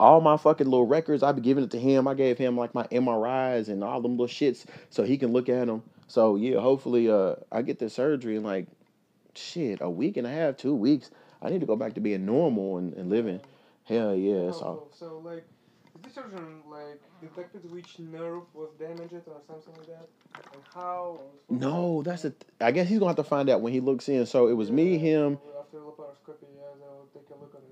All 0.00 0.20
my 0.20 0.36
fucking 0.36 0.66
little 0.66 0.86
records, 0.86 1.22
I 1.22 1.32
be 1.32 1.40
giving 1.40 1.64
it 1.64 1.70
to 1.72 1.78
him. 1.78 2.08
I 2.08 2.14
gave 2.14 2.38
him 2.38 2.56
like 2.56 2.74
my 2.74 2.84
MRIs 2.86 3.68
and 3.68 3.82
all 3.82 4.00
them 4.00 4.12
little 4.12 4.26
shits 4.26 4.64
so 4.90 5.02
he 5.02 5.18
can 5.18 5.32
look 5.32 5.48
at 5.48 5.66
them. 5.66 5.82
So 6.06 6.36
yeah, 6.36 6.60
hopefully, 6.60 7.10
uh, 7.10 7.34
I 7.52 7.62
get 7.62 7.78
this 7.78 7.94
surgery 7.94 8.36
in 8.36 8.42
like, 8.42 8.66
shit, 9.38 9.78
a 9.80 9.88
week 9.90 10.16
and 10.16 10.26
a 10.26 10.30
half, 10.30 10.56
two 10.56 10.74
weeks. 10.74 11.10
I 11.40 11.50
need 11.50 11.60
to 11.60 11.66
go 11.66 11.76
back 11.76 11.94
to 11.94 12.00
being 12.00 12.26
normal 12.26 12.78
and, 12.78 12.92
and 12.94 13.08
living. 13.10 13.40
Hell 13.84 14.14
yeah, 14.14 14.34
Oh, 14.34 14.52
so. 14.52 14.60
cool. 14.60 14.88
so 14.92 15.18
like, 15.24 15.44
did 15.94 16.02
the 16.02 16.10
surgeon 16.10 16.60
like 16.70 17.00
detected 17.20 17.70
which 17.72 17.98
nerve 17.98 18.42
was 18.54 18.70
damaged 18.78 19.14
or 19.14 19.40
something 19.46 19.72
like 19.78 19.86
that, 19.86 20.08
and 20.52 20.62
how? 20.74 21.20
No, 21.48 22.02
that's 22.02 22.26
I 22.60 22.70
guess 22.72 22.88
he's 22.88 22.98
gonna 22.98 23.08
have 23.10 23.16
to 23.16 23.24
find 23.24 23.48
out 23.48 23.60
when 23.62 23.72
he 23.72 23.80
looks 23.80 24.08
in. 24.08 24.26
So 24.26 24.48
it 24.48 24.52
was 24.54 24.70
me, 24.70 24.98
him. 24.98 25.38
After 25.58 25.78
laparoscopy, 25.78 26.46
yeah, 26.54 26.62
they'll 26.78 27.06
take 27.14 27.28
a 27.30 27.40
look 27.40 27.54
at 27.54 27.60
it. 27.62 27.64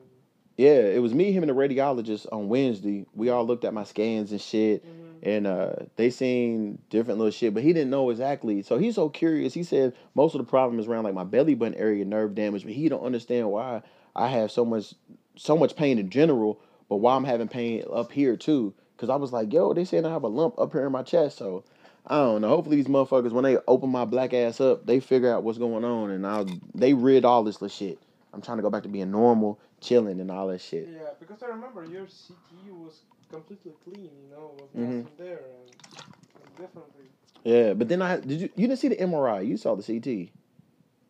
Yeah, 0.57 0.70
it 0.94 1.02
was 1.02 1.12
me, 1.12 1.33
him, 1.33 1.42
and 1.42 1.50
the 1.50 1.55
radiologist 1.55 2.26
on 2.33 2.48
Wednesday. 2.48 3.05
We 3.14 3.29
all 3.29 3.46
looked 3.46 3.64
at 3.66 3.74
my 3.74 3.85
scans 3.85 4.33
and 4.33 4.40
shit, 4.40 4.83
Mhm. 4.87 5.06
And 5.22 5.46
uh, 5.46 5.72
they 5.96 6.11
seen 6.11 6.79
different 6.90 7.18
little 7.18 7.33
shit, 7.33 7.55
but 7.55 7.62
he 7.62 7.72
didn't 7.72 7.90
know 7.90 8.11
exactly. 8.11 8.62
So 8.62 8.79
he's 8.79 8.94
so 8.94 9.09
curious. 9.09 9.55
He 9.55 9.62
said 9.62 9.94
most 10.14 10.35
of 10.35 10.38
the 10.38 10.48
problem 10.48 10.79
is 10.79 10.87
around 10.87 11.05
like 11.05 11.14
my 11.14 11.24
belly 11.24 11.55
button 11.55 11.74
area 11.74 12.05
nerve 12.05 12.35
damage, 12.35 12.64
but 12.64 12.72
he 12.72 12.88
don't 12.88 13.05
understand 13.05 13.50
why 13.50 13.83
I 14.14 14.29
have 14.29 14.50
so 14.50 14.64
much, 14.64 14.94
so 15.37 15.57
much 15.57 15.76
pain 15.76 15.98
in 15.98 16.11
general, 16.11 16.61
but 16.88 16.96
why 16.96 17.14
I'm 17.14 17.24
having 17.24 17.48
pain 17.48 17.85
up 17.92 18.12
here 18.12 18.37
too. 18.37 18.74
Cause 18.96 19.11
I 19.11 19.16
was 19.16 19.31
like, 19.33 19.52
yo, 19.52 19.74
they 19.74 19.85
saying 19.85 20.07
I 20.07 20.11
have 20.11 20.22
a 20.22 20.29
lump 20.29 20.59
up 20.59 20.72
here 20.72 20.87
in 20.87 20.92
my 20.92 21.02
chest, 21.02 21.38
so. 21.38 21.64
I 22.09 22.18
don't 22.18 22.40
know. 22.40 22.48
Hopefully 22.48 22.76
these 22.76 22.87
motherfuckers, 22.87 23.33
when 23.33 23.42
they 23.42 23.57
open 23.66 23.90
my 23.90 24.05
black 24.05 24.33
ass 24.33 24.61
up, 24.61 24.87
they 24.87 25.00
figure 25.00 25.33
out 25.33 25.42
what's 25.42 25.59
going 25.59 25.85
on, 25.85 26.12
and 26.12 26.24
I'll 26.24 26.46
they 26.72 26.94
rid 26.94 27.24
all 27.24 27.42
this 27.42 27.57
little 27.57 27.76
shit. 27.76 27.98
I'm 28.33 28.42
trying 28.42 28.59
to 28.59 28.62
go 28.62 28.70
back 28.70 28.83
to 28.83 28.88
being 28.88 29.11
normal, 29.11 29.59
chilling, 29.81 30.20
and 30.20 30.31
all 30.31 30.48
that 30.48 30.61
shit. 30.61 30.88
Yeah, 30.92 31.09
because 31.18 31.42
I 31.42 31.46
remember 31.46 31.85
your 31.85 32.05
CT 32.05 32.70
was 32.70 33.00
completely 33.30 33.72
clean, 33.84 34.10
you 34.22 34.30
know, 34.30 34.52
was 34.58 34.70
Mhm. 34.76 34.98
nothing 35.04 35.08
there, 35.18 35.40
definitely. 36.58 37.04
Yeah, 37.44 37.74
but 37.74 37.88
then 37.88 38.02
I 38.02 38.16
did 38.18 38.40
you 38.40 38.48
you 38.56 38.66
didn't 38.66 38.78
see 38.80 38.88
the 38.88 38.96
MRI, 39.00 39.40
you 39.46 39.56
saw 39.56 39.74
the 39.76 39.82
CT. 39.82 40.30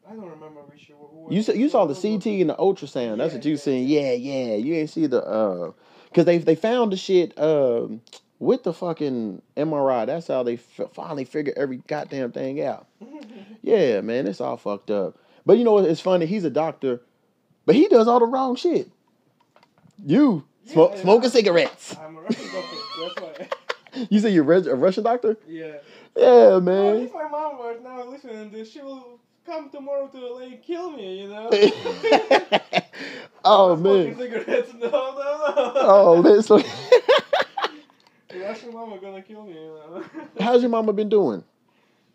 I 0.09 0.15
don't 0.15 0.21
remember 0.31 0.61
which 0.71 0.89
you. 0.89 0.97
You 1.31 1.43
saw 1.43 1.53
you 1.53 1.69
saw 1.69 1.87
the 1.87 1.95
CT 1.95 2.41
and 2.41 2.51
the 2.51 2.55
ultrasound. 2.57 3.19
That's 3.19 3.35
what 3.35 3.45
you 3.45 3.53
yeah. 3.53 3.57
seen. 3.59 3.89
Yeah, 3.89 4.13
yeah. 4.13 4.55
You 4.55 4.75
ain't 4.75 4.91
see 4.91 5.07
the 5.07 5.25
uh, 5.25 5.73
cause 6.15 6.25
they 6.25 6.39
they 6.39 6.55
found 6.55 6.93
the 6.93 6.97
shit 6.97 7.37
um 7.41 8.03
with 8.39 8.63
the 8.63 8.73
fucking 8.73 9.43
MRI. 9.57 10.07
That's 10.07 10.29
how 10.29 10.43
they 10.43 10.55
f- 10.55 10.93
finally 10.93 11.25
figured 11.25 11.57
every 11.59 11.79
goddamn 11.89 12.33
thing 12.33 12.63
out. 12.63 12.87
Yeah, 13.63 14.01
man, 14.01 14.29
it's 14.29 14.41
all 14.41 14.57
fucked 14.57 14.93
up. 14.93 15.19
But 15.45 15.59
you 15.59 15.65
know 15.65 15.73
what? 15.73 15.87
It's 15.87 16.01
funny. 16.01 16.27
He's 16.27 16.45
a 16.45 16.51
doctor, 16.51 17.01
but 17.65 17.75
he 17.75 17.89
does 17.89 18.07
all 18.07 18.21
the 18.21 18.27
wrong 18.27 18.55
shit. 18.55 18.89
You 20.05 20.45
smoke, 20.67 20.93
Yeah, 20.95 21.03
smoking 21.03 21.23
yeah. 21.25 21.29
cigarettes. 21.31 21.97
I'm 21.97 22.17
a 22.17 22.21
Russian 22.21 22.45
doctor. 22.53 22.77
That's 23.01 23.17
why. 23.41 23.49
You 24.11 24.21
say 24.21 24.29
you're 24.31 24.53
a 24.53 24.75
Russian 24.75 25.05
doctor? 25.05 25.39
yeah. 25.49 25.77
Yeah, 26.17 26.59
Well, 26.59 26.61
man. 26.61 26.97
if 26.99 27.15
my 27.15 27.29
mom 27.29 27.59
were 27.59 27.79
now 27.83 28.05
listening 28.05 28.51
to 28.51 28.57
this, 28.57 28.71
she 28.71 28.83
will 28.83 29.19
come 29.47 29.71
tomorrow 29.71 30.07
to 30.09 30.35
like 30.35 30.63
kill 30.63 30.91
me, 30.91 31.23
you 31.23 31.29
know. 31.29 31.49
oh 33.45 33.75
man. 33.77 34.15
Smoking. 34.15 34.17
Cigarettes. 34.19 34.73
No, 34.75 34.89
no, 34.91 35.11
no. 35.17 35.73
Oh 35.77 36.23
The 38.29 38.41
Russian 38.41 38.75
mama 38.75 38.99
gonna 38.99 39.23
kill 39.23 39.45
me, 39.45 39.55
you 39.55 39.61
know. 39.61 40.05
how's 40.41 40.61
your 40.61 40.71
mama 40.71 40.93
been 40.93 41.09
doing? 41.09 41.43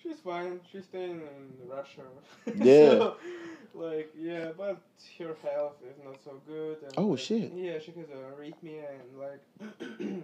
She's 0.04 0.20
fine. 0.20 0.60
She's 0.72 0.84
staying 0.86 1.22
in 1.22 1.68
Russia. 1.70 2.02
Yeah. 2.56 2.90
so, 3.00 3.18
like, 3.74 4.12
yeah, 4.18 4.52
but 4.58 4.82
her 5.18 5.36
health 5.44 5.76
is 5.90 5.98
not 6.04 6.18
so 6.24 6.42
good. 6.48 6.78
And, 6.84 6.94
Oh, 6.98 7.08
like, 7.08 7.20
shit. 7.20 7.52
Yeah, 7.54 7.80
she 7.80 7.92
has 7.92 8.08
a 8.10 8.36
arrhythmia 8.36 8.86
and 9.00 9.20
like, 9.20 10.24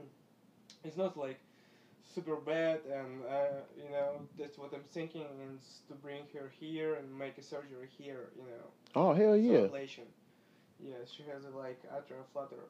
it's 0.83 0.97
not 0.97 1.17
like 1.17 1.39
super 2.13 2.35
bad. 2.35 2.79
And 2.85 3.23
uh, 3.29 3.61
you 3.77 3.89
know, 3.91 4.21
that's 4.39 4.57
what 4.57 4.73
I'm 4.73 4.83
thinking 4.91 5.25
is 5.55 5.81
to 5.87 5.93
bring 5.95 6.23
her 6.33 6.51
here 6.59 6.95
and 6.95 7.17
make 7.17 7.37
a 7.37 7.43
surgery 7.43 7.89
here. 7.97 8.29
You 8.37 8.43
know. 8.43 8.67
Oh 8.95 9.13
hell 9.13 9.35
yeah. 9.37 9.67
ablation. 9.67 10.07
Yeah, 10.79 10.95
she 11.05 11.23
has 11.31 11.45
a 11.45 11.57
like 11.57 11.81
atrial 11.91 12.25
flutter. 12.33 12.65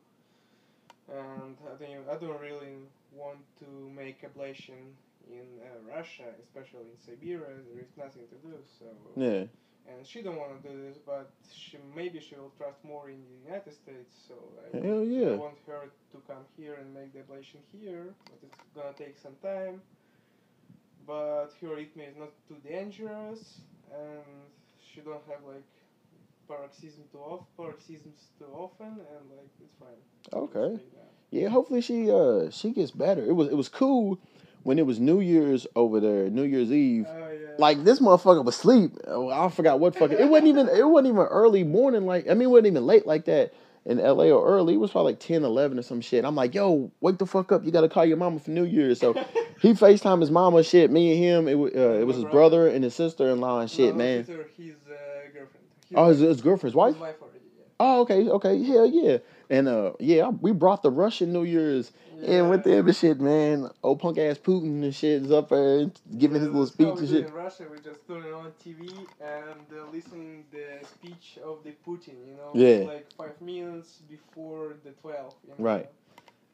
And 1.09 1.55
I 1.73 1.75
think 1.77 1.99
I 2.11 2.15
don't 2.15 2.39
really 2.41 2.75
want 3.13 3.39
to 3.59 3.65
make 3.95 4.21
ablation 4.21 4.91
in 5.29 5.45
uh, 5.61 5.95
Russia, 5.95 6.23
especially 6.43 6.85
in 6.91 6.97
Siberia. 6.99 7.55
There 7.73 7.81
is 7.81 7.91
nothing 7.97 8.23
to 8.27 8.47
do. 8.47 8.55
So 8.79 8.85
Yeah. 9.15 9.43
And 9.89 10.05
she 10.05 10.21
don't 10.21 10.37
want 10.37 10.61
to 10.61 10.69
do 10.69 10.81
this, 10.81 10.97
but 11.05 11.29
she 11.51 11.77
maybe 11.95 12.19
she 12.19 12.35
will 12.35 12.51
trust 12.57 12.83
more 12.83 13.09
in 13.09 13.19
the 13.23 13.49
United 13.49 13.73
States. 13.73 14.13
So 14.27 14.35
I, 14.73 14.85
Hell 14.85 15.03
yeah. 15.03 15.31
I 15.31 15.35
want 15.35 15.55
her 15.67 15.89
to 16.11 16.17
come 16.27 16.43
here 16.57 16.75
and 16.75 16.93
make 16.93 17.13
the 17.13 17.19
ablation 17.19 17.61
here, 17.71 18.13
but 18.25 18.39
it's 18.43 18.57
gonna 18.75 18.93
take 18.97 19.17
some 19.17 19.35
time. 19.41 19.81
But 21.05 21.49
her 21.61 21.67
arrhythmia 21.67 22.09
is 22.09 22.17
not 22.17 22.31
too 22.47 22.57
dangerous, 22.67 23.61
and 23.91 24.23
she 24.93 25.01
don't 25.01 25.23
have 25.29 25.39
like 25.47 25.63
paroxysm 26.47 27.03
too 27.11 27.19
off 27.19 27.45
paroxysms 27.57 28.27
too 28.39 28.51
often, 28.53 28.87
and 28.87 29.23
like 29.35 29.51
it's 29.63 29.75
fine. 29.79 30.01
Okay. 30.33 30.75
It's 30.75 30.83
like 30.83 30.91
that. 30.91 31.11
Yeah, 31.29 31.49
hopefully 31.49 31.81
she 31.81 32.11
uh 32.11 32.49
she 32.51 32.71
gets 32.71 32.91
better. 32.91 33.25
It 33.25 33.33
was 33.33 33.47
it 33.49 33.55
was 33.55 33.69
cool 33.69 34.19
when 34.67 34.77
it 34.77 34.85
was 34.85 34.99
New 34.99 35.21
Year's 35.21 35.65
over 35.77 36.01
there, 36.01 36.29
New 36.29 36.43
Year's 36.43 36.73
Eve. 36.73 37.05
Oh 37.07 37.31
yeah. 37.31 37.51
Like 37.57 37.85
this 37.85 38.01
motherfucker 38.01 38.43
was 38.43 38.55
asleep. 38.55 38.97
Oh, 39.07 39.29
I 39.29 39.47
forgot 39.47 39.79
what 39.79 39.95
fucking. 39.95 40.19
It 40.19 40.27
wasn't 40.27 40.49
even. 40.49 40.67
It 40.67 40.85
wasn't 40.85 41.13
even 41.13 41.21
early 41.21 41.63
morning. 41.63 42.05
Like 42.05 42.29
I 42.29 42.33
mean, 42.33 42.49
it 42.49 42.51
wasn't 42.51 42.67
even 42.67 42.85
late 42.85 43.07
like 43.07 43.23
that 43.25 43.53
in 43.85 44.01
L.A. 44.01 44.29
or 44.29 44.45
early. 44.45 44.73
It 44.73 44.77
was 44.77 44.91
probably 44.91 45.13
like 45.13 45.21
10, 45.21 45.45
11 45.45 45.79
or 45.79 45.83
some 45.83 46.01
shit. 46.01 46.25
I'm 46.25 46.35
like, 46.35 46.53
yo, 46.53 46.91
wake 46.99 47.17
the 47.17 47.25
fuck 47.25 47.53
up. 47.53 47.63
You 47.63 47.71
got 47.71 47.81
to 47.81 47.87
call 47.87 48.03
your 48.03 48.17
mama 48.17 48.41
for 48.41 48.51
New 48.51 48.65
Year's. 48.65 48.99
So 48.99 49.13
he 49.61 49.71
Facetime 49.71 50.19
his 50.19 50.31
mama. 50.31 50.61
Shit, 50.63 50.91
me 50.91 51.13
and 51.13 51.47
him. 51.47 51.47
It 51.47 51.55
uh, 51.73 52.01
it 52.01 52.05
was 52.05 52.17
his 52.17 52.25
brother 52.25 52.67
and 52.67 52.83
his 52.83 52.93
sister 52.93 53.29
in 53.29 53.39
law 53.39 53.61
and 53.61 53.71
shit, 53.71 53.95
no, 53.95 53.99
man. 53.99 54.17
His, 54.17 54.27
his 54.27 54.35
uh, 54.35 54.95
girlfriend. 55.33 55.65
His 55.87 55.95
Oh, 55.95 56.09
his, 56.09 56.19
his 56.19 56.41
girlfriend's 56.41 56.75
wife. 56.75 56.99
Wife. 56.99 57.15
Oh, 57.79 58.01
okay, 58.01 58.27
okay, 58.27 58.63
hell 58.63 58.85
yeah. 58.87 59.17
And 59.49 59.67
uh, 59.67 59.93
yeah, 59.99 60.29
we 60.29 60.51
brought 60.51 60.81
the 60.83 60.89
Russian 60.89 61.31
New 61.31 61.43
Year's 61.43 61.91
in 62.23 62.49
with 62.49 62.63
them 62.63 62.87
and 62.87 62.95
shit, 62.95 63.19
man. 63.19 63.69
Old 63.83 63.99
punk 63.99 64.17
ass 64.17 64.37
Putin 64.39 64.81
and 64.83 64.93
shit 64.93 65.21
is 65.23 65.31
up 65.31 65.49
there 65.49 65.79
and 65.79 66.01
giving 66.17 66.39
his 66.41 66.49
little 66.49 66.65
speech 66.65 66.97
and 66.97 67.07
shit. 67.07 67.27
In 67.27 67.33
Russia, 67.33 67.65
we 67.71 67.77
just 67.79 68.05
turn 68.07 68.23
it 68.23 68.33
on 68.33 68.51
TV 68.65 68.89
and 69.21 69.61
uh, 69.71 69.85
listen 69.93 70.43
the 70.51 70.85
speech 70.85 71.37
of 71.43 71.63
the 71.63 71.73
Putin. 71.87 72.15
You 72.27 72.35
know, 72.35 72.51
Yeah. 72.55 72.85
like 72.87 73.11
five 73.13 73.39
minutes 73.41 73.99
before 74.09 74.75
the 74.83 74.91
twelve. 75.01 75.35
You 75.43 75.49
know? 75.51 75.63
Right. 75.63 75.89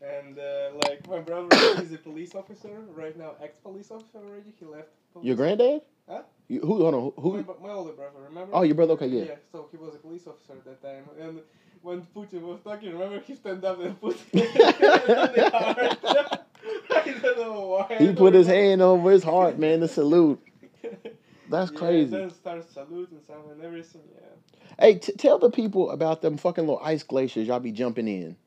And 0.01 0.38
uh, 0.38 0.71
like 0.86 1.07
my 1.07 1.19
brother 1.19 1.47
is 1.81 1.93
a 1.93 1.97
police 1.97 2.36
officer 2.36 2.81
right 2.93 3.17
now, 3.17 3.31
ex-police 3.41 3.89
officer 3.91 4.17
already. 4.17 4.51
He 4.59 4.65
left. 4.65 4.89
Police. 5.13 5.27
Your 5.27 5.36
granddad? 5.38 5.81
Huh? 6.09 6.23
You, 6.47 6.60
who? 6.62 6.82
Hold 6.82 6.95
on. 6.95 7.23
Who? 7.23 7.38
My, 7.38 7.67
my 7.67 7.73
older 7.73 7.93
brother, 7.93 8.19
remember? 8.27 8.51
Oh, 8.53 8.63
your 8.63 8.75
brother. 8.75 8.93
Okay, 8.93 9.08
yeah. 9.08 9.23
Yeah, 9.23 9.36
so 9.51 9.67
he 9.71 9.77
was 9.77 9.95
a 9.95 9.97
police 9.97 10.27
officer 10.27 10.53
at 10.53 10.65
that 10.65 10.82
time. 10.82 11.03
And 11.19 11.39
when 11.82 12.01
Putin 12.15 12.41
was 12.41 12.60
talking, 12.63 12.91
remember 12.91 13.19
he 13.19 13.36
stand 13.36 13.63
up 13.63 13.79
and 13.82 13.99
put 13.99 14.15
on 14.34 14.41
the 14.41 15.49
heart. 15.53 15.99
I 16.89 17.19
don't 17.21 17.38
know 17.38 17.86
why. 17.89 17.97
He 17.97 18.13
put 18.13 18.34
his 18.34 18.47
hand 18.47 18.82
over 18.82 19.12
his 19.12 19.23
heart, 19.23 19.58
man, 19.58 19.79
to 19.82 19.88
salute. 19.88 20.39
That's 21.49 21.71
Yeah, 21.71 21.77
crazy. 21.77 22.12
Then 22.12 22.29
start 22.29 22.69
saluting 22.73 23.19
some 23.25 23.51
and 23.51 23.62
everything. 23.62 24.01
Yeah. 24.13 24.75
Hey, 24.79 24.95
t- 24.95 25.13
tell 25.13 25.39
the 25.39 25.51
people 25.51 25.91
about 25.91 26.21
them 26.21 26.38
fucking 26.38 26.65
little 26.65 26.82
ice 26.84 27.03
glaciers 27.03 27.47
y'all 27.47 27.60
be 27.60 27.71
jumping 27.71 28.08
in. 28.08 28.38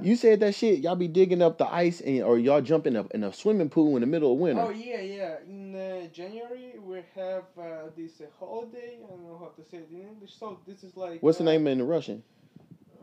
You 0.00 0.16
said 0.16 0.40
that 0.40 0.54
shit. 0.54 0.78
Y'all 0.80 0.96
be 0.96 1.08
digging 1.08 1.42
up 1.42 1.58
the 1.58 1.66
ice, 1.66 2.00
and 2.00 2.22
or 2.22 2.38
y'all 2.38 2.62
jumping 2.62 2.96
up 2.96 3.10
in 3.10 3.22
a 3.24 3.32
swimming 3.32 3.68
pool 3.68 3.94
in 3.96 4.00
the 4.00 4.06
middle 4.06 4.32
of 4.32 4.38
winter. 4.38 4.62
Oh 4.62 4.70
yeah, 4.70 5.00
yeah. 5.00 5.36
In 5.46 5.74
uh, 5.74 5.81
January 6.08 6.74
we 6.78 7.02
have 7.14 7.44
uh, 7.58 7.90
this 7.96 8.20
uh, 8.20 8.26
holiday. 8.38 8.98
I 9.04 9.10
don't 9.10 9.24
know 9.24 9.38
how 9.38 9.50
to 9.56 9.68
say 9.68 9.78
it 9.78 9.88
in 9.90 10.08
English. 10.08 10.34
So 10.38 10.58
this 10.66 10.82
is 10.82 10.96
like. 10.96 11.22
What's 11.22 11.38
the 11.38 11.44
uh, 11.44 11.52
name 11.52 11.66
in 11.66 11.86
Russian? 11.86 12.22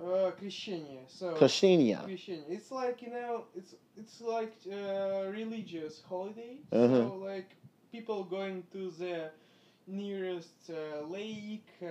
Uh, 0.02 0.32
Krishenia. 0.42 1.02
So 1.08 1.34
Krishenia. 1.36 2.06
Krishenia. 2.06 2.44
It's 2.50 2.72
like 2.72 3.02
you 3.02 3.12
know, 3.12 3.46
it's 3.56 3.76
it's 3.98 4.22
like 4.22 4.56
uh, 4.72 5.30
religious 5.30 6.02
holiday. 6.08 6.58
Uh-huh. 6.72 6.88
So 6.88 7.16
like 7.16 7.50
people 7.92 8.24
going 8.24 8.64
to 8.74 8.92
the 8.92 9.32
nearest 9.90 10.70
uh, 10.70 11.06
lake, 11.08 11.68
uh, 11.84 11.90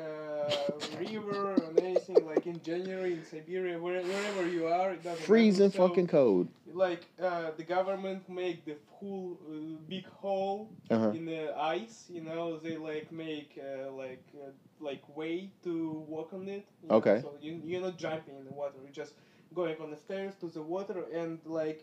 river, 0.98 1.54
or 1.54 1.72
anything 1.78 2.24
like 2.26 2.46
in 2.46 2.62
January 2.62 3.14
in 3.14 3.24
Siberia, 3.24 3.78
where, 3.78 4.02
wherever 4.02 4.48
you 4.48 4.66
are, 4.66 4.92
it 4.92 5.02
doesn't 5.02 5.24
Freezing. 5.24 5.70
So, 5.70 5.88
fucking 5.88 6.06
cold. 6.06 6.48
Like 6.72 7.04
uh, 7.22 7.50
the 7.56 7.64
government 7.64 8.28
make 8.28 8.64
the 8.64 8.76
full 9.00 9.38
uh, 9.50 9.78
big 9.88 10.06
hole 10.06 10.70
Uh-huh. 10.90 11.10
in 11.10 11.24
the 11.26 11.56
ice. 11.58 12.06
You 12.08 12.22
know, 12.22 12.56
they 12.58 12.76
like 12.76 13.10
make 13.10 13.58
uh, 13.58 13.90
like 13.92 14.24
uh, 14.42 14.50
like 14.80 15.02
way 15.16 15.50
to 15.64 16.04
walk 16.08 16.32
on 16.32 16.46
it. 16.48 16.64
you 16.82 16.88
know, 16.88 16.96
Okay. 16.96 17.20
So 17.22 17.32
you 17.40 17.60
you're 17.64 17.80
not 17.88 17.96
jumping 17.98 18.36
in 18.40 18.44
the 18.44 18.52
water. 18.52 18.76
You're 18.84 18.92
just 19.04 19.14
going 19.54 19.76
on 19.80 19.90
the 19.90 19.96
stairs 20.06 20.34
to 20.40 20.46
the 20.46 20.62
water 20.62 21.04
and 21.12 21.38
like. 21.44 21.80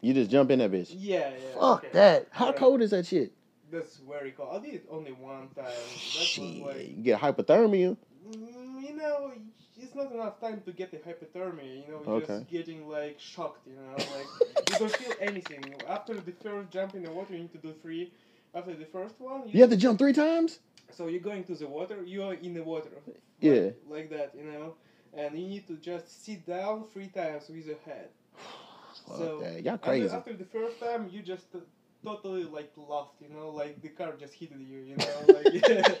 You 0.00 0.14
just 0.14 0.30
jump 0.30 0.50
in 0.50 0.58
that 0.60 0.70
bitch. 0.72 0.94
yeah, 0.96 1.30
yeah. 1.30 1.54
Fuck 1.54 1.84
okay. 1.84 1.88
that. 1.92 2.28
How 2.30 2.46
Alright. 2.46 2.58
cold 2.60 2.82
is 2.82 2.90
that 2.90 3.06
shit? 3.06 3.32
That's 3.70 3.96
very 3.98 4.32
cold. 4.32 4.48
I 4.56 4.58
did 4.64 4.74
it 4.74 4.86
only 4.90 5.12
one 5.12 5.48
time. 5.54 5.64
That 5.66 5.72
Shit. 5.96 6.64
was 6.64 6.74
like, 6.76 6.88
You 6.96 7.02
get 7.02 7.20
hypothermia. 7.20 7.96
mm, 8.28 8.82
you 8.82 8.96
know, 8.96 9.32
it's 9.78 9.94
not 9.94 10.10
enough 10.12 10.40
time 10.40 10.60
to 10.64 10.72
get 10.72 10.90
the 10.90 10.96
hypothermia. 10.96 11.86
You 11.86 11.92
know, 11.92 12.02
you're 12.04 12.14
Okay. 12.16 12.26
just 12.38 12.48
getting 12.48 12.88
like 12.88 13.20
shocked. 13.20 13.66
You 13.66 13.74
know, 13.76 13.92
like 13.92 14.26
you 14.72 14.78
don't 14.78 14.96
feel 14.96 15.12
anything. 15.20 15.74
After 15.88 16.14
the 16.14 16.32
first 16.32 16.70
jump 16.70 16.94
in 16.94 17.04
the 17.04 17.10
water, 17.12 17.34
you 17.34 17.40
need 17.40 17.52
to 17.52 17.58
do 17.58 17.74
three. 17.82 18.10
After 18.54 18.74
the 18.74 18.86
first 18.86 19.14
one, 19.20 19.42
You 19.48 19.60
have 19.60 19.70
to 19.70 19.76
jump 19.76 19.98
three 19.98 20.12
times? 20.14 20.58
so 20.92 21.06
you're 21.06 21.20
going 21.20 21.44
to 21.44 21.54
the 21.54 21.68
water. 21.68 22.02
You 22.04 22.24
are 22.24 22.34
in 22.34 22.54
the 22.54 22.64
water. 22.64 22.90
like- 23.06 23.20
Yeah. 23.40 23.70
Like 23.88 24.10
that, 24.10 24.34
you 24.36 24.44
know, 24.50 24.74
and 25.14 25.38
you 25.38 25.46
need 25.46 25.66
to 25.68 25.76
just 25.76 26.24
sit 26.24 26.44
down 26.46 26.84
three 26.92 27.06
times 27.08 27.48
with 27.48 27.66
your 27.66 27.76
head. 27.86 28.08
So, 29.18 29.40
that. 29.42 29.62
Y'all 29.62 29.74
After- 29.74 29.86
crazy. 29.86 30.14
After, 30.14 30.32
the 30.34 30.44
first 30.44 30.80
time, 30.80 31.08
you 31.10 31.22
just 31.22 31.46
uh, 31.54 31.58
totally 32.04 32.44
like 32.44 32.72
lost, 32.76 33.12
you 33.20 33.28
know, 33.34 33.50
like 33.50 33.80
the 33.82 33.88
car 33.88 34.14
just 34.18 34.34
hit 34.34 34.50
you, 34.52 34.78
you 34.80 34.96
know, 34.96 35.24
like 35.28 36.00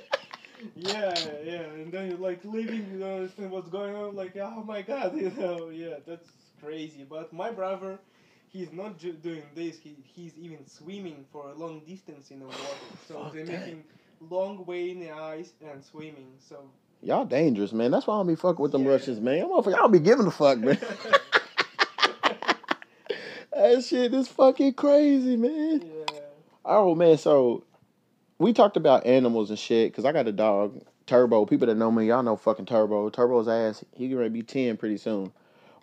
yeah, 0.76 1.14
yeah, 1.44 1.60
and 1.62 1.92
then 1.92 2.10
you're 2.10 2.18
like 2.18 2.40
leaving, 2.44 2.86
you 2.92 2.98
don't 2.98 3.16
understand 3.20 3.50
what's 3.50 3.68
going 3.68 3.94
on, 3.94 4.14
like 4.14 4.36
oh 4.36 4.62
my 4.64 4.82
god, 4.82 5.16
you 5.20 5.30
know, 5.38 5.68
yeah, 5.70 5.94
that's 6.06 6.28
crazy. 6.62 7.04
But 7.08 7.32
my 7.32 7.50
brother, 7.50 7.98
he's 8.48 8.72
not 8.72 8.98
ju- 8.98 9.12
doing 9.14 9.42
this; 9.54 9.78
he 9.78 9.96
he's 10.04 10.36
even 10.38 10.66
swimming 10.66 11.24
for 11.32 11.48
a 11.50 11.54
long 11.54 11.80
distance 11.86 12.30
in 12.30 12.40
the 12.40 12.46
water. 12.46 12.58
So 13.08 13.24
Fuck 13.24 13.32
they're 13.32 13.46
that. 13.46 13.60
making 13.60 13.84
long 14.28 14.64
way 14.66 14.90
in 14.90 15.00
the 15.00 15.10
ice 15.12 15.52
and 15.66 15.82
swimming. 15.84 16.32
So 16.38 16.56
Y'all 17.02 17.24
dangerous, 17.24 17.72
man. 17.72 17.90
That's 17.90 18.06
why 18.06 18.14
I 18.14 18.18
don't 18.18 18.26
be 18.26 18.34
fucking 18.34 18.60
with 18.62 18.72
them 18.72 18.84
Yeah. 18.84 18.90
Russians, 18.90 19.20
man. 19.20 19.42
I'm 19.44 19.52
I 19.74 19.76
don't 19.78 19.90
be 19.92 19.98
giving 20.00 20.26
a 20.26 20.30
fuck, 20.30 20.58
man. 20.58 20.78
That 23.60 23.84
shit 23.84 24.14
is 24.14 24.28
fucking 24.28 24.74
crazy, 24.74 25.36
man. 25.36 25.82
yeah, 25.84 26.20
Oh 26.64 26.94
man, 26.94 27.18
so 27.18 27.64
we 28.38 28.52
talked 28.52 28.76
about 28.76 29.06
animals 29.06 29.50
and 29.50 29.58
shit 29.58 29.92
because 29.92 30.04
I 30.04 30.12
got 30.12 30.28
a 30.28 30.32
dog, 30.32 30.82
Turbo. 31.06 31.46
People 31.46 31.66
that 31.66 31.76
know 31.76 31.90
me, 31.90 32.06
y'all 32.06 32.22
know 32.22 32.36
fucking 32.36 32.66
Turbo. 32.66 33.10
Turbo's 33.10 33.48
ass, 33.48 33.84
he 33.92 34.08
gonna 34.08 34.30
be 34.30 34.42
ten 34.42 34.76
pretty 34.76 34.96
soon. 34.96 35.32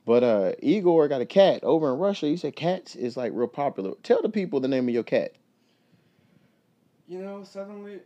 But 0.06 0.24
uh, 0.24 0.52
Igor 0.62 1.08
got 1.10 1.22
a 1.22 1.26
cat 1.26 1.64
over 1.64 1.92
in 1.92 2.00
Russia. 2.00 2.28
He 2.28 2.38
said 2.38 2.56
cats 2.56 2.96
is 2.96 3.18
like 3.18 3.32
real 3.36 3.48
popular. 3.48 3.94
Tell 4.04 4.22
the 4.22 4.30
people 4.30 4.60
the 4.60 4.70
name 4.70 4.88
of 4.88 4.94
your 4.94 5.04
cat. 5.04 5.34
you 7.08 7.20
know, 7.20 7.44
suddenly 7.44 8.00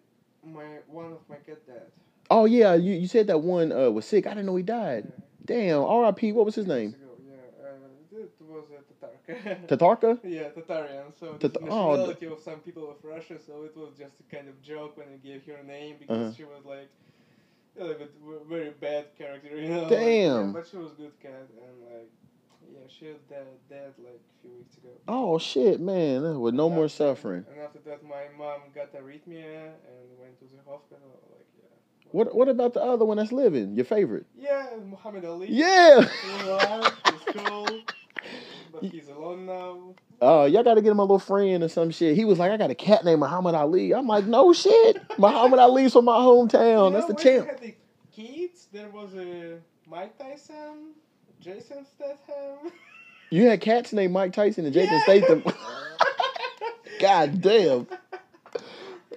my 0.44 0.66
one 0.88 1.14
of 1.14 1.20
my 1.30 1.36
cat 1.36 1.66
died. 1.68 1.82
Oh 2.30 2.46
yeah, 2.46 2.74
you, 2.74 2.94
you 2.94 3.08
said 3.08 3.28
that 3.28 3.40
one 3.40 3.72
uh, 3.72 3.90
was 3.92 4.06
sick. 4.06 4.26
I 4.26 4.32
didn't 4.32 4.48
know 4.48 4.56
he 4.56 4.64
died. 4.64 5.12
Damn. 5.46 5.82
R.I.P. 5.84 6.32
What 6.32 6.46
was 6.46 6.56
his 6.56 6.68
name? 6.68 6.96
Yeah, 6.98 7.36
uh, 7.66 7.76
it 8.12 8.30
was. 8.48 8.70
Tatarka. 9.68 10.20
yeah, 10.24 10.50
Tatarian. 10.50 11.12
So 11.20 11.34
Tat- 11.34 11.54
the 11.54 11.60
oh, 11.62 11.92
nationality 11.96 12.26
of 12.28 12.40
some 12.40 12.60
people 12.60 12.90
of 12.90 12.98
Russia. 13.04 13.38
So 13.46 13.64
it 13.64 13.76
was 13.78 13.92
just 13.98 14.14
a 14.20 14.36
kind 14.36 14.48
of 14.50 14.62
joke 14.62 14.98
when 14.98 15.08
I 15.14 15.18
gave 15.26 15.46
her 15.46 15.56
a 15.56 15.64
name 15.64 15.96
because 16.00 16.18
Uh-huh. 16.18 16.34
she 16.36 16.44
was 16.44 16.64
like 16.66 16.90
a 17.80 17.84
little 17.84 17.98
bit 18.00 18.12
very 18.50 18.72
bad 18.72 19.06
character, 19.18 19.56
you 19.62 19.70
know. 19.70 19.82
like, 19.82 19.90
Damn. 19.90 20.46
yeah, 20.48 20.52
but 20.54 20.68
she 20.68 20.78
was 20.78 20.92
good 20.94 21.18
cat 21.22 21.48
and 21.66 21.76
like 21.94 22.10
yeah, 22.74 22.80
she 22.88 23.06
was 23.08 23.18
dead, 23.30 23.48
dead 23.70 23.94
like 24.00 24.22
a 24.22 24.42
few 24.42 24.52
weeks 24.58 24.78
ago. 24.78 24.90
Oh 25.08 25.38
shit, 25.38 25.80
man. 25.82 26.40
With 26.40 26.54
no 26.54 26.68
And 26.68 26.76
more 26.76 26.86
after- 26.86 26.96
suffering. 27.04 27.46
And 27.52 27.60
after 27.62 27.80
that, 27.88 28.04
my 28.04 28.24
mom 28.38 28.62
got 28.74 28.94
arrhythmia 28.94 29.72
and 29.90 30.06
went 30.20 30.38
to 30.40 30.46
the 30.46 30.62
hospital. 30.70 31.20
Like 31.32 31.48
yeah. 31.60 31.68
What 32.12 32.34
What 32.36 32.48
about 32.50 32.74
the 32.74 32.82
other 32.82 33.04
one 33.06 33.18
that's 33.18 33.32
living? 33.32 33.76
Your 33.76 33.86
favorite? 33.86 34.26
Yeah, 34.38 34.68
Muhammad 34.86 35.26
Ali. 35.26 35.48
Yeah. 35.50 36.02
He's 36.02 36.42
alive. 36.48 36.94
He's 37.06 37.36
cool. 37.36 37.68
But 38.72 38.84
he's 38.86 39.10
alone 39.10 39.46
now. 39.46 39.96
Oh, 40.22 40.46
y'all 40.46 40.64
got 40.64 40.76
to 40.76 40.82
get 40.82 40.92
him 40.92 41.00
a 41.00 41.04
little 41.04 41.20
friend 41.20 41.64
or 41.64 41.68
some 41.68 41.90
shit. 41.92 42.16
He 42.16 42.26
was 42.26 42.38
like, 42.40 42.52
I 42.52 42.58
got 42.58 42.70
a 42.70 42.76
cat 42.76 43.04
named 43.04 43.20
Muhammad 43.20 43.56
Ali. 43.56 43.94
I'm 43.94 44.08
like, 44.08 44.26
no 44.26 44.54
shit. 44.54 45.02
Muhammad 45.18 45.60
Ali's 45.60 45.94
from 45.94 46.06
my 46.06 46.18
hometown. 46.18 46.90
You 46.92 46.94
That's 46.98 47.10
know, 47.10 47.16
the 47.16 47.24
champ. 47.24 47.60
the 47.60 47.74
kids, 48.12 48.68
there 48.72 48.90
was 48.90 49.14
a 49.16 49.58
Mike 49.90 50.18
Tyson, 50.18 50.94
Jason 51.40 51.86
Statham. 51.86 52.72
You 53.32 53.48
had 53.48 53.62
cats 53.62 53.94
named 53.94 54.14
Mike 54.14 54.34
Tyson 54.34 54.66
and 54.66 54.74
Jason 54.74 54.94
Yeah. 54.94 55.04
Statham. 55.04 55.44
God 57.00 57.42
damn. 57.42 57.88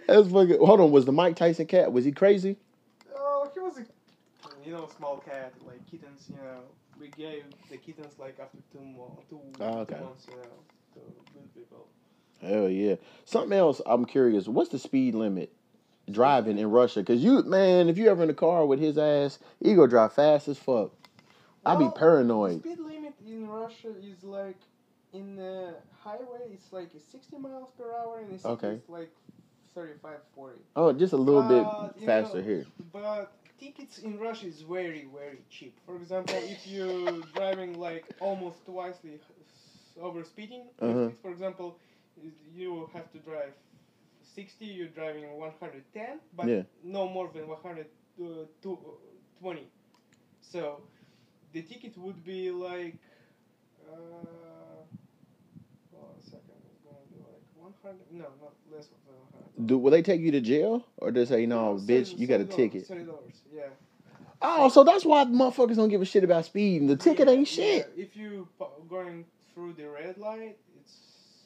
That's 0.06 0.28
fucking. 0.30 0.58
Hold 0.58 0.80
on. 0.80 0.90
Was 0.90 1.04
the 1.04 1.12
Mike 1.12 1.36
Tyson 1.36 1.66
cat? 1.66 1.92
Was 1.92 2.04
he 2.04 2.12
crazy? 2.12 2.56
Oh, 3.14 3.50
he 3.52 3.60
was 3.60 3.78
a, 3.78 3.84
you 4.64 4.72
know, 4.72 4.88
small 4.96 5.18
cat, 5.18 5.52
like 5.66 5.84
kittens. 5.90 6.26
You 6.30 6.36
know, 6.36 6.60
we 7.00 7.08
gave 7.08 7.44
the 7.70 7.76
kittens 7.76 8.18
like 8.18 8.38
after 8.40 8.58
two 8.72 8.80
more, 8.80 9.10
two, 9.28 9.40
Oh, 9.60 9.78
okay. 9.80 9.94
two 9.96 10.04
months. 10.04 10.26
You 10.28 10.36
know, 10.36 10.42
to 10.94 11.00
good 11.32 11.54
people. 11.54 11.88
Hell 12.40 12.68
yeah. 12.68 12.96
Something 13.24 13.56
else. 13.58 13.80
I'm 13.86 14.04
curious. 14.04 14.46
What's 14.48 14.70
the 14.70 14.78
speed 14.78 15.14
limit 15.14 15.52
driving 16.10 16.58
in 16.58 16.70
Russia? 16.70 17.02
Cause 17.02 17.20
you, 17.20 17.42
man, 17.42 17.88
if 17.88 17.96
you 17.98 18.08
ever 18.08 18.22
in 18.22 18.30
a 18.30 18.34
car 18.34 18.66
with 18.66 18.80
his 18.80 18.98
ass, 18.98 19.38
he 19.62 19.74
go 19.74 19.86
drive 19.86 20.12
fast 20.12 20.48
as 20.48 20.58
fuck. 20.58 20.92
I'd 21.66 21.78
be 21.78 21.88
paranoid. 21.96 22.62
The 22.62 22.70
speed 22.74 22.80
limit 22.80 23.14
in 23.26 23.48
Russia 23.48 23.88
is 24.02 24.22
like 24.22 24.58
in 25.14 25.36
the 25.36 25.76
highway, 26.02 26.50
it's 26.52 26.72
like 26.72 26.90
60 27.10 27.38
miles 27.38 27.70
per 27.78 27.94
hour, 27.94 28.18
and 28.18 28.38
city 28.38 28.52
Okay. 28.52 28.72
it's 28.74 28.88
like 28.88 29.10
35, 29.74 30.18
40. 30.34 30.58
Oh, 30.76 30.92
just 30.92 31.12
a 31.12 31.16
little 31.16 31.42
But, 31.42 31.94
bit 31.96 32.04
faster 32.04 32.38
know, 32.38 32.44
here. 32.44 32.66
But 32.92 33.32
tickets 33.58 33.98
in 33.98 34.18
Russia 34.18 34.46
is 34.46 34.62
very, 34.62 35.06
very 35.12 35.38
cheap. 35.50 35.78
For 35.86 35.96
example, 35.96 36.42
if 36.44 36.66
you're 36.66 37.22
driving 37.22 37.78
like 37.78 38.06
almost 38.20 38.64
twice 38.64 38.98
the 38.98 39.18
over 40.00 40.24
speeding, 40.24 40.66
Uh-huh. 40.80 41.10
for 41.22 41.30
example, 41.30 41.78
you 42.52 42.88
have 42.92 43.10
to 43.12 43.18
drive 43.18 43.54
60, 44.22 44.66
you're 44.66 44.88
driving 44.88 45.36
110, 45.38 46.20
but 46.34 46.48
Yeah. 46.48 46.62
no 46.82 47.08
more 47.08 47.28
than 47.32 47.48
120. 47.48 49.70
So 50.40 50.82
the 51.52 51.62
ticket 51.62 51.96
would 51.96 52.22
be 52.24 52.50
like, 52.50 52.98
uh, 53.90 54.84
hold 55.90 56.10
on 56.10 56.18
a 56.18 56.22
second, 56.22 56.58
it's 56.70 56.80
gonna 56.82 57.06
be 57.10 57.18
like 57.84 57.94
100, 58.10 58.12
no, 58.12 58.24
not 58.42 58.52
less 58.70 58.86
than 58.86 59.14
100. 59.56 59.66
Do 59.66 59.78
will 59.78 59.90
they 59.90 60.02
take 60.02 60.20
you 60.20 60.30
to 60.32 60.40
jail 60.40 60.84
or 60.96 61.10
they 61.10 61.24
say 61.24 61.46
no, 61.46 61.74
No, 61.74 61.80
bitch, 61.80 62.18
you 62.18 62.26
got 62.26 62.40
a 62.40 62.44
ticket? 62.44 62.86
Thirty 62.86 63.04
dollars, 63.04 63.40
yeah. 63.54 63.62
Oh, 64.42 64.68
so 64.68 64.84
that's 64.84 65.04
why 65.04 65.24
motherfuckers 65.24 65.76
don't 65.76 65.88
give 65.88 66.02
a 66.02 66.04
shit 66.04 66.24
about 66.24 66.44
speeding. 66.44 66.86
The 66.86 66.96
ticket 66.96 67.28
Yeah, 67.28 67.34
ain't 67.34 67.48
shit. 67.48 67.90
yeah. 67.96 68.04
If 68.04 68.16
you 68.16 68.48
going 68.88 69.24
through 69.54 69.74
the 69.74 69.88
red 69.88 70.18
light, 70.18 70.56
it's 70.80 70.96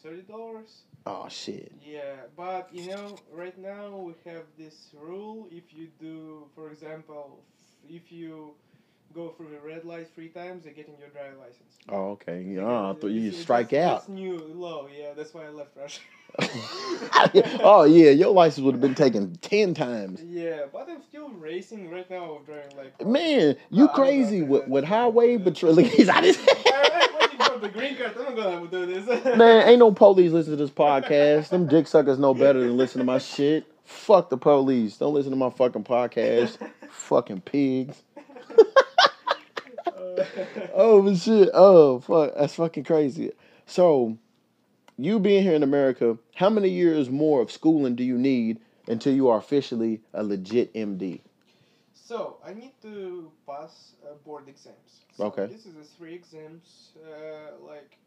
thirty 0.03 0.22
dollars. 0.22 0.83
Oh 1.07 1.27
shit. 1.29 1.72
Yeah, 1.85 2.16
but 2.37 2.70
you 2.72 2.88
know, 2.90 3.18
right 3.33 3.57
now 3.59 3.96
we 3.96 4.14
have 4.31 4.44
this 4.59 4.88
rule. 4.94 5.48
If 5.51 5.72
you 5.72 5.88
do, 6.01 6.48
for 6.55 6.70
example, 6.70 7.40
if 7.88 8.11
you 8.11 8.55
go 9.14 9.31
through 9.37 9.49
the 9.51 9.66
red 9.66 9.85
light 9.85 10.09
three 10.14 10.29
times, 10.29 10.64
you're 10.64 10.75
getting 10.75 10.94
your 10.99 11.09
driver 11.09 11.37
license. 11.38 11.73
Oh, 11.88 12.11
okay. 12.12 12.42
Yeah, 12.42 12.66
I 12.90 12.94
thought 12.94 13.07
you 13.09 13.18
It's- 13.18 13.25
just 13.25 13.27
it's- 13.35 13.42
strike 13.42 13.73
out. 13.73 13.99
That's 14.01 14.09
new 14.09 14.38
law. 14.55 14.87
Yeah, 14.97 15.14
that's 15.16 15.33
why 15.35 15.47
I 15.47 15.51
left 15.51 15.77
Russia. 15.77 16.01
oh 17.62 17.85
yeah, 17.88 18.11
your 18.11 18.33
license 18.33 18.62
would 18.64 18.75
have 18.75 18.81
been 18.81 18.94
taken 18.94 19.35
ten 19.37 19.73
times. 19.75 20.23
Yeah, 20.23 20.66
but 20.73 20.88
I'm 20.88 21.03
still 21.03 21.31
racing 21.31 21.90
right 21.90 22.09
now. 22.11 22.40
Driving 22.47 22.77
like. 22.77 23.07
Man, 23.07 23.57
you 23.71 23.87
Uh, 23.87 23.92
crazy 23.94 24.42
with, 24.42 24.68
with 24.68 24.85
highway 24.85 25.38
patrol. 25.38 25.73
Look, 25.75 25.87
he's 25.87 26.09
out 26.09 26.25
his 26.25 26.38
I'm 27.40 27.61
the 27.62 27.68
green 27.71 27.97
card. 27.97 28.12
I'm 28.18 28.37
gonna 28.37 28.66
do 28.68 28.87
this. 28.87 29.25
Man, 29.37 29.68
ain't 29.68 29.79
no 29.79 29.90
police 29.90 30.33
listen 30.33 30.53
to 30.53 30.57
this 30.57 30.71
podcast. 30.71 31.49
Them 31.49 31.66
dick 31.66 31.87
suckers 31.87 32.18
know 32.18 32.35
better 32.35 32.61
than 32.61 32.77
listen 32.77 32.99
to 32.99 33.05
my 33.05 33.18
shit. 33.35 33.64
Fuck 33.85 34.29
the 34.29 34.37
police. 34.37 34.99
Don't 34.99 35.14
listen 35.14 35.31
to 35.31 35.37
my 35.37 35.51
fucking 35.51 35.85
podcast. 35.85 36.59
fucking 36.90 37.40
pigs. 37.40 38.03
Oh 40.75 41.14
shit. 41.14 41.50
Oh 41.54 42.00
fuck. 42.00 42.35
That's 42.37 42.54
fucking 42.54 42.85
crazy. 42.85 43.33
So 43.66 44.19
you 44.96 45.19
being 45.19 45.42
here 45.42 45.54
in 45.54 45.62
America, 45.62 46.19
how 46.35 46.50
many 46.50 46.69
years 46.69 47.10
more 47.10 47.40
of 47.40 47.50
schooling 47.52 47.94
do 47.94 48.04
you 48.04 48.19
need 48.19 48.60
until 48.88 49.14
you 49.14 49.29
are 49.29 49.38
officially 49.38 50.00
a 50.12 50.23
legit 50.23 50.73
MD? 50.75 51.21
So 51.94 52.38
I 52.44 52.54
need 52.54 52.73
to 52.83 53.31
pass 53.46 53.92
uh, 54.04 54.14
board 54.25 54.48
exams. 54.48 55.04
So 55.16 55.27
Okay. 55.27 55.46
This 55.46 55.66
is 55.66 55.75
the 55.75 55.85
three 55.85 56.14
exams, 56.14 56.92
uh, 56.96 57.64
like 57.66 57.98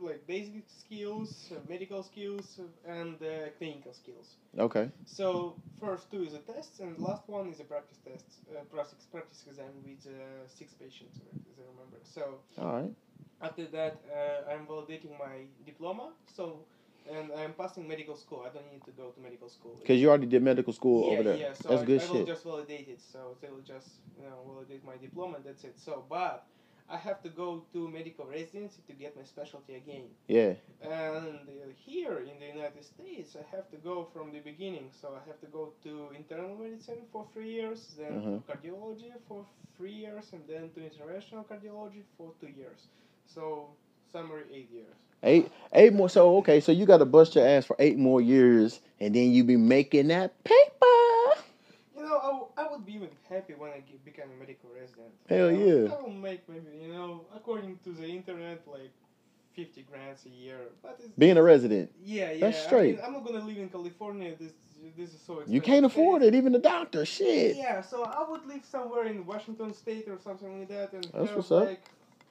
like 0.00 0.26
basic 0.26 0.64
skills, 0.68 1.52
uh, 1.52 1.60
medical 1.68 2.02
skills, 2.02 2.60
and 2.86 3.16
uh, 3.22 3.50
clinical 3.58 3.92
skills. 3.92 4.36
Okay. 4.58 4.90
So 5.04 5.56
first 5.80 6.10
two 6.10 6.22
is 6.24 6.34
a 6.34 6.38
test, 6.38 6.80
and 6.80 6.98
last 6.98 7.28
one 7.28 7.48
is 7.48 7.60
a 7.60 7.64
practice 7.64 7.98
test, 8.04 8.24
uh, 8.50 8.62
practice 8.64 9.06
practice 9.10 9.44
exam 9.46 9.72
with 9.84 10.06
uh, 10.06 10.46
six 10.46 10.74
patients, 10.74 11.18
as 11.50 11.58
I 11.58 11.64
remember. 11.72 11.98
So 12.02 12.40
All 12.58 12.82
right. 12.82 12.92
after 13.40 13.66
that, 13.66 14.02
uh, 14.12 14.50
I'm 14.50 14.66
validating 14.66 15.18
my 15.18 15.46
diploma. 15.64 16.12
So 16.26 16.66
and 17.10 17.32
I'm 17.32 17.54
passing 17.54 17.88
medical 17.88 18.16
school. 18.16 18.44
I 18.46 18.52
don't 18.52 18.70
need 18.70 18.84
to 18.84 18.90
go 18.90 19.10
to 19.10 19.20
medical 19.20 19.48
school. 19.48 19.76
Because 19.80 20.00
you 20.00 20.08
already 20.08 20.26
did 20.26 20.42
medical 20.42 20.72
school 20.72 21.06
yeah, 21.06 21.12
over 21.12 21.22
there. 21.22 21.36
Yeah, 21.36 21.52
so 21.54 21.68
That's 21.70 21.82
I, 21.82 21.86
good 21.86 22.00
I 22.00 22.04
shit. 22.04 22.12
will 22.12 22.26
just 22.26 22.44
validate 22.44 22.88
it. 22.88 23.00
So 23.00 23.36
they 23.40 23.48
will 23.48 23.62
just 23.62 23.88
you 24.16 24.24
know 24.24 24.38
validate 24.46 24.84
my 24.84 24.96
diploma. 24.96 25.36
and 25.36 25.44
That's 25.44 25.64
it. 25.64 25.78
So 25.78 26.04
but 26.08 26.46
I 26.90 26.96
have 26.96 27.22
to 27.22 27.28
go 27.28 27.64
to 27.72 27.88
medical 27.88 28.24
residency 28.26 28.80
to 28.86 28.92
get 28.94 29.14
my 29.16 29.22
specialty 29.22 29.74
again. 29.74 30.04
Yeah. 30.26 30.54
And 30.82 31.40
uh, 31.48 31.68
here 31.76 32.18
in 32.20 32.38
the 32.40 32.46
United 32.46 32.82
States, 32.84 33.36
I 33.36 33.44
have 33.54 33.68
to 33.70 33.76
go 33.76 34.08
from 34.12 34.32
the 34.32 34.38
beginning. 34.40 34.88
So 35.00 35.08
I 35.14 35.26
have 35.26 35.38
to 35.40 35.46
go 35.46 35.72
to 35.84 36.08
internal 36.16 36.56
medicine 36.56 37.04
for 37.12 37.26
three 37.34 37.50
years, 37.52 37.94
then 37.98 38.12
Uh-huh. 38.18 38.38
to 38.38 38.40
cardiology 38.48 39.12
for 39.28 39.44
three 39.76 39.92
years, 39.92 40.32
and 40.32 40.42
then 40.48 40.70
to 40.74 40.80
interventional 40.80 41.44
cardiology 41.44 42.02
for 42.16 42.32
two 42.40 42.48
years. 42.48 42.88
So 43.26 43.68
summary 44.10 44.44
eight 44.52 44.70
years. 44.72 44.96
Eight 45.22 45.50
eight 45.74 45.92
more 45.92 46.08
so 46.08 46.38
okay, 46.38 46.60
so 46.60 46.70
you 46.72 46.86
gotta 46.86 47.04
bust 47.04 47.34
your 47.34 47.46
ass 47.46 47.66
for 47.66 47.74
eight 47.80 47.98
more 47.98 48.20
years 48.20 48.80
and 49.00 49.12
then 49.14 49.32
you 49.32 49.42
be 49.44 49.56
making 49.56 50.08
that 50.08 50.32
paper. 50.44 51.42
You 51.96 52.04
know, 52.04 52.18
I, 52.22 52.26
w- 52.28 52.46
I 52.56 52.68
would 52.70 52.86
be 52.86 52.87
even 52.98 53.10
happy 53.28 53.54
when 53.54 53.70
I 53.70 53.82
become 54.04 54.28
a 54.36 54.40
medical 54.40 54.70
resident. 54.74 55.12
Hell 55.28 55.50
You 55.50 55.58
know, 55.58 55.86
yeah. 55.86 55.94
I 55.94 56.02
will 56.02 56.10
make 56.28 56.48
maybe, 56.48 56.66
you 56.84 56.92
know, 56.92 57.22
according 57.34 57.78
to 57.84 57.90
the 57.90 58.06
internet, 58.06 58.66
like 58.66 58.92
50 59.54 59.82
grants 59.90 60.26
a 60.26 60.30
year. 60.30 60.58
But 60.82 60.96
it's, 61.02 61.12
Being 61.18 61.36
a 61.36 61.42
resident. 61.42 61.90
yeah, 62.04 62.32
yeah. 62.32 62.40
that's 62.46 62.62
I 62.64 62.66
straight. 62.66 62.96
mean, 62.96 63.04
I'm 63.04 63.12
not 63.12 63.24
gonna 63.24 63.44
live 63.44 63.58
in 63.58 63.68
California. 63.68 64.34
This 64.38 64.52
this 64.96 65.12
is 65.12 65.20
so 65.20 65.32
expensive. 65.34 65.54
You 65.54 65.60
can't 65.60 65.84
afford 65.86 66.22
it, 66.22 66.34
even 66.34 66.52
the 66.52 66.58
doctor. 66.60 67.04
Shit. 67.04 67.56
Yeah, 67.56 67.80
so 67.82 68.04
I 68.04 68.24
would 68.28 68.46
live 68.46 68.64
somewhere 68.64 69.04
in 69.06 69.26
Washington 69.26 69.74
State 69.74 70.06
or 70.08 70.18
something 70.22 70.50
like 70.60 70.68
that, 70.68 70.92
and 70.92 71.04
That's 71.12 71.28
have 71.30 71.36
what's 71.36 71.50
up. 71.50 71.66
like 71.66 71.82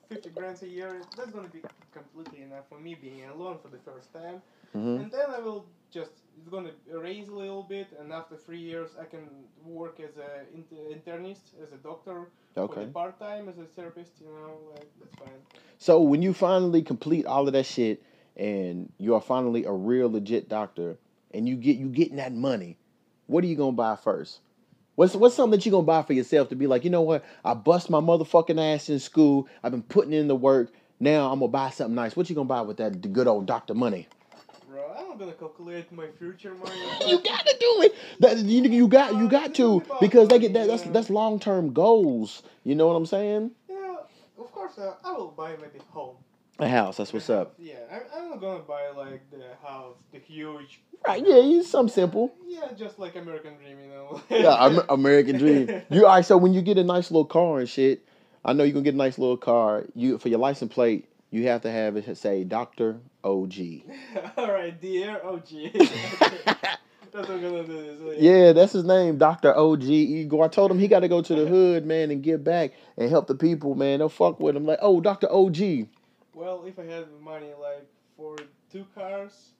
50 0.10 0.30
grants 0.30 0.62
a 0.62 0.68
year. 0.68 1.02
That's 1.18 1.32
gonna 1.32 1.50
be 1.50 1.62
completely 1.92 2.44
enough 2.44 2.66
for 2.70 2.80
me 2.80 2.96
being 2.96 3.26
alone 3.36 3.58
for 3.62 3.68
the 3.76 3.80
first 3.90 4.14
time. 4.14 4.42
hmm 4.74 4.98
And 5.02 5.12
then 5.12 5.28
I 5.38 5.40
will 5.40 5.66
just 5.92 6.12
it's 6.40 6.50
gonna 6.50 6.72
raise 6.92 7.28
a 7.30 7.34
little 7.36 7.64
bit, 7.64 7.88
and 8.00 8.12
after 8.12 8.36
three 8.36 8.60
years 8.60 8.92
I 9.00 9.06
can 9.06 9.28
work 9.66 10.00
as 10.00 10.18
a 10.18 10.46
inter- 10.54 10.94
internist, 10.94 11.62
as 11.62 11.72
a 11.74 11.78
doctor, 11.78 12.30
Okay. 12.56 12.86
part 12.88 13.20
time 13.20 13.50
as 13.50 13.58
a 13.58 13.66
therapist. 13.66 14.12
You 14.22 14.28
know, 14.28 14.58
like 14.74 14.88
that's 15.00 15.16
fine. 15.16 15.42
So 15.78 16.02
when 16.02 16.22
you 16.22 16.34
finally 16.34 16.82
complete 16.82 17.26
all 17.26 17.48
of 17.48 17.54
that 17.54 17.66
shit 17.66 18.04
and 18.36 18.92
you 18.98 19.16
are 19.16 19.22
finally 19.22 19.66
a 19.66 19.72
real 19.72 20.12
legit 20.12 20.50
doctor 20.50 20.98
and 21.34 21.48
you 21.48 21.56
get 21.56 21.78
you 21.78 21.88
getting 21.88 22.18
that 22.18 22.34
money, 22.34 22.78
what 23.28 23.44
are 23.44 23.48
you 23.48 23.56
gonna 23.56 23.72
buy 23.72 23.96
first? 23.96 24.40
What's 24.96 25.16
what's 25.16 25.36
something 25.36 25.58
that 25.58 25.66
you're 25.66 25.72
gonna 25.72 25.84
buy 25.84 26.02
for 26.04 26.14
yourself 26.14 26.50
to 26.50 26.56
be 26.56 26.68
like, 26.68 26.84
you 26.84 26.90
know 26.90 27.02
what? 27.04 27.24
I 27.46 27.54
bust 27.54 27.90
my 27.90 28.00
motherfucking 28.00 28.60
ass 28.76 28.90
in 28.90 29.00
school. 29.00 29.48
I've 29.64 29.72
been 29.72 29.84
putting 29.84 30.14
in 30.14 30.28
the 30.28 30.36
work. 30.36 30.72
Now 31.00 31.32
I'm 31.32 31.40
gonna 31.40 31.52
buy 31.52 31.70
something 31.70 31.96
nice. 31.96 32.16
What 32.16 32.30
you 32.30 32.36
gonna 32.36 32.48
buy 32.48 32.62
with 32.62 32.78
that 32.78 33.14
good 33.14 33.28
old 33.28 33.46
doctor 33.46 33.74
money? 33.76 34.08
I'm 35.18 35.22
gonna 35.22 35.34
calculate 35.34 35.92
my 35.92 36.10
future 36.20 36.54
money. 36.54 36.80
You 37.08 37.20
gotta 37.24 37.56
do 37.60 37.82
it. 37.82 37.96
That 38.20 38.38
you, 38.38 38.62
you 38.70 38.88
got 38.88 39.16
you 39.16 39.28
got 39.28 39.56
to 39.56 39.82
because 40.00 40.28
they 40.28 40.38
get 40.38 40.54
that. 40.54 40.68
That's 40.68 40.84
that's 40.84 41.10
long 41.10 41.40
term 41.40 41.74
goals. 41.74 42.44
You 42.64 42.76
know 42.76 42.86
what 42.88 42.94
I'm 42.94 43.08
saying? 43.08 43.50
Yeah, 43.68 43.96
of 44.38 44.52
course 44.52 44.78
uh, 44.78 44.94
I 45.04 45.14
will 45.14 45.34
buy 45.36 45.56
maybe 45.56 45.84
home. 45.90 46.18
A 46.60 46.68
house. 46.68 46.98
That's 46.98 47.14
what's 47.14 47.32
up. 47.32 47.56
Yeah, 47.58 47.78
I'm, 47.92 48.02
I'm 48.16 48.30
not 48.30 48.42
gonna 48.42 48.60
buy 48.60 48.90
like 48.96 49.28
the 49.32 49.44
house, 49.68 49.96
the 50.12 50.20
huge. 50.20 50.82
Right? 51.08 51.24
Yeah. 51.26 51.40
You 51.40 51.64
some 51.64 51.90
simple. 51.90 52.32
Yeah, 52.46 52.74
just 52.78 53.00
like 53.00 53.16
American 53.16 53.56
Dream, 53.56 53.80
you 53.80 53.88
know. 53.88 54.22
yeah, 54.30 54.68
Amer- 54.68 54.86
American 54.90 55.40
dream. 55.40 55.82
You 55.90 56.06
all 56.06 56.14
right? 56.14 56.26
So 56.26 56.38
when 56.38 56.54
you 56.54 56.62
get 56.62 56.78
a 56.78 56.84
nice 56.84 57.10
little 57.10 57.26
car 57.26 57.58
and 57.58 57.68
shit, 57.68 58.08
I 58.46 58.54
know 58.54 58.64
you 58.64 58.72
gonna 58.72 58.84
get 58.84 58.94
a 58.94 58.98
nice 58.98 59.18
little 59.18 59.38
car. 59.38 59.86
You 59.96 60.20
for 60.20 60.30
your 60.30 60.40
license 60.40 60.72
plate, 60.72 61.10
you 61.32 61.48
have 61.48 61.62
to 61.62 61.72
have 61.72 61.98
it 61.98 62.18
say 62.18 62.44
Doctor 62.44 63.00
OG. 63.28 63.54
All 64.38 64.52
right, 64.52 64.80
dear 64.80 65.20
OG. 65.24 65.50
That's 67.12 67.30
what 67.30 67.42
gonna 67.42 67.64
do. 67.64 68.16
Yeah, 68.20 68.52
that's 68.52 68.74
his 68.74 68.84
name, 68.84 69.18
Doctor 69.18 69.56
OG 69.56 69.84
Igor. 69.84 70.46
I 70.46 70.48
told 70.50 70.70
him 70.70 70.78
he 70.78 70.88
got 70.88 71.00
to 71.00 71.08
go 71.08 71.22
to 71.22 71.36
the 71.36 71.48
hood, 71.48 71.84
man, 71.86 72.12
and 72.12 72.22
give 72.22 72.44
back 72.44 72.74
and 72.96 73.10
help 73.10 73.26
the 73.26 73.34
people, 73.34 73.74
man. 73.74 74.00
They'll 74.00 74.10
fuck 74.10 74.40
with 74.40 74.56
him. 74.56 74.66
Like, 74.68 74.80
oh, 74.84 75.02
Doctor 75.02 75.32
OG, 75.32 75.88
Well, 76.36 76.66
if 76.66 76.78
I 76.78 76.84
had 76.84 77.06
money 77.24 77.48
like 77.60 77.88
for 78.18 78.36
two 78.72 78.86
cars. 78.94 79.52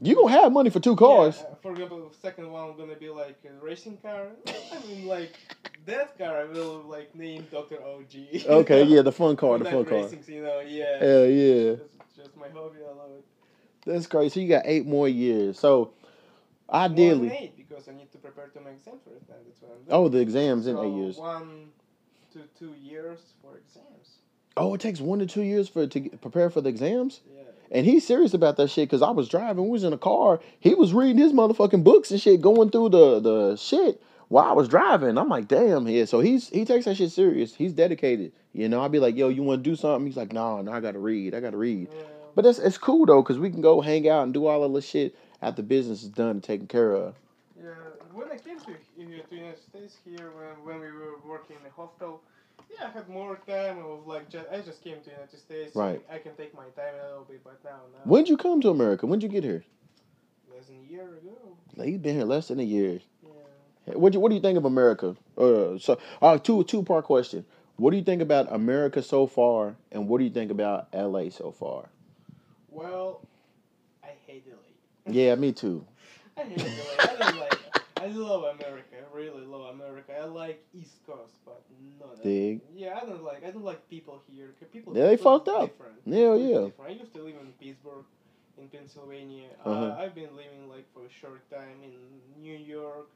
You 0.00 0.14
gonna 0.14 0.30
have 0.30 0.52
money 0.52 0.70
for 0.70 0.80
two 0.80 0.96
cars? 0.96 1.38
Yeah, 1.38 1.52
uh, 1.52 1.54
for 1.62 1.72
example, 1.72 2.08
the 2.08 2.14
second 2.16 2.50
one 2.50 2.76
gonna 2.76 2.94
be 2.96 3.08
like 3.08 3.38
a 3.44 3.64
racing 3.64 3.96
car. 3.98 4.28
I 4.46 4.86
mean, 4.86 5.06
like 5.06 5.32
that 5.86 6.18
car 6.18 6.40
I 6.40 6.44
will 6.44 6.82
like 6.88 7.14
name 7.14 7.46
Doctor 7.50 7.78
OG. 7.82 8.46
Okay, 8.46 8.82
yeah, 8.84 9.02
the 9.02 9.12
fun 9.12 9.36
car, 9.36 9.58
the 9.58 9.64
fun 9.64 9.84
car. 9.84 10.02
racing, 10.02 10.22
you 10.26 10.42
know, 10.42 10.60
yeah. 10.60 10.98
Hell 10.98 11.26
yeah, 11.26 11.74
That's 11.76 12.16
just 12.16 12.36
my 12.36 12.48
hobby. 12.48 12.78
I 12.84 12.88
love 12.94 13.10
it. 13.18 13.24
that's 13.84 14.06
crazy. 14.06 14.28
So 14.30 14.40
you 14.40 14.48
got 14.48 14.62
eight 14.66 14.86
more 14.86 15.08
years. 15.08 15.58
So 15.58 15.92
More 16.70 16.80
ideally, 16.82 17.30
eight 17.32 17.56
because 17.56 17.88
I 17.88 17.92
need 17.92 18.10
to 18.12 18.18
prepare 18.18 18.48
to 18.48 18.60
my 18.60 18.70
exams 18.70 19.02
for 19.04 19.10
it. 19.10 19.22
That's 19.28 19.62
what 19.62 19.70
I'm 19.72 19.84
doing. 19.84 19.86
oh, 19.90 20.08
the 20.08 20.18
exams 20.18 20.66
in 20.66 20.76
So 20.76 20.84
eight 20.84 20.96
years. 20.96 21.16
One 21.16 21.68
to 22.32 22.40
two 22.58 22.74
years 22.82 23.20
for 23.40 23.56
exams. 23.56 24.18
Oh, 24.58 24.74
it 24.74 24.80
takes 24.80 25.00
one 25.00 25.18
to 25.20 25.26
two 25.26 25.42
years 25.42 25.68
for 25.68 25.86
to 25.86 26.00
prepare 26.20 26.50
for 26.50 26.60
the 26.60 26.68
exams. 26.68 27.20
Yeah. 27.34 27.42
And 27.70 27.84
he's 27.86 28.06
serious 28.06 28.34
about 28.34 28.56
that 28.56 28.70
shit 28.70 28.88
because 28.88 29.02
I 29.02 29.10
was 29.10 29.28
driving, 29.28 29.64
we 29.64 29.70
was 29.70 29.84
in 29.84 29.92
a 29.92 29.98
car. 29.98 30.40
He 30.60 30.74
was 30.74 30.92
reading 30.92 31.18
his 31.18 31.32
motherfucking 31.32 31.84
books 31.84 32.10
and 32.10 32.20
shit, 32.20 32.40
going 32.40 32.70
through 32.70 32.90
the 32.90 33.20
the 33.20 33.56
shit 33.56 34.02
while 34.28 34.44
I 34.44 34.52
was 34.52 34.68
driving. 34.68 35.18
I'm 35.18 35.28
like, 35.28 35.48
damn, 35.48 35.86
yeah. 35.88 36.04
So 36.04 36.20
he's 36.20 36.48
he 36.48 36.64
takes 36.64 36.84
that 36.84 36.96
shit 36.96 37.10
serious. 37.10 37.54
He's 37.54 37.72
dedicated. 37.72 38.32
You 38.52 38.68
know, 38.68 38.82
I'd 38.82 38.92
be 38.92 38.98
like, 38.98 39.16
yo, 39.16 39.28
you 39.28 39.42
want 39.42 39.62
to 39.62 39.70
do 39.70 39.76
something? 39.76 40.06
He's 40.06 40.16
like, 40.16 40.32
nah, 40.32 40.62
nah, 40.62 40.72
I 40.72 40.80
gotta 40.80 40.98
read. 40.98 41.34
I 41.34 41.40
gotta 41.40 41.56
read. 41.56 41.88
Yeah. 41.92 42.02
But 42.34 42.44
that's 42.44 42.58
it's 42.58 42.78
cool 42.78 43.06
though 43.06 43.22
because 43.22 43.38
we 43.38 43.50
can 43.50 43.60
go 43.60 43.80
hang 43.80 44.08
out 44.08 44.24
and 44.24 44.34
do 44.34 44.46
all 44.46 44.62
of 44.62 44.72
the 44.72 44.82
shit 44.82 45.16
after 45.42 45.62
business 45.62 46.02
is 46.02 46.10
done 46.10 46.30
and 46.30 46.44
taken 46.44 46.66
care 46.66 46.92
of. 46.92 47.14
Yeah, 47.58 47.70
when 48.12 48.30
I 48.30 48.36
came 48.36 48.58
to 48.60 48.66
to 48.66 49.34
United 49.34 49.58
States 49.58 49.96
here, 50.04 50.30
when, 50.30 50.64
when 50.64 50.80
we 50.80 50.90
were 50.92 51.18
working 51.26 51.56
in 51.56 51.62
the 51.62 51.70
hospital, 51.70 52.20
yeah, 52.70 52.88
I 52.88 52.90
had 52.90 53.08
more 53.08 53.36
time. 53.46 53.78
of 53.78 54.06
like, 54.06 54.28
just, 54.28 54.46
I 54.50 54.60
just 54.60 54.82
came 54.82 55.00
to 55.02 55.10
United 55.10 55.38
States. 55.38 55.74
Right. 55.74 56.02
I 56.10 56.18
can 56.18 56.34
take 56.36 56.54
my 56.54 56.64
time 56.76 56.94
a 57.02 57.08
little 57.08 57.24
bit, 57.24 57.42
but 57.44 57.62
now, 57.64 57.70
now 57.92 57.98
When'd 58.04 58.28
you 58.28 58.36
come 58.36 58.60
to 58.62 58.70
America? 58.70 59.06
When'd 59.06 59.22
you 59.22 59.28
get 59.28 59.44
here? 59.44 59.64
less 60.54 60.66
than 60.66 60.76
a 60.88 60.92
year 60.92 61.02
ago. 61.02 61.36
Like, 61.76 61.88
you've 61.88 62.02
been 62.02 62.16
here 62.16 62.24
less 62.24 62.48
than 62.48 62.60
a 62.60 62.64
year. 62.64 63.00
Yeah. 63.22 63.94
What 63.94 64.12
do 64.12 64.16
you, 64.16 64.20
what 64.20 64.30
do 64.30 64.34
you 64.34 64.40
think 64.40 64.58
of 64.58 64.64
America? 64.64 65.16
Uh, 65.36 65.78
so, 65.78 65.98
uh, 66.20 66.38
two 66.38 66.64
two 66.64 66.82
part 66.82 67.04
question. 67.04 67.44
What 67.76 67.90
do 67.90 67.98
you 67.98 68.02
think 68.02 68.22
about 68.22 68.52
America 68.52 69.02
so 69.02 69.26
far, 69.26 69.76
and 69.92 70.08
what 70.08 70.18
do 70.18 70.24
you 70.24 70.30
think 70.30 70.50
about 70.50 70.88
LA 70.94 71.28
so 71.28 71.52
far? 71.52 71.88
Well, 72.70 73.20
I 74.02 74.08
hate 74.26 74.44
LA. 74.50 75.12
Yeah, 75.12 75.34
me 75.34 75.52
too. 75.52 75.84
I 76.36 76.42
hate 76.42 76.58
LA. 76.58 76.64
I 76.98 77.16
don't 77.16 77.38
like. 77.38 77.58
I 77.98 78.06
love 78.08 78.44
America. 78.44 78.96
I 78.96 79.16
really 79.16 79.44
love 79.44 79.74
America. 79.74 80.12
I 80.20 80.24
like 80.24 80.62
East 80.74 81.04
Coast, 81.06 81.34
but 81.44 81.62
not. 81.98 82.22
Dig. 82.22 82.60
Yeah, 82.74 82.98
I 83.02 83.06
don't 83.06 83.22
like. 83.22 83.44
I 83.44 83.50
don't 83.50 83.64
like 83.64 83.88
people 83.88 84.20
here. 84.30 84.54
People. 84.72 84.96
Yeah, 84.96 85.06
they 85.06 85.14
are 85.14 85.18
fucked 85.18 85.48
up. 85.48 85.70
different. 85.70 85.96
Yeah, 86.04 86.34
yeah. 86.34 86.66
different. 86.66 86.74
I 86.86 86.88
used 86.90 87.14
to 87.14 87.22
live 87.22 87.36
in 87.40 87.52
Pittsburgh, 87.60 88.04
in 88.58 88.68
Pennsylvania. 88.68 89.48
Uh-huh. 89.64 89.86
Uh, 89.86 89.96
I've 89.98 90.14
been 90.14 90.36
living 90.36 90.68
like 90.68 90.86
for 90.92 91.06
a 91.06 91.10
short 91.20 91.48
time 91.50 91.82
in 91.82 91.92
New 92.42 92.56
York. 92.56 93.08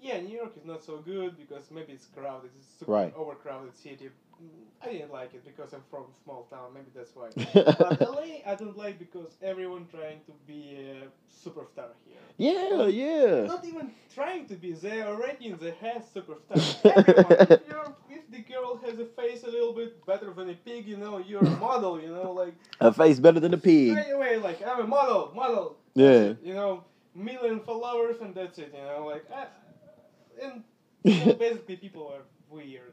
Yeah, 0.00 0.20
New 0.20 0.36
York 0.36 0.52
is 0.56 0.64
not 0.64 0.84
so 0.84 0.98
good 0.98 1.36
because 1.36 1.70
maybe 1.70 1.92
it's 1.94 2.06
crowded. 2.06 2.50
It's 2.58 2.68
super 2.78 2.92
Right. 2.92 3.14
overcrowded 3.16 3.76
city. 3.76 4.10
Mm, 4.42 4.48
I 4.82 4.92
didn't 4.92 5.10
like 5.12 5.32
it 5.34 5.42
because 5.44 5.72
I'm 5.72 5.82
from 5.90 6.02
a 6.02 6.22
small 6.22 6.46
town. 6.50 6.74
Maybe 6.74 6.90
that's 6.94 7.14
why. 7.16 7.28
but 7.54 8.00
LA, 8.00 8.42
I 8.46 8.54
don't 8.54 8.76
like 8.76 8.98
because 8.98 9.32
everyone 9.42 9.86
trying 9.90 10.20
to 10.26 10.32
be 10.46 10.76
a 10.76 11.08
superstar 11.32 11.88
here. 12.06 12.20
yeah, 12.36 12.86
yeah. 12.86 13.46
Not 13.46 13.64
even 13.64 13.90
trying 14.14 14.46
to 14.48 14.54
be. 14.56 14.72
They 14.72 15.02
already 15.02 15.46
in 15.46 15.56
the 15.58 15.72
head 15.72 16.04
superstar. 16.14 16.56
Everyone, 16.84 17.94
if, 18.10 18.18
if 18.18 18.30
the 18.30 18.40
girl 18.52 18.76
has 18.84 18.98
a 18.98 19.06
face 19.06 19.42
a 19.44 19.50
little 19.50 19.72
bit 19.72 20.04
better 20.06 20.30
than 20.34 20.50
a 20.50 20.54
pig, 20.54 20.86
you 20.86 20.98
know, 20.98 21.16
you're 21.18 21.40
a 21.44 21.50
model. 21.58 21.98
You 22.00 22.10
know, 22.14 22.32
like 22.32 22.54
A 22.80 22.92
face 22.92 23.18
better 23.18 23.40
than 23.40 23.54
a 23.54 23.58
pig. 23.58 23.92
straight 23.98 24.12
away, 24.12 24.36
like 24.36 24.60
I'm 24.66 24.80
a 24.80 24.86
model, 24.86 25.32
model. 25.34 25.78
Yeah. 25.94 26.34
You 26.44 26.52
know, 26.52 26.84
million 27.14 27.60
followers 27.60 28.16
and 28.20 28.34
that's 28.34 28.58
it. 28.58 28.74
You 28.76 28.82
know, 28.84 29.06
like 29.06 29.24
I, 29.32 29.46
and 30.42 30.62
basically 31.38 31.76
people 31.76 32.08
are 32.14 32.22
weird. 32.50 32.92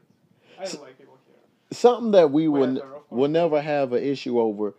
I 0.58 0.64
don't 0.64 0.82
like 0.82 0.98
people 0.98 1.18
here. 1.26 1.36
Something 1.72 2.12
that 2.12 2.30
we 2.30 2.48
will 2.48 2.80
will 3.10 3.28
never 3.28 3.60
have 3.60 3.92
an 3.92 4.02
issue 4.02 4.38
over. 4.40 4.74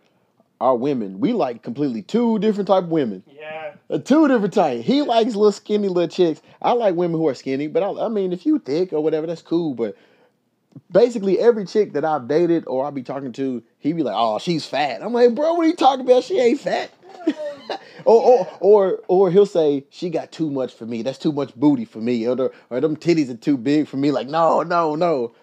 our 0.60 0.74
women. 0.76 1.20
We 1.20 1.32
like 1.34 1.62
completely 1.62 2.00
two 2.02 2.38
different 2.38 2.68
type 2.68 2.84
of 2.84 2.90
women. 2.90 3.22
Yeah. 3.30 3.74
Uh, 3.90 3.98
two 3.98 4.26
different 4.26 4.54
type. 4.54 4.80
He 4.82 5.02
likes 5.02 5.34
little 5.34 5.52
skinny 5.52 5.88
little 5.88 6.08
chicks. 6.08 6.40
I 6.62 6.72
like 6.72 6.94
women 6.94 7.20
who 7.20 7.28
are 7.28 7.34
skinny, 7.34 7.66
but 7.66 7.82
I, 7.82 8.06
I 8.06 8.08
mean, 8.08 8.32
if 8.32 8.46
you 8.46 8.58
thick 8.58 8.92
or 8.94 9.02
whatever, 9.02 9.26
that's 9.26 9.42
cool. 9.42 9.74
But 9.74 9.96
basically, 10.90 11.38
every 11.38 11.66
chick 11.66 11.92
that 11.92 12.04
I've 12.06 12.26
dated 12.26 12.64
or 12.66 12.86
I 12.86 12.90
be 12.90 13.02
talking 13.02 13.32
to, 13.32 13.62
he 13.78 13.92
be 13.92 14.02
like, 14.02 14.14
"Oh, 14.16 14.38
she's 14.38 14.64
fat." 14.66 15.02
I'm 15.02 15.12
like, 15.12 15.34
"Bro, 15.34 15.54
what 15.54 15.66
are 15.66 15.68
you 15.68 15.76
talking 15.76 16.06
about? 16.06 16.24
She 16.24 16.40
ain't 16.40 16.60
fat." 16.60 16.90
or, 18.04 18.22
or 18.22 18.48
or 18.60 19.02
or 19.08 19.30
he'll 19.30 19.46
say 19.46 19.84
she 19.90 20.10
got 20.10 20.32
too 20.32 20.50
much 20.50 20.74
for 20.74 20.86
me. 20.86 21.02
That's 21.02 21.18
too 21.18 21.32
much 21.32 21.54
booty 21.54 21.84
for 21.84 21.98
me. 21.98 22.26
Or, 22.26 22.52
or 22.70 22.80
them 22.80 22.96
titties 22.96 23.30
are 23.30 23.36
too 23.36 23.56
big 23.56 23.88
for 23.88 23.96
me. 23.96 24.10
Like, 24.10 24.28
no, 24.28 24.62
no, 24.62 24.94
no. 24.94 25.34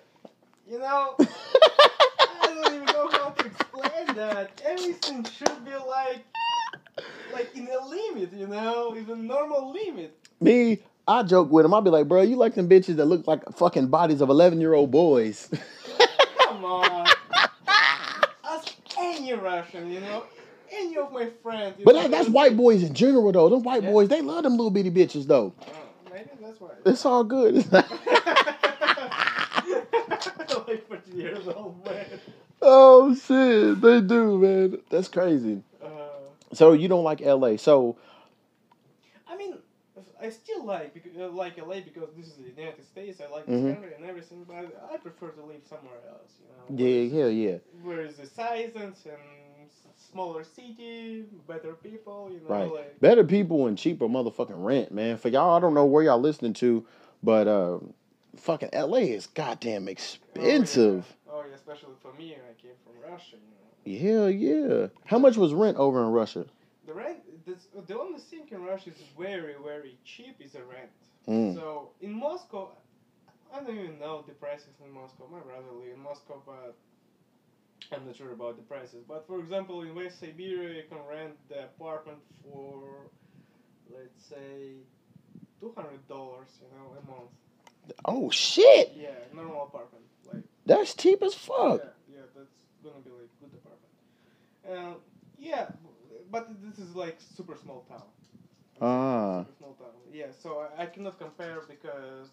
You 0.70 0.80
know, 0.80 1.16
I 1.20 2.46
don't 2.46 2.74
even 2.74 2.86
know 2.86 3.08
how 3.10 3.30
to 3.30 3.46
explain 3.46 4.16
that. 4.16 4.62
Everything 4.66 5.24
should 5.26 5.66
be 5.66 5.72
like, 5.72 6.26
like 7.34 7.56
in 7.56 7.68
a 7.68 7.86
limit, 7.86 8.34
you 8.34 8.48
know, 8.48 8.94
in 8.94 9.10
a 9.10 9.16
normal 9.16 9.72
limit. 9.72 10.18
Me, 10.40 10.80
I 11.08 11.24
joke 11.24 11.52
with 11.52 11.66
him. 11.66 11.74
I'll 11.74 11.82
be 11.82 11.90
like, 11.90 12.08
bro, 12.08 12.22
you 12.22 12.38
like 12.38 12.56
them 12.56 12.70
bitches 12.70 12.96
that 12.96 13.06
look 13.06 13.28
like 13.28 13.44
fucking 13.56 13.88
bodies 13.88 14.22
of 14.22 14.30
11 14.30 14.62
year 14.62 14.74
old 14.74 14.92
boys. 14.92 15.50
Come 16.40 16.66
on. 16.66 17.08
Ask 18.46 18.74
any 18.98 19.34
Russian, 19.34 19.92
you 19.92 20.00
know, 20.00 20.24
any 20.74 20.98
of 20.98 21.12
my 21.12 21.30
friends. 21.42 21.76
but 21.84 21.94
that, 21.94 22.12
that's 22.12 22.30
white 22.30 22.56
boys 22.58 22.84
in 22.84 22.94
general, 22.94 23.32
though. 23.32 23.50
Them 23.50 23.64
white 23.64 23.84
Yeah. 23.84 23.92
boys, 23.92 24.10
they 24.10 24.22
love 24.22 24.44
them 24.44 24.54
little 24.54 24.72
bitty 24.72 24.92
bitches, 24.92 25.26
though. 25.28 25.54
Oh, 25.60 25.66
maybe 26.12 26.30
that's 26.42 26.60
why. 26.60 26.70
It's 26.86 27.06
all 27.06 27.24
good. 27.24 27.56
like 30.68 30.88
40 30.88 31.12
years 31.16 31.48
old 31.48 31.84
man. 31.86 32.06
oh, 32.62 33.14
shit. 33.16 33.82
They 33.82 34.02
do, 34.02 34.38
man. 34.40 34.78
That's 34.90 35.08
crazy. 35.08 35.62
Uh, 35.84 35.88
So 36.54 36.74
you 36.74 36.88
don't 36.88 37.04
like 37.04 37.22
LA. 37.22 37.58
So, 37.58 37.98
I 39.28 39.36
mean, 39.36 39.56
I 40.22 40.30
still 40.30 40.64
like 40.66 41.04
uh, 41.20 41.28
like 41.30 41.58
LA 41.58 41.82
because 41.82 42.10
this 42.16 42.28
is 42.28 42.36
the 42.36 42.62
United 42.62 42.86
States. 42.86 43.20
I 43.22 43.28
like 43.34 43.46
Mhm. 43.46 43.64
this 43.64 43.74
country 43.76 43.94
and 43.98 44.06
everything, 44.06 44.46
but 44.48 44.56
I 44.92 44.98
prefer 44.98 45.30
to 45.30 45.42
live 45.44 45.62
somewhere 45.68 46.00
else. 46.10 46.32
You 46.40 46.78
know, 46.78 46.84
yeah, 46.90 47.10
hell 47.20 47.30
yeah. 47.32 47.58
where 47.84 48.02
is 48.02 48.18
the 48.18 48.26
size 48.28 48.72
and 48.76 48.96
smaller 50.12 50.44
city, 50.44 51.26
better 51.48 51.74
people. 51.74 52.30
You 52.32 52.40
know, 52.42 52.48
Right. 52.56 52.72
like 52.72 53.00
Better 53.00 53.24
people 53.24 53.68
and 53.68 53.78
cheaper 53.78 54.08
motherfucking 54.08 54.64
rent, 54.64 54.92
man. 54.92 55.18
For 55.18 55.30
y'all, 55.30 55.56
I 55.56 55.60
don't 55.60 55.74
know 55.74 55.86
where 55.86 56.04
y'all 56.04 56.20
listening 56.20 56.54
to, 56.54 56.86
but 57.22 57.48
uh, 57.48 57.80
fucking 58.38 58.70
LA 58.74 58.98
is 59.00 59.28
goddamn 59.28 59.88
expensive. 59.88 61.06
Oh 61.30 61.44
yeah, 61.48 61.56
especially 61.56 61.96
for 62.02 62.14
me, 62.14 62.36
I 62.36 62.62
came 62.62 62.72
from 62.84 63.12
Russia. 63.12 63.38
You 63.86 64.00
know, 64.00 64.22
Hell 64.22 64.30
yeah. 64.30 64.88
How 65.06 65.20
much 65.20 65.36
was 65.38 65.54
rent 65.54 65.78
over 65.78 66.02
in 66.04 66.12
Russia? 66.12 66.46
the 66.86 66.94
rent. 66.94 67.18
This, 67.46 67.68
the 67.88 68.00
only 68.00 68.20
thing 68.20 68.44
in 68.52 68.64
Russia 68.64 68.90
is 68.90 68.96
very 69.18 69.56
very 69.64 69.98
cheap 70.06 70.36
is 70.40 70.54
the 70.54 70.64
rent. 70.64 70.90
Mm. 71.28 71.56
So 71.56 71.90
in 72.02 72.12
Moscow, 72.14 72.70
I 73.54 73.60
don't 73.62 73.78
even 73.78 74.00
know 74.00 74.24
the 74.28 74.34
prices 74.34 74.70
in 74.86 74.92
Moscow. 74.94 75.28
My 75.32 75.40
brother 75.40 75.72
lives 75.78 75.94
in 75.96 76.00
Moscow, 76.02 76.42
but 76.46 76.76
I'm 77.92 78.06
not 78.06 78.16
sure 78.16 78.32
about 78.32 78.56
the 78.58 78.64
prices. 78.64 79.04
But 79.08 79.26
for 79.28 79.40
example, 79.40 79.82
in 79.82 79.94
West 79.96 80.20
Siberia, 80.20 80.76
you 80.78 80.84
can 80.90 81.00
rent 81.10 81.36
the 81.50 81.66
apartment 81.66 82.20
for, 82.44 83.10
let's 83.92 84.26
say, 84.26 84.78
two 85.60 85.72
hundred 85.76 86.08
dollars, 86.08 86.50
you 86.62 86.68
know, 86.78 86.96
a 87.02 87.12
month. 87.12 87.30
Oh 88.06 88.30
shit, 88.30 88.94
Yeah, 88.96 89.10
normal 89.34 89.64
apartment, 89.64 90.06
like 90.32 90.44
that's 90.66 90.94
cheap 90.96 91.22
as 91.22 91.34
fuck. 91.36 91.82
yeah, 91.84 92.16
yeah, 92.16 92.22
that's 92.36 92.56
gonna 92.84 93.04
be 93.04 93.10
like 93.12 93.30
good 93.42 93.52
apartment. 93.60 94.96
Uh, 94.96 94.98
yeah, 95.38 95.68
but 96.32 96.48
this 96.64 96.80
is 96.80 96.96
like 96.96 97.18
super 97.36 97.58
small 97.58 97.86
town. 97.90 98.08
Ah, 98.82 99.42
Super 99.44 99.58
small 99.58 99.74
town. 99.74 99.90
Yeah, 100.14 100.28
so 100.42 100.66
I, 100.78 100.84
I 100.84 100.86
cannot 100.86 101.20
compare 101.20 101.62
because 101.68 102.30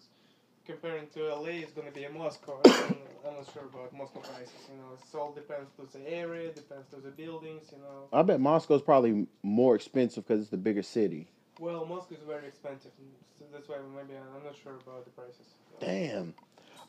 comparing 0.71 1.07
to 1.13 1.33
LA 1.35 1.63
is 1.63 1.71
gonna 1.71 1.91
be 1.91 2.05
a 2.05 2.09
Moscow. 2.09 2.59
and 2.63 2.95
I'm 3.27 3.35
not 3.35 3.53
sure 3.53 3.63
about 3.63 3.93
Moscow 3.93 4.19
prices. 4.19 4.53
You 4.69 4.77
know, 4.77 4.93
it 4.93 5.17
all 5.17 5.33
depends 5.33 5.69
to 5.77 5.97
the 5.97 6.09
area, 6.09 6.51
depends 6.51 6.87
to 6.91 6.97
the 6.97 7.11
buildings. 7.11 7.63
You 7.71 7.79
know, 7.79 8.07
I 8.13 8.21
bet 8.21 8.39
Moscow's 8.39 8.81
probably 8.81 9.27
more 9.43 9.75
expensive 9.75 10.27
because 10.27 10.41
it's 10.41 10.49
the 10.49 10.57
bigger 10.57 10.83
city. 10.83 11.27
well, 11.59 11.85
Moscow 11.85 12.15
is 12.15 12.21
very 12.25 12.47
expensive, 12.47 12.91
so 13.37 13.45
that's 13.53 13.67
why 13.67 13.75
maybe 13.95 14.17
I'm 14.17 14.43
not 14.43 14.55
sure 14.63 14.73
about 14.85 15.05
the 15.05 15.11
prices. 15.11 15.47
Damn. 15.79 16.33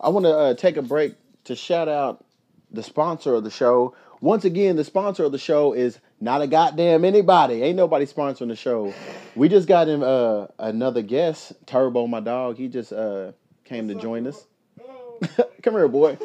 I 0.01 0.09
want 0.09 0.27
to 0.27 0.33
uh, 0.33 0.55
take 0.55 0.77
a 0.77 0.83
break 0.83 1.15
to 1.45 1.57
shout 1.57 1.89
out 1.89 2.25
the 2.71 2.83
sponsor 2.83 3.35
of 3.35 3.45
the 3.45 3.51
show. 3.51 3.95
Once 4.21 4.45
again, 4.45 4.77
the 4.77 4.85
sponsor 4.85 5.25
of 5.25 5.33
the 5.33 5.39
show 5.39 5.73
is 5.73 5.99
not 6.21 6.41
a 6.41 6.47
goddamn 6.47 7.05
anybody. 7.05 7.63
Ain't 7.63 7.77
nobody 7.77 8.07
sponsoring 8.07 8.49
the 8.49 8.57
show. 8.57 8.95
We 9.35 9.49
just 9.49 9.67
got 9.67 9.89
him 9.89 10.03
uh, 10.03 10.47
another 10.59 11.03
guest, 11.03 11.53
Turbo, 11.67 12.07
my 12.07 12.21
dog. 12.21 12.57
He 12.57 12.69
just 12.69 12.93
uh, 12.93 13.33
came 13.65 13.89
to 13.89 13.95
What's 13.95 14.05
up, 14.05 14.11
join 14.11 14.23
bro? 14.25 15.19
us. 15.23 15.41
Come 15.63 15.75
here, 15.75 15.89
boy. 15.89 16.19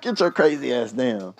Get 0.00 0.18
your 0.20 0.30
crazy 0.30 0.72
ass 0.72 0.92
down. 0.92 1.34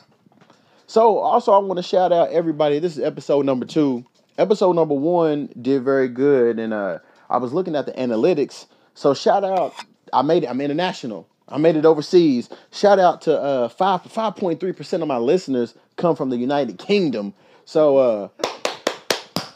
So, 0.86 1.18
also, 1.18 1.52
I 1.52 1.58
want 1.58 1.78
to 1.78 1.82
shout 1.82 2.12
out 2.12 2.30
everybody. 2.30 2.78
This 2.78 2.96
is 2.96 3.02
episode 3.02 3.46
number 3.46 3.64
two. 3.66 4.04
Episode 4.38 4.74
number 4.74 4.94
one 4.94 5.48
did 5.60 5.82
very 5.82 6.08
good, 6.08 6.58
and 6.58 6.72
uh, 6.72 6.98
I 7.30 7.38
was 7.38 7.52
looking 7.52 7.74
at 7.74 7.86
the 7.86 7.92
analytics. 7.92 8.66
So, 8.94 9.14
shout 9.14 9.42
out. 9.42 9.74
I 10.12 10.22
made 10.22 10.44
it. 10.44 10.48
I'm 10.50 10.60
international. 10.60 11.26
I 11.48 11.58
made 11.58 11.76
it 11.76 11.84
overseas. 11.84 12.48
Shout 12.70 12.98
out 12.98 13.22
to 13.22 13.38
uh, 13.40 13.68
five 13.68 14.02
five 14.02 14.36
point 14.36 14.60
three 14.60 14.72
percent 14.72 15.02
of 15.02 15.08
my 15.08 15.16
listeners 15.18 15.74
come 15.96 16.14
from 16.14 16.30
the 16.30 16.36
United 16.36 16.78
Kingdom. 16.78 17.34
So, 17.64 17.96
uh, 17.96 18.28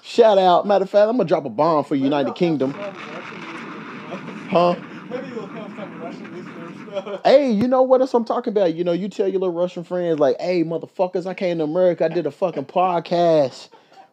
shout 0.03 0.39
out. 0.39 0.67
Matter 0.67 0.85
of 0.85 0.91
fact, 0.91 1.09
I'm 1.09 1.17
gonna 1.17 1.29
drop 1.29 1.45
a 1.45 1.51
bomb 1.51 1.85
for 1.85 1.95
United 1.95 2.35
Kingdom. 2.35 2.73
have 2.73 2.97
some 2.97 3.15
Russian 3.15 3.41
listeners, 3.43 4.36
Huh? 4.49 4.77
Maybe 5.11 5.29
you'll 5.29 5.47
have 5.47 5.71
some 5.77 6.01
Russian 6.01 6.37
listeners. 6.37 7.21
Hey, 7.25 7.51
you 7.51 7.69
know 7.69 7.83
what 7.83 8.01
else 8.01 8.15
I'm 8.15 8.25
talking 8.25 8.53
about? 8.53 8.75
You 8.75 8.85
know, 8.85 8.93
you 8.93 9.09
tell 9.09 9.29
your 9.29 9.41
little 9.41 9.55
Russian 9.55 9.85
friends, 9.85 10.19
like, 10.19 10.41
hey, 10.41 10.65
motherfuckers, 10.65 11.27
I 11.27 11.35
came 11.35 11.59
to 11.59 11.65
America. 11.65 12.05
I 12.05 12.09
did 12.09 12.27
a 12.27 12.31
fucking 12.31 12.67
podcast 12.67 13.69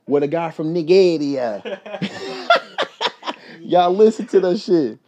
with 0.07 0.23
a 0.23 0.27
guy 0.27 0.51
from 0.51 0.73
Nigeria. 0.73 1.79
Y'all 3.61 3.95
listen 3.95 4.27
to 4.27 4.39
that 4.41 4.57
shit. 4.59 4.99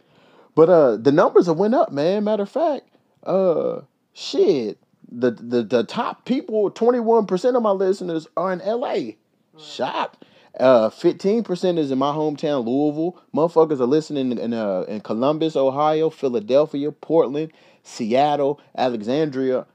But 0.54 0.70
uh 0.70 0.96
the 0.96 1.12
numbers 1.12 1.46
have 1.46 1.58
went 1.58 1.74
up, 1.74 1.92
man. 1.92 2.24
Matter 2.24 2.44
of 2.44 2.50
fact, 2.50 2.88
uh 3.24 3.82
shit. 4.14 4.78
The 5.10 5.30
the, 5.32 5.62
the 5.62 5.84
top 5.84 6.24
people, 6.24 6.70
21% 6.70 7.56
of 7.56 7.62
my 7.62 7.70
listeners 7.70 8.26
are 8.36 8.52
in 8.52 8.60
LA. 8.60 9.12
Shocked. 9.58 10.24
Uh, 10.58 10.88
fifteen 10.88 11.42
percent 11.42 11.78
is 11.78 11.90
in 11.90 11.98
my 11.98 12.12
hometown, 12.12 12.64
Louisville. 12.64 13.20
Motherfuckers 13.34 13.80
are 13.80 13.86
listening 13.86 14.38
in 14.38 14.54
uh, 14.54 14.84
in 14.88 15.00
Columbus, 15.00 15.54
Ohio, 15.54 16.08
Philadelphia, 16.08 16.92
Portland, 16.92 17.52
Seattle, 17.82 18.60
Alexandria. 18.76 19.66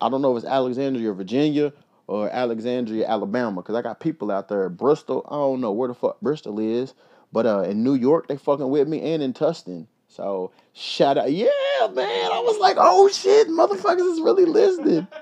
I 0.00 0.08
don't 0.08 0.22
know 0.22 0.34
if 0.36 0.42
it's 0.42 0.50
Alexandria, 0.50 1.12
Virginia, 1.12 1.72
or 2.06 2.30
Alexandria, 2.30 3.06
Alabama, 3.06 3.60
because 3.60 3.74
I 3.74 3.82
got 3.82 4.00
people 4.00 4.30
out 4.30 4.48
there. 4.48 4.68
Bristol, 4.70 5.26
I 5.28 5.34
don't 5.34 5.60
know 5.60 5.72
where 5.72 5.88
the 5.88 5.94
fuck 5.94 6.20
Bristol 6.22 6.58
is, 6.58 6.94
but 7.32 7.44
uh, 7.44 7.62
in 7.62 7.84
New 7.84 7.94
York, 7.94 8.28
they 8.28 8.38
fucking 8.38 8.70
with 8.70 8.88
me, 8.88 9.12
and 9.12 9.22
in 9.22 9.34
Tustin. 9.34 9.86
So 10.08 10.52
shout 10.72 11.18
out, 11.18 11.30
yeah, 11.30 11.46
man. 11.92 12.32
I 12.32 12.40
was 12.40 12.58
like, 12.58 12.76
oh 12.78 13.08
shit, 13.08 13.48
motherfuckers 13.48 14.12
is 14.12 14.20
really 14.20 14.46
listening. 14.46 15.06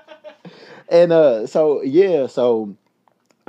And 0.91 1.11
uh, 1.11 1.45
so 1.45 1.83
yeah, 1.83 2.25
so 2.25 2.75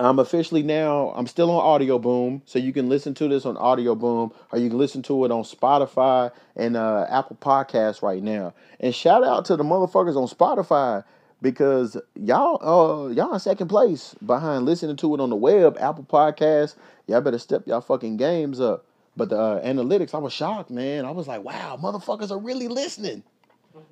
I'm 0.06 0.18
officially 0.18 0.62
now. 0.62 1.12
I'm 1.14 1.26
still 1.26 1.50
on 1.50 1.62
Audio 1.62 1.98
Boom, 1.98 2.42
so 2.46 2.58
you 2.58 2.72
can 2.72 2.88
listen 2.88 3.14
to 3.14 3.28
this 3.28 3.44
on 3.44 3.56
Audio 3.56 3.94
Boom, 3.94 4.32
or 4.50 4.58
you 4.58 4.68
can 4.70 4.78
listen 4.78 5.02
to 5.02 5.24
it 5.24 5.30
on 5.30 5.42
Spotify 5.42 6.30
and 6.56 6.76
uh, 6.76 7.06
Apple 7.10 7.36
Podcasts 7.40 8.02
right 8.02 8.22
now. 8.22 8.54
And 8.80 8.94
shout 8.94 9.24
out 9.24 9.44
to 9.46 9.56
the 9.56 9.64
motherfuckers 9.64 10.16
on 10.16 10.28
Spotify 10.28 11.04
because 11.42 11.96
y'all, 12.14 12.58
uh, 12.62 13.08
y'all 13.08 13.34
in 13.34 13.40
second 13.40 13.68
place 13.68 14.14
behind 14.24 14.64
listening 14.64 14.96
to 14.96 15.14
it 15.14 15.20
on 15.20 15.30
the 15.30 15.36
web, 15.36 15.76
Apple 15.78 16.04
Podcasts. 16.04 16.76
Y'all 17.06 17.20
better 17.20 17.38
step 17.38 17.66
y'all 17.66 17.80
fucking 17.80 18.16
games 18.16 18.60
up. 18.60 18.86
But 19.16 19.28
the 19.28 19.38
uh, 19.38 19.62
analytics, 19.62 20.14
I 20.14 20.18
was 20.18 20.32
shocked, 20.32 20.70
man. 20.70 21.04
I 21.04 21.10
was 21.10 21.28
like, 21.28 21.42
wow, 21.42 21.78
motherfuckers 21.82 22.30
are 22.30 22.38
really 22.38 22.68
listening. 22.68 23.22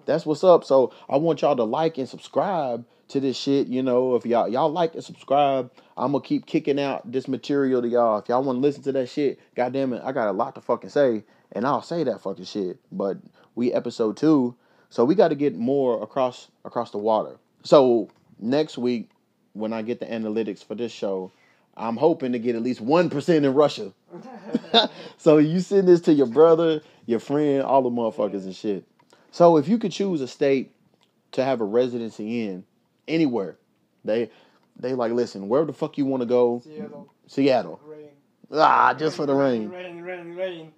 That's 0.07 0.25
what's 0.25 0.45
up. 0.45 0.65
So 0.65 0.93
I 1.09 1.17
want 1.17 1.43
y'all 1.43 1.57
to 1.57 1.65
like 1.65 1.99
and 1.99 2.09
subscribe 2.09 2.85
to 3.09 3.21
this 3.21 3.37
shit. 3.37 3.67
You 3.67 3.83
know, 3.83 4.15
if 4.15 4.25
y'all 4.25 4.49
y'all 4.49 4.71
like 4.71 4.95
and 4.95 5.05
subscribe, 5.05 5.71
I'm 5.97 6.13
gonna 6.13 6.25
keep 6.25 6.47
kicking 6.47 6.81
out 6.81 7.11
this 7.11 7.29
material 7.29 7.83
to 7.83 7.89
y'all. 7.89 8.19
If 8.19 8.29
y'all 8.29 8.43
want 8.43 8.57
to 8.57 8.61
listen 8.61 8.83
to 8.85 8.93
that 8.93 9.09
shit, 9.09 9.39
goddamn 9.55 9.93
it, 9.93 10.03
I 10.05 10.13
got 10.13 10.29
a 10.29 10.33
lot 10.33 10.55
to 10.55 10.61
fucking 10.61 10.91
say, 10.91 11.25
and 11.53 11.67
I'll 11.67 11.83
say 11.83 12.05
that 12.05 12.21
fucking 12.21 12.45
shit. 12.45 12.79
But 12.93 13.19
we 13.55 13.73
episode 13.73 14.17
two, 14.17 14.55
so 14.91 15.05
we 15.05 15.15
got 15.15 15.29
to 15.29 15.35
get 15.35 15.57
more 15.57 16.03
across 16.03 16.49
across 16.65 16.91
the 16.91 16.99
water. 16.99 17.37
So 17.63 18.09
next 18.39 18.79
week, 18.79 19.11
when 19.53 19.73
I 19.73 19.83
get 19.83 20.01
the 20.01 20.07
analytics 20.07 20.65
for 20.65 20.75
this 20.75 20.93
show, 20.93 21.33
I'm 21.77 21.97
hoping 21.97 22.33
to 22.33 22.39
get 22.39 22.57
at 22.57 22.63
least 22.63 22.81
one 22.81 23.11
percent 23.11 23.45
in 23.45 23.55
Russia. 23.55 23.93
so 25.17 25.39
you 25.39 25.61
send 25.61 25.89
this 25.89 26.01
to 26.03 26.13
your 26.13 26.27
brother, 26.27 26.83
your 27.07 27.21
friend, 27.21 27.63
all 27.63 27.83
the 27.83 27.91
motherfuckers 27.91 28.45
and 28.45 28.55
shit. 28.55 28.85
So 29.31 29.57
if 29.57 29.69
you 29.69 29.79
could 29.79 29.93
choose 29.93 30.21
a 30.21 30.29
state 30.29 30.73
to 31.33 31.45
have 31.45 31.61
a 31.61 31.65
residency 31.65 32.47
in, 32.47 32.65
anywhere, 33.09 33.57
they 34.05 34.31
They 34.77 34.95
like, 34.95 35.13
listen, 35.13 35.49
where 35.49 35.65
the 35.65 35.73
fuck 35.73 35.99
you 35.99 36.05
want 36.07 36.21
to 36.23 36.27
go? 36.27 36.61
Seattle, 36.65 37.13
Seattle. 37.27 37.81
rain. 37.85 38.09
Ah, 38.53 38.95
just 38.95 39.17
for 39.17 39.27
the 39.27 39.35
rain. 39.35 39.69
Rain, 39.69 40.01
rain, 40.03 40.35
rain. 40.37 40.73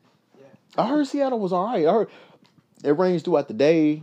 I 0.78 0.86
heard 0.88 1.06
Seattle 1.06 1.38
was 1.40 1.52
all 1.52 1.66
right. 1.66 1.86
I 1.86 1.92
heard 1.92 2.08
it 2.84 2.92
rains 2.96 3.22
throughout 3.22 3.48
the 3.48 3.54
day, 3.54 4.02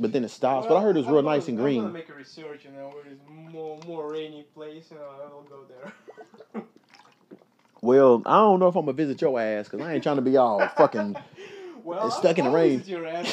but 0.00 0.12
then 0.12 0.24
it 0.24 0.30
stops. 0.30 0.66
but 0.66 0.76
I 0.76 0.80
heard 0.82 0.96
it 0.96 1.00
was 1.00 1.06
real 1.08 1.18
I'm 1.18 1.24
gonna- 1.24 1.36
nice 1.36 1.48
and 1.48 1.58
I'm 1.58 1.64
gonna 1.64 1.80
green. 1.80 1.92
make 1.92 2.08
a 2.08 2.14
research, 2.14 2.64
you 2.64 2.70
know, 2.70 2.88
where 2.88 3.06
is 3.12 3.18
more 3.52 3.78
more 3.86 4.12
rainy 4.12 4.44
place, 4.54 4.90
you 4.90 4.96
know, 4.96 5.02
I 5.22 5.28
will 5.32 5.42
go 5.42 5.64
there. 5.68 6.62
Well, 7.82 8.22
I 8.24 8.36
don't 8.38 8.60
know 8.60 8.68
if 8.68 8.76
I'm 8.76 8.86
gonna 8.86 8.94
visit 8.94 9.20
your 9.20 9.38
ass 9.38 9.68
because 9.68 9.86
I 9.86 9.92
ain't 9.92 10.02
trying 10.02 10.16
to 10.16 10.22
be 10.22 10.36
all 10.38 10.66
fucking. 10.76 11.16
well, 11.84 12.06
It's 12.06 12.16
stuck 12.16 12.38
in 12.38 12.46
the 12.46 12.50
rain. 12.50 12.82
Your 12.86 13.06
ass, 13.06 13.30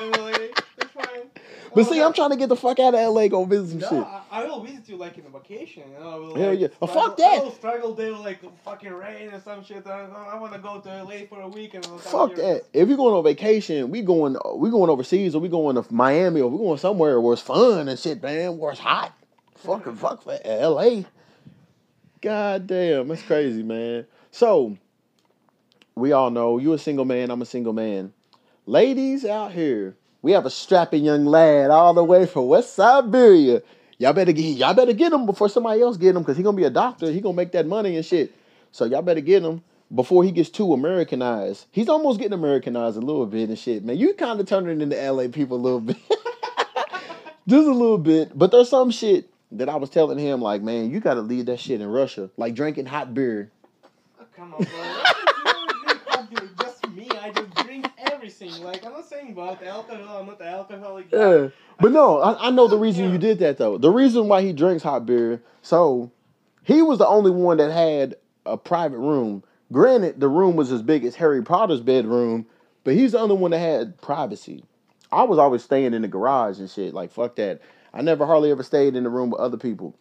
Emily. 0.00 0.50
But 1.74 1.86
oh, 1.86 1.92
see, 1.92 2.00
I'm 2.00 2.12
trying 2.12 2.30
to 2.30 2.36
get 2.36 2.48
the 2.48 2.56
fuck 2.56 2.78
out 2.78 2.94
of 2.94 3.14
LA, 3.14 3.28
go 3.28 3.44
visit 3.44 3.70
some 3.70 3.78
No, 3.80 3.88
shit. 3.88 3.98
I, 3.98 4.22
I 4.30 4.44
will 4.44 4.62
visit 4.62 4.88
you 4.88 4.96
like 4.96 5.18
in 5.18 5.26
a 5.26 5.28
vacation. 5.28 5.82
You 5.92 5.98
know, 5.98 6.10
I 6.10 6.14
will, 6.14 6.34
Hell 6.36 6.50
like, 6.50 6.60
yeah. 6.60 6.68
Oh, 6.80 6.86
fuck 6.86 7.16
that. 7.16 7.38
I 7.40 7.42
will 7.42 7.52
struggle 7.52 7.94
there 7.94 8.12
like 8.12 8.38
fucking 8.64 8.92
rain 8.92 9.32
or 9.32 9.40
some 9.40 9.64
shit. 9.64 9.86
I, 9.86 10.06
I 10.32 10.38
want 10.38 10.52
to 10.52 10.60
go 10.60 10.80
to 10.80 11.02
LA 11.02 11.26
for 11.28 11.40
a 11.40 11.48
week 11.48 11.74
and 11.74 11.84
Fuck 11.84 12.36
that. 12.36 12.62
If 12.72 12.88
you're 12.88 12.96
going 12.96 13.14
on 13.14 13.24
vacation, 13.24 13.90
we 13.90 14.02
going 14.02 14.36
we 14.56 14.70
going 14.70 14.88
overseas 14.90 15.34
or 15.34 15.40
we 15.40 15.48
going 15.48 15.74
to 15.74 15.84
Miami 15.92 16.40
or 16.40 16.50
we 16.50 16.58
going 16.58 16.78
somewhere 16.78 17.20
where 17.20 17.32
it's 17.32 17.42
fun 17.42 17.88
and 17.88 17.98
shit, 17.98 18.22
man, 18.22 18.56
where 18.58 18.70
it's 18.70 18.80
hot. 18.80 19.12
Fucking 19.56 19.96
fuck 19.96 20.22
for 20.22 20.38
LA. 20.44 21.02
God 22.20 22.66
damn, 22.66 23.08
that's 23.08 23.22
crazy, 23.22 23.62
man. 23.62 24.06
So 24.30 24.78
we 25.94 26.12
all 26.12 26.30
know 26.30 26.58
you 26.58 26.72
a 26.72 26.78
single 26.78 27.04
man, 27.04 27.30
I'm 27.30 27.42
a 27.42 27.46
single 27.46 27.72
man. 27.72 28.12
Ladies 28.66 29.24
out 29.24 29.52
here, 29.52 29.96
we 30.24 30.32
have 30.32 30.46
a 30.46 30.50
strapping 30.50 31.04
young 31.04 31.26
lad 31.26 31.70
all 31.70 31.92
the 31.92 32.02
way 32.02 32.24
from 32.24 32.46
West 32.46 32.74
Siberia. 32.74 33.60
Y'all 33.98 34.14
better 34.14 34.32
get 34.32 34.56
y'all 34.56 34.72
better 34.72 34.94
get 34.94 35.12
him 35.12 35.26
before 35.26 35.50
somebody 35.50 35.82
else 35.82 35.98
get 35.98 36.16
him 36.16 36.22
because 36.22 36.38
he 36.38 36.42
gonna 36.42 36.56
be 36.56 36.64
a 36.64 36.70
doctor. 36.70 37.12
He 37.12 37.20
gonna 37.20 37.36
make 37.36 37.52
that 37.52 37.66
money 37.66 37.94
and 37.94 38.06
shit. 38.06 38.34
So 38.72 38.86
y'all 38.86 39.02
better 39.02 39.20
get 39.20 39.42
him 39.44 39.62
before 39.94 40.24
he 40.24 40.32
gets 40.32 40.48
too 40.48 40.72
Americanized. 40.72 41.66
He's 41.70 41.90
almost 41.90 42.18
getting 42.18 42.32
Americanized 42.32 42.96
a 42.96 43.00
little 43.00 43.26
bit 43.26 43.50
and 43.50 43.58
shit, 43.58 43.84
man. 43.84 43.98
You 43.98 44.14
kind 44.14 44.40
of 44.40 44.46
turning 44.46 44.80
into 44.80 44.96
LA 44.96 45.28
people 45.28 45.58
a 45.58 45.60
little 45.60 45.80
bit. 45.80 45.98
Just 47.46 47.68
a 47.68 47.72
little 47.72 47.98
bit. 47.98 48.30
But 48.36 48.50
there's 48.50 48.70
some 48.70 48.90
shit 48.90 49.28
that 49.52 49.68
I 49.68 49.76
was 49.76 49.90
telling 49.90 50.18
him, 50.18 50.40
like, 50.40 50.62
man, 50.62 50.90
you 50.90 51.00
gotta 51.00 51.20
leave 51.20 51.44
that 51.46 51.60
shit 51.60 51.82
in 51.82 51.86
Russia. 51.86 52.30
Like 52.38 52.54
drinking 52.54 52.86
hot 52.86 53.12
beer. 53.12 53.52
Oh, 54.18 54.24
come 54.34 54.54
on, 54.54 54.64
bro. 54.64 54.64
you 54.64 55.44
don't 55.44 55.84
drink 55.84 56.00
hot 56.06 56.30
beer, 56.30 56.48
just 56.60 56.88
me. 56.88 57.08
I 57.10 57.30
just 57.30 57.54
drink 57.56 57.86
everything. 58.24 58.62
Like 58.62 58.84
I'm 58.84 58.92
not 58.92 59.08
saying 59.08 59.32
about 59.32 59.62
alcohol. 59.62 60.18
I'm 60.18 60.26
not 60.26 60.40
an 60.40 60.46
alcoholic. 60.46 61.12
Yeah. 61.12 61.48
But 61.80 61.92
no, 61.92 62.20
I, 62.20 62.48
I 62.48 62.50
know 62.50 62.68
the 62.68 62.78
reason 62.78 63.10
you 63.12 63.18
did 63.18 63.38
that 63.40 63.58
though. 63.58 63.78
The 63.78 63.90
reason 63.90 64.28
why 64.28 64.42
he 64.42 64.52
drinks 64.52 64.82
hot 64.82 65.06
beer, 65.06 65.42
so 65.62 66.10
he 66.62 66.82
was 66.82 66.98
the 66.98 67.06
only 67.06 67.30
one 67.30 67.58
that 67.58 67.70
had 67.70 68.16
a 68.46 68.56
private 68.56 68.98
room. 68.98 69.42
Granted, 69.72 70.20
the 70.20 70.28
room 70.28 70.56
was 70.56 70.70
as 70.72 70.82
big 70.82 71.04
as 71.04 71.16
Harry 71.16 71.42
Potter's 71.42 71.80
bedroom, 71.80 72.46
but 72.84 72.94
he's 72.94 73.12
the 73.12 73.18
only 73.18 73.36
one 73.36 73.50
that 73.50 73.58
had 73.58 74.00
privacy. 74.00 74.64
I 75.10 75.24
was 75.24 75.38
always 75.38 75.62
staying 75.62 75.94
in 75.94 76.02
the 76.02 76.08
garage 76.08 76.58
and 76.58 76.70
shit. 76.70 76.94
Like 76.94 77.10
fuck 77.10 77.36
that. 77.36 77.60
I 77.92 78.02
never 78.02 78.26
hardly 78.26 78.50
ever 78.50 78.62
stayed 78.62 78.96
in 78.96 79.04
the 79.04 79.10
room 79.10 79.30
with 79.30 79.40
other 79.40 79.56
people. 79.56 79.94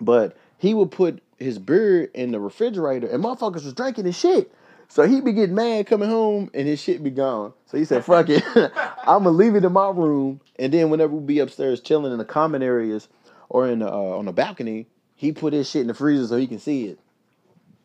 But 0.00 0.36
he 0.58 0.74
would 0.74 0.90
put 0.90 1.22
his 1.38 1.58
beer 1.58 2.04
in 2.14 2.32
the 2.32 2.40
refrigerator 2.40 3.06
and 3.06 3.22
motherfuckers 3.22 3.64
was 3.64 3.74
drinking 3.74 4.06
his 4.06 4.18
shit. 4.18 4.52
So 4.88 5.06
he 5.06 5.20
be 5.20 5.32
getting 5.32 5.54
mad 5.54 5.86
coming 5.86 6.08
home 6.08 6.50
and 6.54 6.66
his 6.68 6.80
shit 6.80 7.02
be 7.02 7.10
gone. 7.10 7.52
So 7.66 7.76
he 7.78 7.84
said, 7.84 8.04
fuck 8.04 8.28
it. 8.28 8.44
I'm 8.56 9.24
gonna 9.24 9.30
leave 9.30 9.54
it 9.56 9.64
in 9.64 9.72
my 9.72 9.90
room. 9.90 10.40
And 10.58 10.72
then 10.72 10.90
whenever 10.90 11.14
we 11.14 11.24
be 11.24 11.38
upstairs 11.40 11.80
chilling 11.80 12.12
in 12.12 12.18
the 12.18 12.24
common 12.24 12.62
areas 12.62 13.08
or 13.48 13.66
in 13.68 13.80
the, 13.80 13.88
uh, 13.88 13.96
on 14.18 14.26
the 14.26 14.32
balcony, 14.32 14.86
he 15.14 15.32
put 15.32 15.52
his 15.52 15.68
shit 15.68 15.82
in 15.82 15.86
the 15.88 15.94
freezer 15.94 16.26
so 16.26 16.36
he 16.36 16.46
can 16.46 16.58
see 16.58 16.86
it. 16.86 16.98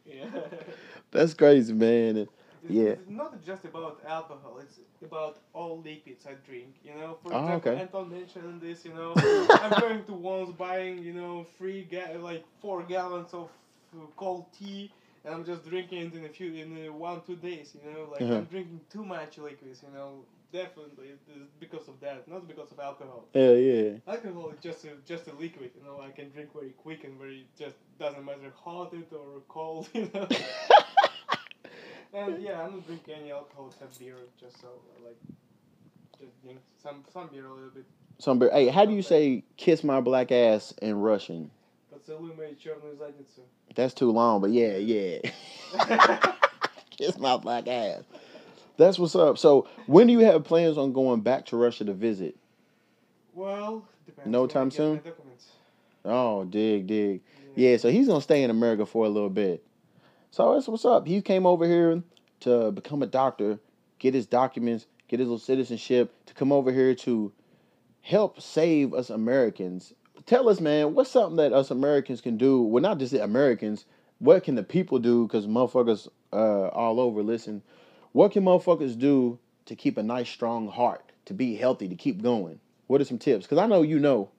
Yeah. 0.05 0.25
That's 1.11 1.33
crazy, 1.33 1.73
man. 1.73 2.17
And 2.17 2.17
It's, 2.19 2.31
Yeah. 2.69 2.89
it's 2.91 3.09
not 3.09 3.43
just 3.43 3.65
about 3.65 4.01
alcohol. 4.07 4.59
It's 4.61 4.79
about 5.03 5.39
all 5.53 5.81
liquids 5.81 6.25
I 6.27 6.33
drink. 6.45 6.75
You 6.83 6.95
know, 6.95 7.17
for 7.23 7.33
Oh, 7.33 7.39
example, 7.41 7.71
okay. 7.71 7.81
Anton 7.81 8.09
mentioned 8.11 8.61
this. 8.61 8.85
You 8.85 8.93
know, 8.93 9.13
I'm 9.61 9.79
going 9.79 10.03
to 10.05 10.13
once 10.13 10.51
buying 10.57 10.99
you 10.99 11.13
know 11.13 11.45
three 11.57 11.83
ga- 11.89 12.17
like 12.19 12.43
four 12.61 12.83
gallons 12.83 13.33
of 13.33 13.49
uh, 13.95 14.05
cold 14.17 14.45
tea, 14.57 14.91
and 15.25 15.33
I'm 15.33 15.45
just 15.45 15.67
drinking 15.69 15.99
it 16.07 16.13
in 16.15 16.25
a 16.25 16.29
few 16.29 16.53
in 16.53 16.87
uh, 16.87 16.93
one 16.93 17.21
two 17.25 17.35
days. 17.35 17.75
You 17.75 17.91
know, 17.91 18.07
like 18.11 18.21
Uh-huh. 18.21 18.35
I'm 18.35 18.45
drinking 18.45 18.81
too 18.89 19.05
much 19.05 19.37
liquids. 19.37 19.83
You 19.85 19.93
know, 19.93 20.23
definitely 20.51 21.09
because 21.59 21.87
of 21.87 21.99
that, 22.01 22.27
not 22.27 22.47
because 22.47 22.71
of 22.71 22.79
alcohol. 22.79 23.25
Hell 23.33 23.55
yeah. 23.57 23.91
Alcohol 24.07 24.49
is 24.51 24.59
just 24.61 24.85
a, 24.85 24.89
just 25.05 25.27
a 25.27 25.33
liquid. 25.35 25.71
You 25.77 25.83
know, 25.85 26.01
I 26.01 26.11
can 26.11 26.29
drink 26.29 26.53
very 26.53 26.71
quick 26.71 27.03
and 27.03 27.17
very 27.19 27.45
just 27.57 27.75
doesn't 27.99 28.25
matter 28.25 28.51
hot 28.55 28.93
it 28.93 29.11
or 29.13 29.41
cold. 29.47 29.87
You 29.93 30.09
know. 30.13 30.27
And 32.11 32.41
yeah, 32.41 32.61
I 32.63 32.69
don't 32.69 32.85
drink 32.87 33.03
any 33.07 33.31
alcohol 33.31 33.67
except 33.71 33.99
beer, 33.99 34.15
just 34.39 34.59
so 34.59 34.67
like 35.05 35.17
just 36.19 36.41
drink 36.41 36.59
some 36.81 37.03
some 37.13 37.27
beer 37.27 37.45
a 37.45 37.53
little 37.53 37.69
bit. 37.69 37.85
Some 38.17 38.39
beer. 38.39 38.49
Hey, 38.51 38.67
how 38.67 38.85
do 38.85 38.93
you 38.93 39.03
say 39.03 39.43
kiss 39.57 39.83
my 39.83 40.01
black 40.01 40.31
ass 40.31 40.73
in 40.81 40.95
Russian? 40.95 41.51
Поцелуй 41.90 42.34
мою 42.34 42.56
черную 42.56 42.96
задницу. 42.96 43.42
That's 43.74 43.94
too 43.94 44.10
long, 44.10 44.40
but 44.40 44.50
yeah, 44.50 44.76
yeah. 44.76 45.18
kiss 46.90 47.18
my 47.18 47.36
black 47.36 47.68
ass. 47.68 48.02
That's 48.76 48.98
what's 48.98 49.14
up. 49.14 49.38
So 49.38 49.68
when 49.86 50.06
do 50.06 50.12
you 50.12 50.20
have 50.20 50.44
plans 50.44 50.76
on 50.76 50.92
going 50.92 51.20
back 51.20 51.46
to 51.46 51.56
Russia 51.56 51.84
to 51.84 51.92
visit? 51.92 52.36
well, 53.34 53.84
depends. 54.06 54.30
No 54.30 54.42
when 54.42 54.50
I 54.50 54.52
time 54.52 54.68
get 54.68 54.76
soon? 54.76 54.94
My 54.94 55.10
documents. 55.10 55.46
Oh, 56.04 56.44
dig, 56.44 56.86
dig. 56.86 57.20
Yeah, 57.54 57.76
so 57.76 57.90
he's 57.90 58.06
gonna 58.06 58.20
stay 58.20 58.42
in 58.42 58.50
America 58.50 58.86
for 58.86 59.06
a 59.06 59.08
little 59.08 59.30
bit. 59.30 59.64
So 60.30 60.54
that's 60.54 60.66
what's 60.68 60.84
up. 60.84 61.06
He 61.06 61.20
came 61.22 61.46
over 61.46 61.66
here 61.66 62.02
to 62.40 62.72
become 62.72 63.02
a 63.02 63.06
doctor, 63.06 63.58
get 63.98 64.14
his 64.14 64.26
documents, 64.26 64.86
get 65.08 65.20
his 65.20 65.28
little 65.28 65.38
citizenship, 65.38 66.12
to 66.26 66.34
come 66.34 66.52
over 66.52 66.72
here 66.72 66.94
to 66.96 67.32
help 68.00 68.40
save 68.40 68.92
us 68.92 69.10
Americans. 69.10 69.94
Tell 70.25 70.49
us, 70.49 70.59
man, 70.59 70.93
what's 70.93 71.11
something 71.11 71.37
that 71.37 71.53
us 71.53 71.71
Americans 71.71 72.21
can 72.21 72.37
do? 72.37 72.61
Well, 72.61 72.81
not 72.81 72.99
just 72.99 73.11
the 73.11 73.23
Americans. 73.23 73.85
What 74.19 74.43
can 74.43 74.55
the 74.55 74.63
people 74.63 74.99
do? 74.99 75.25
Because 75.27 75.47
motherfuckers 75.47 76.07
uh, 76.33 76.67
all 76.67 76.99
over 76.99 77.23
listen. 77.23 77.61
What 78.11 78.31
can 78.31 78.43
motherfuckers 78.43 78.97
do 78.97 79.39
to 79.65 79.75
keep 79.75 79.97
a 79.97 80.03
nice, 80.03 80.29
strong 80.29 80.67
heart, 80.67 81.11
to 81.25 81.33
be 81.33 81.55
healthy, 81.55 81.87
to 81.87 81.95
keep 81.95 82.21
going? 82.21 82.59
What 82.87 83.01
are 83.01 83.05
some 83.05 83.17
tips? 83.17 83.45
Because 83.45 83.59
I 83.59 83.67
know 83.67 83.81
you 83.81 83.99
know. 83.99 84.29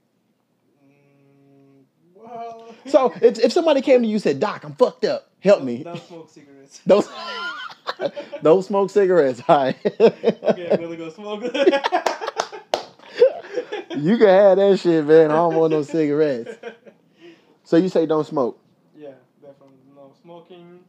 Mm, 0.84 1.84
well. 2.14 2.74
So 2.86 3.12
if, 3.22 3.38
if 3.38 3.52
somebody 3.52 3.80
came 3.80 4.02
to 4.02 4.08
you 4.08 4.14
and 4.14 4.22
said, 4.22 4.40
Doc, 4.40 4.64
I'm 4.64 4.74
fucked 4.74 5.04
up, 5.04 5.30
help 5.40 5.62
me. 5.62 5.84
Don't 5.84 6.02
smoke 6.06 6.30
cigarettes. 6.30 6.80
Don't, 6.86 7.08
don't 8.42 8.62
smoke 8.62 8.90
cigarettes. 8.90 9.42
All 9.48 9.56
right. 9.56 9.76
okay, 9.84 10.70
I'm 10.70 10.80
gonna 10.80 10.96
go 10.96 11.10
smoke. 11.10 11.44
you 13.96 14.18
can 14.18 14.28
have 14.28 14.58
that 14.58 14.78
shit, 14.80 15.04
man. 15.06 15.30
I 15.30 15.36
don't 15.36 15.54
want 15.56 15.72
no 15.72 15.82
cigarettes. 15.82 16.56
So 17.62 17.76
you 17.76 17.88
say 17.88 18.04
don't 18.04 18.26
smoke. 18.26 18.60
yeah, 18.98 19.10
definitely 19.40 19.76
no 19.94 20.12
smoking, 20.22 20.80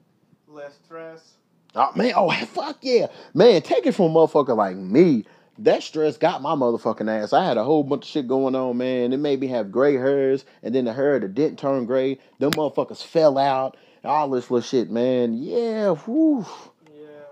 less 0.47 0.73
stress. 0.83 1.33
Oh 1.75 1.91
man, 1.95 2.13
oh 2.15 2.31
fuck 2.47 2.79
yeah. 2.81 3.05
Man, 3.35 3.61
take 3.61 3.85
it 3.85 3.91
from 3.91 4.05
a 4.05 4.09
motherfucker 4.09 4.57
like 4.57 4.75
me. 4.75 5.25
That 5.59 5.83
stress 5.83 6.17
got 6.17 6.41
my 6.41 6.55
motherfucking 6.55 7.07
ass. 7.07 7.33
I 7.33 7.45
had 7.45 7.57
a 7.57 7.63
whole 7.63 7.83
bunch 7.83 8.05
of 8.05 8.09
shit 8.09 8.27
going 8.27 8.55
on, 8.55 8.77
man. 8.77 9.13
It 9.13 9.17
made 9.17 9.39
me 9.39 9.47
have 9.47 9.71
gray 9.71 9.93
hairs, 9.93 10.43
and 10.63 10.73
then 10.73 10.85
the 10.85 10.93
hair 10.93 11.19
that 11.19 11.35
didn't 11.35 11.59
turn 11.59 11.85
gray. 11.85 12.17
Them 12.39 12.49
motherfuckers 12.51 13.03
fell 13.03 13.37
out. 13.37 13.77
All 14.03 14.31
this 14.31 14.49
little 14.49 14.67
shit, 14.67 14.89
man. 14.89 15.35
Yeah, 15.35 15.91
whew. 15.91 16.47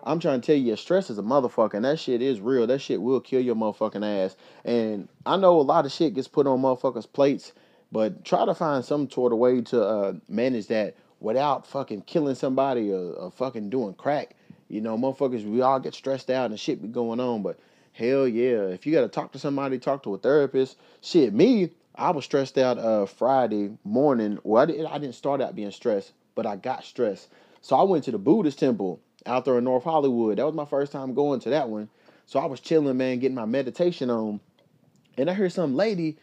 I'm 0.10 0.20
trying 0.20 0.42
to 0.42 0.46
tell 0.48 0.56
you, 0.56 0.76
stress 0.76 1.12
is 1.12 1.20
a 1.20 1.22
motherfucker, 1.22 1.76
and 1.76 1.86
that 1.86 2.00
shit 2.00 2.24
is 2.24 2.42
real. 2.42 2.66
That 2.66 2.82
shit 2.82 3.00
will 3.00 3.20
kill 3.20 3.42
your 3.42 3.54
motherfucking 3.54 4.26
ass. 4.26 4.36
And 4.66 5.08
I 5.24 5.38
know 5.38 5.60
a 5.60 5.62
lot 5.62 5.86
of 5.86 5.92
shit 5.92 6.16
gets 6.16 6.28
put 6.28 6.48
on 6.48 6.64
motherfuckers' 6.64 7.06
plates, 7.14 7.54
but 7.92 8.26
try 8.26 8.44
to 8.44 8.56
find 8.56 8.84
some 8.84 9.08
sort 9.12 9.34
of 9.34 9.38
way 9.38 9.62
to 9.62 9.84
uh, 9.84 10.14
manage 10.28 10.66
that 10.70 10.96
without 11.20 11.68
fucking 11.68 12.02
killing 12.02 12.34
somebody 12.34 12.92
or, 12.92 13.14
or 13.14 13.30
fucking 13.30 13.70
doing 13.70 13.94
crack. 13.94 14.36
You 14.68 14.82
know, 14.82 14.98
motherfuckers, 14.98 15.48
we 15.48 15.62
all 15.62 15.80
get 15.80 15.94
stressed 15.94 16.32
out 16.32 16.50
and 16.50 16.60
shit 16.60 16.82
be 16.82 16.88
going 16.88 17.20
on, 17.20 17.44
but 17.44 17.60
hell 17.94 18.28
yeah, 18.28 18.64
if 18.64 18.88
you 18.88 18.94
got 18.94 19.02
to 19.02 19.10
talk 19.10 19.32
to 19.34 19.40
somebody, 19.40 19.78
talk 19.78 20.02
to 20.04 20.16
a 20.16 20.18
therapist. 20.18 20.78
Shit, 21.02 21.36
me, 21.36 21.70
I 21.94 22.10
was 22.10 22.26
stressed 22.26 22.58
out 22.58 22.80
uh, 22.80 23.06
Friday 23.06 23.78
morning. 23.84 24.40
Well, 24.42 24.64
I 24.64 24.66
didn't, 24.66 24.88
I 24.88 24.98
didn't 24.98 25.14
start 25.14 25.40
out 25.40 25.56
being 25.56 25.70
stressed, 25.70 26.14
but 26.34 26.48
I 26.48 26.56
got 26.56 26.84
stressed. 26.84 27.30
So 27.62 27.76
I 27.76 27.84
went 27.84 28.06
to 28.06 28.12
the 28.12 28.18
Buddhist 28.18 28.58
temple 28.58 29.02
out 29.26 29.46
there 29.46 29.58
in 29.58 29.64
North 29.64 29.84
Hollywood. 29.84 30.38
That 30.38 30.46
was 30.46 30.56
my 30.56 30.66
first 30.66 30.92
time 30.92 31.14
going 31.14 31.40
to 31.42 31.50
that 31.52 31.70
one. 31.70 31.90
So 32.26 32.40
I 32.40 32.46
was 32.46 32.60
chilling, 32.60 32.98
man, 32.98 33.20
getting 33.20 33.36
my 33.36 33.46
meditation 33.46 34.10
on. 34.10 34.40
And 35.18 35.30
I 35.30 35.34
heard 35.34 35.52
some 35.52 35.76
lady 35.76 36.18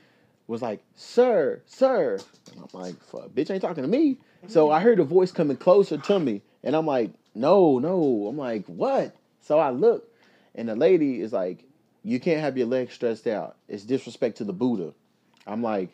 was 0.46 0.62
like, 0.62 0.82
Sir, 0.94 1.62
sir. 1.66 2.18
And 2.52 2.60
I'm 2.62 2.80
like, 2.80 3.02
Fuck, 3.04 3.30
bitch 3.30 3.50
ain't 3.50 3.62
talking 3.62 3.82
to 3.82 3.88
me. 3.88 4.18
So 4.48 4.70
I 4.70 4.80
heard 4.80 5.00
a 5.00 5.04
voice 5.04 5.32
coming 5.32 5.56
closer 5.56 5.98
to 5.98 6.18
me. 6.18 6.42
And 6.62 6.76
I'm 6.76 6.86
like, 6.86 7.10
No, 7.34 7.78
no. 7.78 8.26
I'm 8.28 8.36
like, 8.38 8.64
What? 8.66 9.16
So 9.40 9.58
I 9.58 9.70
look, 9.70 10.08
and 10.54 10.68
the 10.68 10.76
lady 10.76 11.20
is 11.20 11.32
like, 11.32 11.64
You 12.04 12.20
can't 12.20 12.40
have 12.40 12.56
your 12.56 12.66
legs 12.68 12.94
stressed 12.94 13.26
out. 13.26 13.56
It's 13.68 13.84
disrespect 13.84 14.38
to 14.38 14.44
the 14.44 14.52
Buddha. 14.52 14.92
I'm 15.46 15.62
like, 15.62 15.90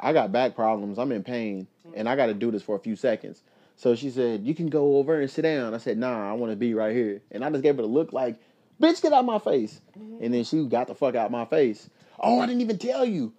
I 0.00 0.12
got 0.12 0.32
back 0.32 0.56
problems. 0.56 0.98
I'm 0.98 1.12
in 1.12 1.22
pain, 1.22 1.68
and 1.94 2.08
I 2.08 2.16
got 2.16 2.26
to 2.26 2.34
do 2.34 2.50
this 2.50 2.62
for 2.62 2.74
a 2.74 2.80
few 2.80 2.96
seconds. 2.96 3.42
So 3.82 3.96
she 3.96 4.10
said, 4.10 4.46
"You 4.46 4.54
can 4.54 4.68
go 4.68 4.98
over 4.98 5.20
and 5.20 5.28
sit 5.28 5.42
down." 5.42 5.74
I 5.74 5.78
said, 5.78 5.98
"Nah, 5.98 6.30
I 6.30 6.34
want 6.34 6.52
to 6.52 6.56
be 6.56 6.72
right 6.72 6.94
here." 6.94 7.20
And 7.32 7.44
I 7.44 7.50
just 7.50 7.64
gave 7.64 7.78
her 7.78 7.82
a 7.82 7.86
look 7.86 8.12
like, 8.12 8.36
"Bitch, 8.80 9.02
get 9.02 9.12
out 9.12 9.24
my 9.24 9.40
face." 9.40 9.80
And 10.20 10.32
then 10.32 10.44
she 10.44 10.64
got 10.66 10.86
the 10.86 10.94
fuck 10.94 11.16
out 11.16 11.32
my 11.32 11.44
face. 11.46 11.90
Oh, 12.20 12.38
I 12.38 12.46
didn't 12.46 12.60
even 12.60 12.78
tell 12.78 13.04
you. 13.04 13.32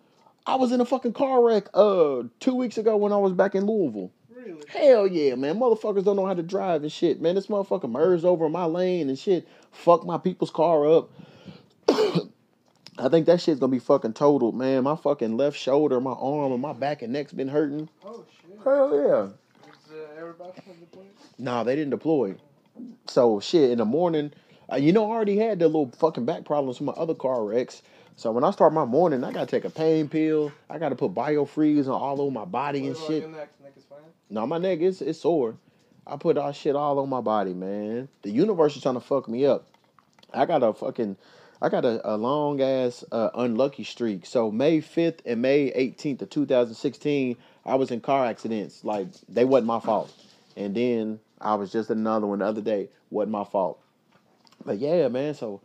I 0.45 0.55
was 0.55 0.73
in 0.73 0.81
a 0.81 0.85
fucking 0.85 1.13
car 1.13 1.41
wreck 1.41 1.69
uh 1.73 2.23
two 2.41 2.55
weeks 2.55 2.77
ago 2.77 2.97
when 2.97 3.13
I 3.13 3.17
was 3.19 3.31
back 3.31 3.55
in 3.55 3.65
Louisville. 3.65 4.11
Really? 4.35 4.61
Hell 4.67 5.07
yeah, 5.07 5.35
man. 5.35 5.57
Motherfuckers 5.57 6.03
don't 6.03 6.17
know 6.17 6.25
how 6.25 6.33
to 6.33 6.43
drive 6.43 6.83
and 6.83 6.91
shit. 6.91 7.21
Man, 7.21 7.35
this 7.35 7.47
motherfucker 7.47 7.89
merged 7.89 8.25
over 8.25 8.49
my 8.49 8.65
lane 8.65 9.07
and 9.07 9.17
shit. 9.17 9.47
Fuck 9.71 10.05
my 10.05 10.17
people's 10.17 10.51
car 10.51 10.85
up. 10.91 11.09
I 11.87 13.07
think 13.07 13.27
that 13.27 13.39
shit's 13.39 13.61
gonna 13.61 13.71
be 13.71 13.79
fucking 13.79 14.11
totaled, 14.11 14.57
man. 14.57 14.83
My 14.83 14.97
fucking 14.97 15.37
left 15.37 15.57
shoulder, 15.57 16.01
my 16.01 16.11
arm, 16.11 16.51
and 16.51 16.61
my 16.61 16.73
back 16.73 17.01
and 17.01 17.13
neck's 17.13 17.31
been 17.31 17.47
hurting. 17.47 17.87
Oh 18.03 18.25
shit. 18.41 18.59
Hell 18.61 18.93
yeah. 18.93 19.29
Everybody? 20.33 21.07
Nah, 21.37 21.63
they 21.63 21.75
didn't 21.75 21.91
deploy. 21.91 22.35
So 23.07 23.39
shit, 23.39 23.71
in 23.71 23.77
the 23.77 23.85
morning, 23.85 24.31
uh, 24.71 24.77
you 24.77 24.91
know, 24.91 25.05
I 25.11 25.15
already 25.15 25.37
had 25.37 25.59
the 25.59 25.67
little 25.67 25.91
fucking 25.97 26.25
back 26.25 26.45
problems 26.45 26.77
from 26.77 26.87
my 26.87 26.93
other 26.93 27.13
car 27.13 27.43
wrecks. 27.43 27.81
So 28.15 28.31
when 28.31 28.43
I 28.43 28.51
start 28.51 28.73
my 28.73 28.85
morning, 28.85 29.23
I 29.23 29.31
gotta 29.31 29.45
take 29.47 29.65
a 29.65 29.69
pain 29.69 30.07
pill. 30.07 30.51
I 30.69 30.79
gotta 30.79 30.95
put 30.95 31.13
biofreeze 31.13 31.85
on 31.85 31.91
all 31.91 32.21
over 32.21 32.31
my 32.31 32.45
body 32.45 32.81
What 32.81 32.87
and 32.87 32.97
shit. 32.97 33.21
your 33.21 33.29
neck? 33.29 33.49
Neck. 33.61 33.73
No, 34.29 34.47
my 34.47 34.57
neck 34.57 34.79
is 34.79 35.01
it's 35.01 35.21
sore. 35.21 35.55
I 36.05 36.17
put 36.17 36.37
all 36.37 36.51
shit 36.51 36.75
all 36.75 36.99
on 36.99 37.09
my 37.09 37.21
body, 37.21 37.53
man. 37.53 38.09
The 38.23 38.31
universe 38.31 38.75
is 38.75 38.81
trying 38.81 38.95
to 38.95 39.01
fuck 39.01 39.27
me 39.29 39.45
up. 39.45 39.67
I 40.33 40.45
got 40.45 40.63
a 40.63 40.73
fucking, 40.73 41.15
I 41.61 41.69
got 41.69 41.85
a, 41.85 42.15
a 42.15 42.17
long 42.17 42.61
ass 42.61 43.03
uh, 43.11 43.29
unlucky 43.35 43.83
streak. 43.83 44.25
So 44.25 44.51
May 44.51 44.81
fifth 44.81 45.21
and 45.25 45.41
May 45.41 45.71
eighteenth 45.73 46.21
of 46.21 46.29
two 46.29 46.45
thousand 46.45 46.75
sixteen, 46.75 47.37
I 47.65 47.75
was 47.75 47.91
in 47.91 48.01
car 48.01 48.25
accidents. 48.25 48.83
Like 48.83 49.07
they 49.29 49.45
wasn't 49.45 49.67
my 49.67 49.79
fault. 49.79 50.13
And 50.55 50.75
then 50.75 51.19
I 51.39 51.55
was 51.55 51.71
just 51.71 51.89
another 51.89 52.27
one 52.27 52.39
the 52.39 52.45
other 52.45 52.61
day. 52.61 52.89
wasn't 53.09 53.31
my 53.31 53.43
fault. 53.43 53.79
But 54.65 54.79
yeah, 54.79 55.07
man. 55.07 55.33
So 55.33 55.61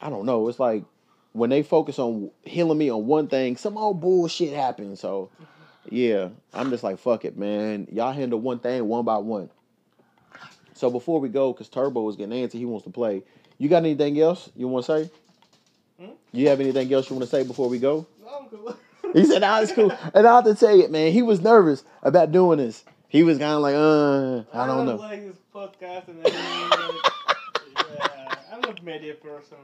I 0.00 0.10
don't 0.10 0.26
know. 0.26 0.48
It's 0.48 0.60
like 0.60 0.84
when 1.32 1.50
they 1.50 1.62
focus 1.62 1.98
on 1.98 2.30
healing 2.42 2.78
me 2.78 2.90
on 2.90 3.06
one 3.06 3.28
thing, 3.28 3.56
some 3.56 3.76
old 3.76 4.00
bullshit 4.00 4.54
happens. 4.54 5.00
So 5.00 5.30
yeah, 5.88 6.28
I'm 6.54 6.70
just 6.70 6.84
like 6.84 6.98
fuck 6.98 7.24
it, 7.24 7.36
man. 7.36 7.88
Y'all 7.90 8.12
handle 8.12 8.40
one 8.40 8.58
thing 8.58 8.86
one 8.86 9.04
by 9.04 9.18
one. 9.18 9.50
So 10.74 10.90
before 10.90 11.20
we 11.20 11.28
go, 11.28 11.52
because 11.52 11.68
Turbo 11.68 12.08
is 12.08 12.16
getting 12.16 12.32
antsy, 12.32 12.54
he 12.54 12.64
wants 12.64 12.84
to 12.84 12.90
play. 12.90 13.22
You 13.58 13.68
got 13.68 13.78
anything 13.78 14.18
else 14.18 14.48
you 14.56 14.66
want 14.66 14.86
to 14.86 14.92
say? 15.04 15.10
Hmm? 16.00 16.12
You 16.32 16.48
have 16.48 16.60
anything 16.60 16.90
else 16.92 17.10
you 17.10 17.16
want 17.16 17.28
to 17.28 17.36
say 17.36 17.44
before 17.44 17.68
we 17.68 17.78
go? 17.78 18.06
No. 18.24 18.76
He 19.12 19.24
said, 19.24 19.40
"Nah, 19.40 19.60
it's 19.60 19.72
cool." 19.72 19.92
And 20.14 20.26
I 20.26 20.36
have 20.36 20.44
to 20.44 20.54
tell 20.54 20.76
you, 20.76 20.88
man, 20.88 21.12
he 21.12 21.22
was 21.22 21.40
nervous 21.40 21.84
about 22.02 22.32
doing 22.32 22.58
this. 22.58 22.84
He 23.08 23.22
was 23.22 23.38
kind 23.38 23.52
of 23.52 23.60
like, 23.60 23.74
"Uh, 23.74 24.42
I 24.56 24.66
don't 24.66 24.86
know." 24.86 24.96
like 24.96 25.26
this 25.26 25.36
podcast 25.54 26.08
and 26.08 26.18
yeah, 26.24 28.34
I'm 28.52 28.60
not 28.60 28.82
media 28.84 29.14
person. 29.14 29.56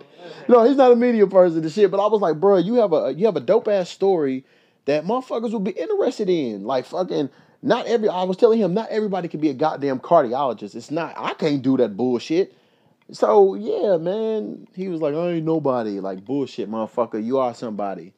No, 0.48 0.64
he's 0.64 0.76
not 0.76 0.92
a 0.92 0.96
media 0.96 1.26
person 1.26 1.62
and 1.62 1.72
shit. 1.72 1.90
But 1.90 2.00
I 2.00 2.06
was 2.08 2.20
like, 2.20 2.40
bro, 2.40 2.56
you 2.58 2.74
have 2.74 2.92
a 2.92 3.14
you 3.16 3.26
have 3.26 3.36
a 3.36 3.40
dope 3.40 3.68
ass 3.68 3.88
story 3.90 4.44
that 4.86 5.04
motherfuckers 5.04 5.52
will 5.52 5.60
be 5.60 5.72
interested 5.72 6.28
in. 6.28 6.64
Like 6.64 6.86
fucking 6.86 7.30
not 7.62 7.86
every 7.86 8.08
I 8.08 8.24
was 8.24 8.36
telling 8.36 8.60
him 8.60 8.74
not 8.74 8.88
everybody 8.90 9.28
can 9.28 9.40
be 9.40 9.50
a 9.50 9.54
goddamn 9.54 10.00
cardiologist. 10.00 10.74
It's 10.74 10.90
not 10.90 11.14
I 11.16 11.34
can't 11.34 11.62
do 11.62 11.76
that 11.76 11.96
bullshit. 11.96 12.52
So 13.12 13.54
yeah, 13.54 13.96
man. 13.96 14.66
He 14.74 14.88
was 14.88 15.00
like, 15.00 15.14
I 15.14 15.28
ain't 15.32 15.46
nobody. 15.46 16.00
Like 16.00 16.24
bullshit, 16.24 16.70
motherfucker. 16.70 17.24
You 17.24 17.38
are 17.38 17.54
somebody. 17.54 18.12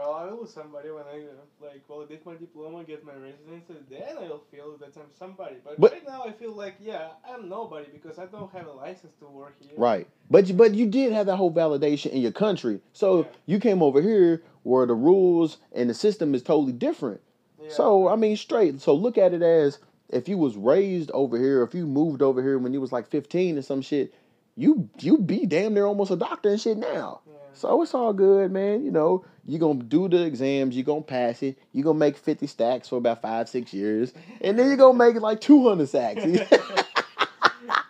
Well, 0.00 0.14
I 0.14 0.32
was 0.32 0.50
somebody 0.52 0.90
when 0.90 1.02
I 1.04 1.24
like 1.62 1.86
validate 1.86 2.24
my 2.24 2.34
diploma, 2.34 2.84
get 2.84 3.04
my 3.04 3.12
residency. 3.12 3.74
Then 3.90 4.16
I'll 4.18 4.42
feel 4.50 4.78
that 4.78 4.96
I'm 4.96 5.08
somebody. 5.18 5.56
But, 5.62 5.78
But- 5.78 5.92
right 5.92 6.06
now, 6.06 6.22
I 6.24 6.32
feel 6.32 6.52
like 6.52 6.76
yeah, 6.80 7.08
I'm 7.28 7.48
nobody 7.50 7.86
because 7.92 8.18
I 8.18 8.24
don't 8.26 8.50
have 8.52 8.66
a 8.66 8.72
license 8.72 9.12
to 9.20 9.26
work 9.26 9.56
here. 9.60 9.72
Right. 9.76 10.06
But 10.30 10.48
you, 10.48 10.54
but 10.54 10.74
you 10.74 10.86
did 10.86 11.12
have 11.12 11.26
that 11.26 11.36
whole 11.36 11.52
validation 11.52 12.12
in 12.12 12.22
your 12.22 12.32
country. 12.32 12.80
So 12.94 13.18
Yeah. 13.18 13.24
you 13.46 13.58
came 13.60 13.82
over 13.82 14.00
here 14.00 14.42
where 14.62 14.86
the 14.86 14.94
rules 14.94 15.58
and 15.72 15.90
the 15.90 15.94
system 15.94 16.34
is 16.34 16.42
totally 16.42 16.72
different. 16.72 17.20
Yeah. 17.62 17.68
So 17.70 18.08
I 18.08 18.16
mean, 18.16 18.36
straight. 18.38 18.80
So 18.80 18.94
look 18.94 19.18
at 19.18 19.34
it 19.34 19.42
as 19.42 19.80
if 20.08 20.28
you 20.30 20.38
was 20.38 20.56
raised 20.56 21.10
over 21.12 21.38
here, 21.38 21.62
if 21.62 21.74
you 21.74 21.86
moved 21.86 22.22
over 22.22 22.42
here 22.42 22.58
when 22.58 22.72
you 22.72 22.80
was 22.80 22.90
like 22.90 23.06
fifteen 23.06 23.58
or 23.58 23.62
some 23.62 23.82
shit, 23.82 24.14
you 24.60 24.90
you 24.98 25.18
be 25.18 25.46
damn 25.46 25.74
near 25.74 25.86
almost 25.86 26.10
a 26.10 26.16
doctor 26.16 26.50
and 26.50 26.60
shit 26.60 26.76
now. 26.76 27.20
Yeah. 27.26 27.32
So 27.54 27.82
it's 27.82 27.94
all 27.94 28.12
good, 28.12 28.52
man. 28.52 28.84
You 28.84 28.90
know, 28.90 29.24
you're 29.46 29.58
gonna 29.58 29.82
do 29.82 30.08
the 30.08 30.22
exams, 30.24 30.76
you're 30.76 30.84
gonna 30.84 31.00
pass 31.00 31.42
it, 31.42 31.58
you're 31.72 31.84
gonna 31.84 31.98
make 31.98 32.16
fifty 32.16 32.46
stacks 32.46 32.88
for 32.88 32.96
about 32.98 33.22
five 33.22 33.48
six 33.48 33.72
years, 33.72 34.12
and 34.40 34.58
then 34.58 34.66
you're 34.66 34.76
gonna 34.76 34.98
make 34.98 35.16
it 35.16 35.22
like 35.22 35.40
two 35.40 35.66
hundred 35.66 35.88
stacks. 35.88 36.24
Yeah. 36.24 36.46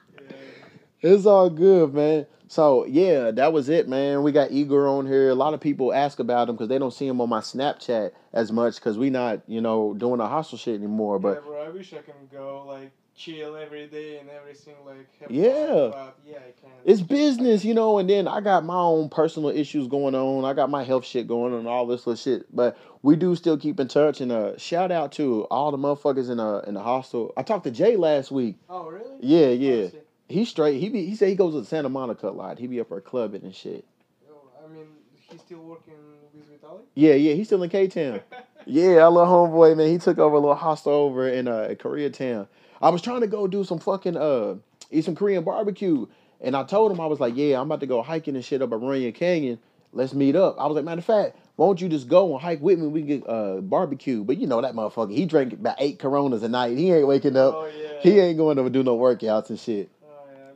It's 1.02 1.24
all 1.24 1.48
good, 1.48 1.94
man. 1.94 2.26
So 2.48 2.84
yeah, 2.84 3.30
that 3.30 3.52
was 3.52 3.68
it, 3.68 3.88
man. 3.88 4.22
We 4.22 4.32
got 4.32 4.50
Igor 4.50 4.86
on 4.86 5.06
here. 5.06 5.30
A 5.30 5.34
lot 5.34 5.54
of 5.54 5.60
people 5.60 5.94
ask 5.94 6.18
about 6.18 6.48
him 6.48 6.56
because 6.56 6.68
they 6.68 6.78
don't 6.78 6.92
see 6.92 7.06
him 7.06 7.20
on 7.20 7.28
my 7.28 7.40
Snapchat 7.40 8.10
as 8.34 8.52
much 8.52 8.74
because 8.74 8.98
we 8.98 9.08
not, 9.08 9.40
you 9.46 9.62
know, 9.62 9.94
doing 9.94 10.18
the 10.18 10.26
hostel 10.26 10.58
shit 10.58 10.74
anymore. 10.74 11.18
But 11.18 11.36
yeah, 11.36 11.40
bro, 11.40 11.62
I 11.62 11.70
wish 11.70 11.94
I 11.94 12.02
can 12.02 12.28
go 12.30 12.64
like 12.66 12.90
chill 13.20 13.54
every 13.56 13.86
day 13.86 14.18
and 14.18 14.30
everything 14.30 14.74
like. 14.86 15.06
Yeah. 15.28 15.90
Fun, 15.90 16.08
yeah, 16.26 16.38
it's 16.84 17.02
business, 17.02 17.64
you 17.64 17.74
know. 17.74 17.98
And 17.98 18.08
then 18.08 18.26
I 18.26 18.40
got 18.40 18.64
my 18.64 18.76
own 18.78 19.10
personal 19.10 19.50
issues 19.50 19.86
going 19.86 20.14
on. 20.14 20.44
I 20.44 20.54
got 20.54 20.70
my 20.70 20.82
health 20.82 21.04
shit 21.04 21.28
going 21.28 21.52
on, 21.52 21.60
and 21.60 21.68
all 21.68 21.86
this 21.86 22.06
little 22.06 22.16
shit. 22.16 22.46
But 22.54 22.78
we 23.02 23.16
do 23.16 23.36
still 23.36 23.58
keep 23.58 23.78
in 23.78 23.88
touch. 23.88 24.20
And 24.20 24.32
uh, 24.32 24.56
shout 24.56 24.90
out 24.90 25.12
to 25.12 25.44
all 25.50 25.70
the 25.70 25.78
motherfuckers 25.78 26.30
in 26.30 26.40
uh 26.40 26.60
in 26.66 26.74
the 26.74 26.82
hostel. 26.82 27.32
I 27.36 27.42
talked 27.42 27.64
to 27.64 27.70
Jay 27.70 27.96
last 27.96 28.30
week. 28.30 28.56
Oh 28.68 28.88
really? 28.88 29.04
Yeah, 29.20 29.46
Oh, 29.46 29.52
yeah. 29.52 29.88
shit. 29.90 30.06
He 30.28 30.44
straight. 30.44 30.80
He 30.80 30.88
be. 30.88 31.04
He 31.06 31.14
said 31.16 31.28
he 31.28 31.34
goes 31.34 31.54
to 31.54 31.64
Santa 31.68 31.88
Monica 31.90 32.28
a 32.28 32.30
lot. 32.30 32.58
He 32.58 32.66
be 32.66 32.80
up 32.80 32.88
there 32.88 33.00
clubbing 33.00 33.42
and 33.44 33.54
shit. 33.54 33.84
Oh, 34.30 34.34
I 34.64 34.72
mean, 34.72 34.86
he's 35.28 35.40
still 35.40 35.58
working 35.58 35.94
with 36.32 36.62
Vitalik. 36.62 36.82
Yeah, 36.94 37.14
yeah. 37.14 37.34
He's 37.34 37.48
still 37.48 37.62
in 37.62 37.70
K 37.70 37.86
Town. 37.88 38.20
Yeah, 38.66 38.98
our 38.98 39.10
little 39.10 39.26
homeboy, 39.48 39.74
man, 39.74 39.88
he 39.88 39.96
took 39.96 40.18
over 40.18 40.36
a 40.36 40.38
little 40.38 40.54
hostel 40.54 40.92
over 40.92 41.26
in 41.26 41.48
uh 41.48 41.68
Koreatown. 41.78 42.46
I 42.80 42.88
was 42.88 43.02
trying 43.02 43.20
to 43.20 43.26
go 43.26 43.46
do 43.46 43.64
some 43.64 43.78
fucking 43.78 44.16
uh 44.16 44.56
eat 44.90 45.04
some 45.04 45.14
Korean 45.14 45.44
barbecue. 45.44 46.06
And 46.40 46.56
I 46.56 46.64
told 46.64 46.90
him 46.90 47.00
I 47.00 47.06
was 47.06 47.20
like, 47.20 47.36
Yeah, 47.36 47.60
I'm 47.60 47.66
about 47.66 47.80
to 47.80 47.86
go 47.86 48.02
hiking 48.02 48.34
and 48.34 48.44
shit 48.44 48.62
up 48.62 48.72
at 48.72 48.80
Runyon 48.80 49.12
Canyon. 49.12 49.58
Let's 49.92 50.14
meet 50.14 50.36
up. 50.36 50.56
I 50.58 50.66
was 50.66 50.76
like, 50.76 50.84
matter 50.84 51.00
of 51.00 51.04
fact, 51.04 51.36
why 51.56 51.66
don't 51.66 51.80
you 51.80 51.88
just 51.88 52.06
go 52.08 52.32
and 52.32 52.40
hike 52.40 52.60
with 52.60 52.78
me? 52.78 52.86
We 52.86 53.00
can 53.00 53.08
get 53.08 53.28
uh 53.28 53.60
barbecue. 53.60 54.24
But 54.24 54.38
you 54.38 54.46
know 54.46 54.60
that 54.60 54.74
motherfucker, 54.74 55.14
he 55.14 55.26
drank 55.26 55.52
about 55.52 55.76
eight 55.78 55.98
coronas 55.98 56.42
a 56.42 56.48
night. 56.48 56.78
He 56.78 56.92
ain't 56.92 57.06
waking 57.06 57.36
up. 57.36 57.54
Oh 57.54 57.66
yeah. 57.66 58.00
He 58.00 58.18
ain't 58.18 58.38
going 58.38 58.56
to 58.56 58.70
do 58.70 58.82
no 58.82 58.96
workouts 58.96 59.50
and 59.50 59.58
shit. 59.58 59.90
Oh 60.02 60.06
yeah, 60.32 60.52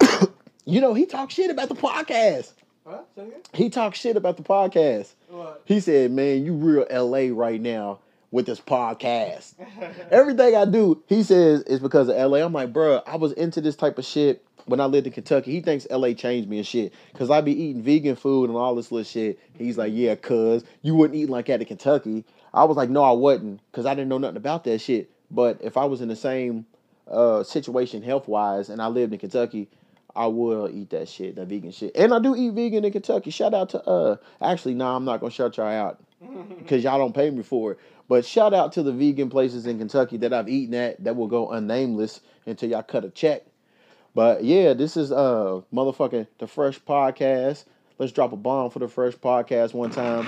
has. 0.00 0.28
You 0.66 0.80
know, 0.80 0.94
he 0.94 1.06
talked 1.06 1.32
shit 1.32 1.50
about 1.50 1.68
the 1.68 1.74
podcast. 1.74 2.52
what? 2.84 3.08
He 3.54 3.70
talked 3.70 3.96
shit 3.96 4.16
about 4.16 4.36
the 4.36 4.42
podcast. 4.44 5.14
What? 5.28 5.62
He 5.64 5.80
said, 5.80 6.12
Man, 6.12 6.44
you 6.44 6.52
real 6.52 6.86
LA 6.90 7.34
right 7.34 7.60
now 7.60 7.98
with 8.30 8.46
this 8.46 8.60
podcast. 8.60 9.54
Everything 10.10 10.54
I 10.54 10.64
do, 10.64 11.02
he 11.06 11.22
says, 11.22 11.62
is 11.62 11.80
because 11.80 12.08
of 12.08 12.16
LA. 12.16 12.38
I'm 12.38 12.52
like, 12.52 12.72
bruh, 12.72 13.02
I 13.06 13.16
was 13.16 13.32
into 13.32 13.60
this 13.60 13.76
type 13.76 13.98
of 13.98 14.04
shit 14.04 14.44
when 14.66 14.80
I 14.80 14.86
lived 14.86 15.06
in 15.06 15.12
Kentucky. 15.12 15.52
He 15.52 15.60
thinks 15.60 15.86
LA 15.90 16.12
changed 16.12 16.48
me 16.48 16.58
and 16.58 16.66
shit. 16.66 16.92
Cause 17.14 17.30
I 17.30 17.40
be 17.40 17.52
eating 17.52 17.82
vegan 17.82 18.16
food 18.16 18.48
and 18.48 18.56
all 18.56 18.74
this 18.74 18.92
little 18.92 19.04
shit. 19.04 19.38
He's 19.54 19.76
like, 19.76 19.92
yeah, 19.94 20.14
cuz 20.14 20.64
you 20.82 20.94
wouldn't 20.94 21.18
eat 21.18 21.28
like 21.28 21.46
that 21.46 21.60
in 21.60 21.66
Kentucky. 21.66 22.24
I 22.52 22.64
was 22.64 22.76
like, 22.76 22.90
no, 22.90 23.02
I 23.02 23.12
wouldn't, 23.12 23.60
cause 23.72 23.86
I 23.86 23.94
didn't 23.94 24.08
know 24.08 24.18
nothing 24.18 24.36
about 24.36 24.64
that 24.64 24.80
shit. 24.80 25.10
But 25.30 25.58
if 25.60 25.76
I 25.76 25.84
was 25.84 26.00
in 26.00 26.08
the 26.08 26.16
same 26.16 26.66
uh, 27.08 27.42
situation 27.42 28.02
health 28.02 28.28
wise 28.28 28.68
and 28.68 28.80
I 28.80 28.88
lived 28.88 29.12
in 29.12 29.18
Kentucky, 29.18 29.68
I 30.14 30.26
will 30.26 30.68
eat 30.68 30.90
that 30.90 31.08
shit, 31.08 31.36
that 31.36 31.46
vegan 31.46 31.70
shit. 31.70 31.92
And 31.94 32.12
I 32.12 32.18
do 32.18 32.34
eat 32.34 32.52
vegan 32.54 32.84
in 32.84 32.92
Kentucky. 32.92 33.30
Shout 33.30 33.54
out 33.54 33.70
to 33.70 33.82
uh 33.84 34.16
actually 34.40 34.74
nah, 34.74 34.96
I'm 34.96 35.04
not 35.04 35.20
gonna 35.20 35.30
shout 35.30 35.56
y'all 35.56 35.66
out 35.66 36.00
because 36.58 36.84
y'all 36.84 36.98
don't 36.98 37.14
pay 37.14 37.30
me 37.30 37.42
for 37.42 37.72
it. 37.72 37.78
But 38.08 38.24
shout 38.24 38.52
out 38.52 38.72
to 38.72 38.82
the 38.82 38.92
vegan 38.92 39.30
places 39.30 39.66
in 39.66 39.78
Kentucky 39.78 40.16
that 40.18 40.32
I've 40.32 40.48
eaten 40.48 40.74
at 40.74 41.02
that 41.04 41.16
will 41.16 41.28
go 41.28 41.50
unnameless 41.50 42.20
until 42.46 42.70
y'all 42.70 42.82
cut 42.82 43.04
a 43.04 43.10
check. 43.10 43.44
But 44.14 44.44
yeah, 44.44 44.74
this 44.74 44.96
is 44.96 45.12
uh 45.12 45.60
motherfucking 45.72 46.26
the 46.38 46.46
Freshhh 46.46 46.80
Podcast. 46.86 47.64
Let's 47.98 48.12
drop 48.12 48.32
a 48.32 48.36
bomb 48.36 48.70
for 48.70 48.80
the 48.80 48.88
Freshhh 48.88 49.18
Podcast 49.18 49.74
one 49.74 49.90
time. 49.90 50.26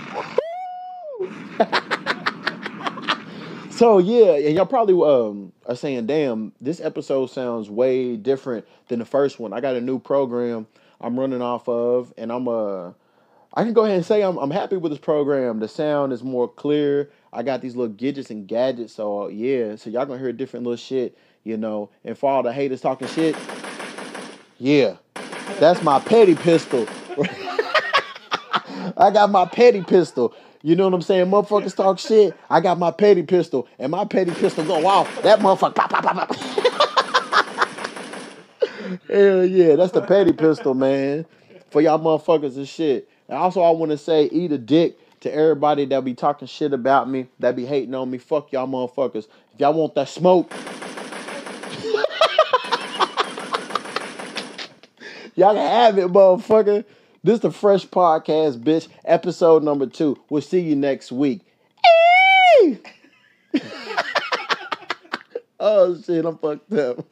so 3.71 3.99
yeah, 3.99 4.35
and 4.35 4.55
y'all 4.55 4.67
probably 4.67 4.95
um 5.05 5.53
are 5.67 5.75
saying, 5.75 6.07
damn, 6.07 6.53
this 6.61 6.81
episode 6.81 7.27
sounds 7.27 7.69
way 7.69 8.17
different 8.17 8.67
than 8.89 9.01
the 9.01 9.05
first 9.05 9.41
one. 9.41 9.53
I 9.53 9.61
got 9.61 9.75
a 9.75 9.81
new 9.81 9.99
program 9.99 10.69
I'm 11.01 11.19
running 11.19 11.43
off 11.43 11.69
of, 11.69 12.15
and 12.17 12.31
I'm 12.31 12.47
uh 12.47 12.93
I 13.55 13.65
can 13.65 13.75
go 13.75 13.85
ahead 13.85 13.97
and 13.97 14.07
say 14.07 14.23
I'm 14.23 14.39
I'm 14.39 14.51
happy 14.51 14.79
with 14.79 14.93
this 14.93 15.01
program. 15.01 15.61
The 15.61 15.69
sound 15.69 16.13
is 16.13 16.23
more 16.23 16.49
clear. 16.49 17.11
I 17.33 17.43
got 17.43 17.61
these 17.61 17.77
little 17.77 17.93
gadgets 17.93 18.31
and 18.31 18.47
gadgets, 18.47 18.95
so 18.95 19.29
yeah, 19.29 19.77
so 19.77 19.91
y'all 19.91 20.07
gonna 20.07 20.19
hear 20.19 20.33
different 20.33 20.65
little 20.65 20.77
shit, 20.77 21.17
you 21.45 21.59
know. 21.59 21.91
And 22.05 22.17
for 22.17 22.31
all 22.31 22.43
the 22.43 22.53
haters 22.53 22.81
talking 22.81 23.09
shit, 23.09 23.37
yeah, 24.59 24.97
that's 25.61 25.83
my 25.83 26.01
petty 26.01 26.35
pistol. 26.35 26.87
I 28.97 29.11
got 29.13 29.31
my 29.31 29.45
petty 29.47 29.83
pistol. 29.83 30.35
You 30.63 30.77
know 30.77 30.85
what 30.85 30.95
I'm 30.95 31.03
saying? 31.03 31.27
Motherfuckers 31.27 31.75
talk 31.75 31.99
shit. 31.99 32.35
I 32.49 32.61
got 32.61 32.79
my 32.79 32.91
petty 32.91 33.23
pistol, 33.23 33.69
and 33.79 33.91
my 33.91 34.07
petty 34.07 34.31
pistol 34.31 34.65
go 34.65 34.87
off. 34.87 35.23
That 35.23 35.41
motherfucker 35.41 35.75
pop, 35.75 35.91
pop, 35.91 36.05
pop, 36.05 36.29
pop. 36.29 36.37
Hell 39.09 39.45
yeah, 39.45 39.77
that's 39.77 39.93
the 39.93 40.01
petty 40.03 40.33
pistol, 40.33 40.73
man. 40.75 41.27
For 41.71 41.83
y'all 41.83 41.99
motherfuckers 41.99 42.57
and 42.57 42.69
shit. 42.69 43.09
And 43.29 43.39
also, 43.39 43.63
I 43.63 43.71
want 43.71 43.93
to 43.93 43.99
say, 43.99 44.25
eat 44.25 44.53
a 44.53 44.59
dick 44.59 44.99
to 45.21 45.33
everybody 45.33 45.85
that 45.87 46.05
be 46.05 46.15
talking 46.15 46.49
shit 46.49 46.73
about 46.73 47.09
me, 47.09 47.29
that 47.39 47.57
be 47.57 47.65
hating 47.65 47.95
on 47.95 48.11
me. 48.11 48.19
Fuck 48.19 48.53
y'all 48.53 48.67
motherfuckers. 48.67 49.27
If 49.55 49.61
y'all 49.61 49.75
want 49.75 49.95
that 49.95 50.09
smoke, 50.09 50.53
y'all 55.37 55.55
can 55.55 55.57
have 55.57 55.99
it, 55.99 56.09
motherfucker. 56.09 56.85
This 57.25 57.39
the 57.39 57.53
Freshhh 57.53 57.87
Podcast, 57.87 58.59
bitch. 58.63 58.89
Episode 59.05 59.63
number 59.63 59.87
two. 59.87 60.19
We'll 60.29 60.43
see 60.43 60.61
you 60.61 60.75
next 60.77 61.13
week. 61.13 61.43
Oh 65.65 65.97
shit, 65.97 66.25
I'm 66.25 66.37
fucked 66.39 66.73
up. 66.73 67.07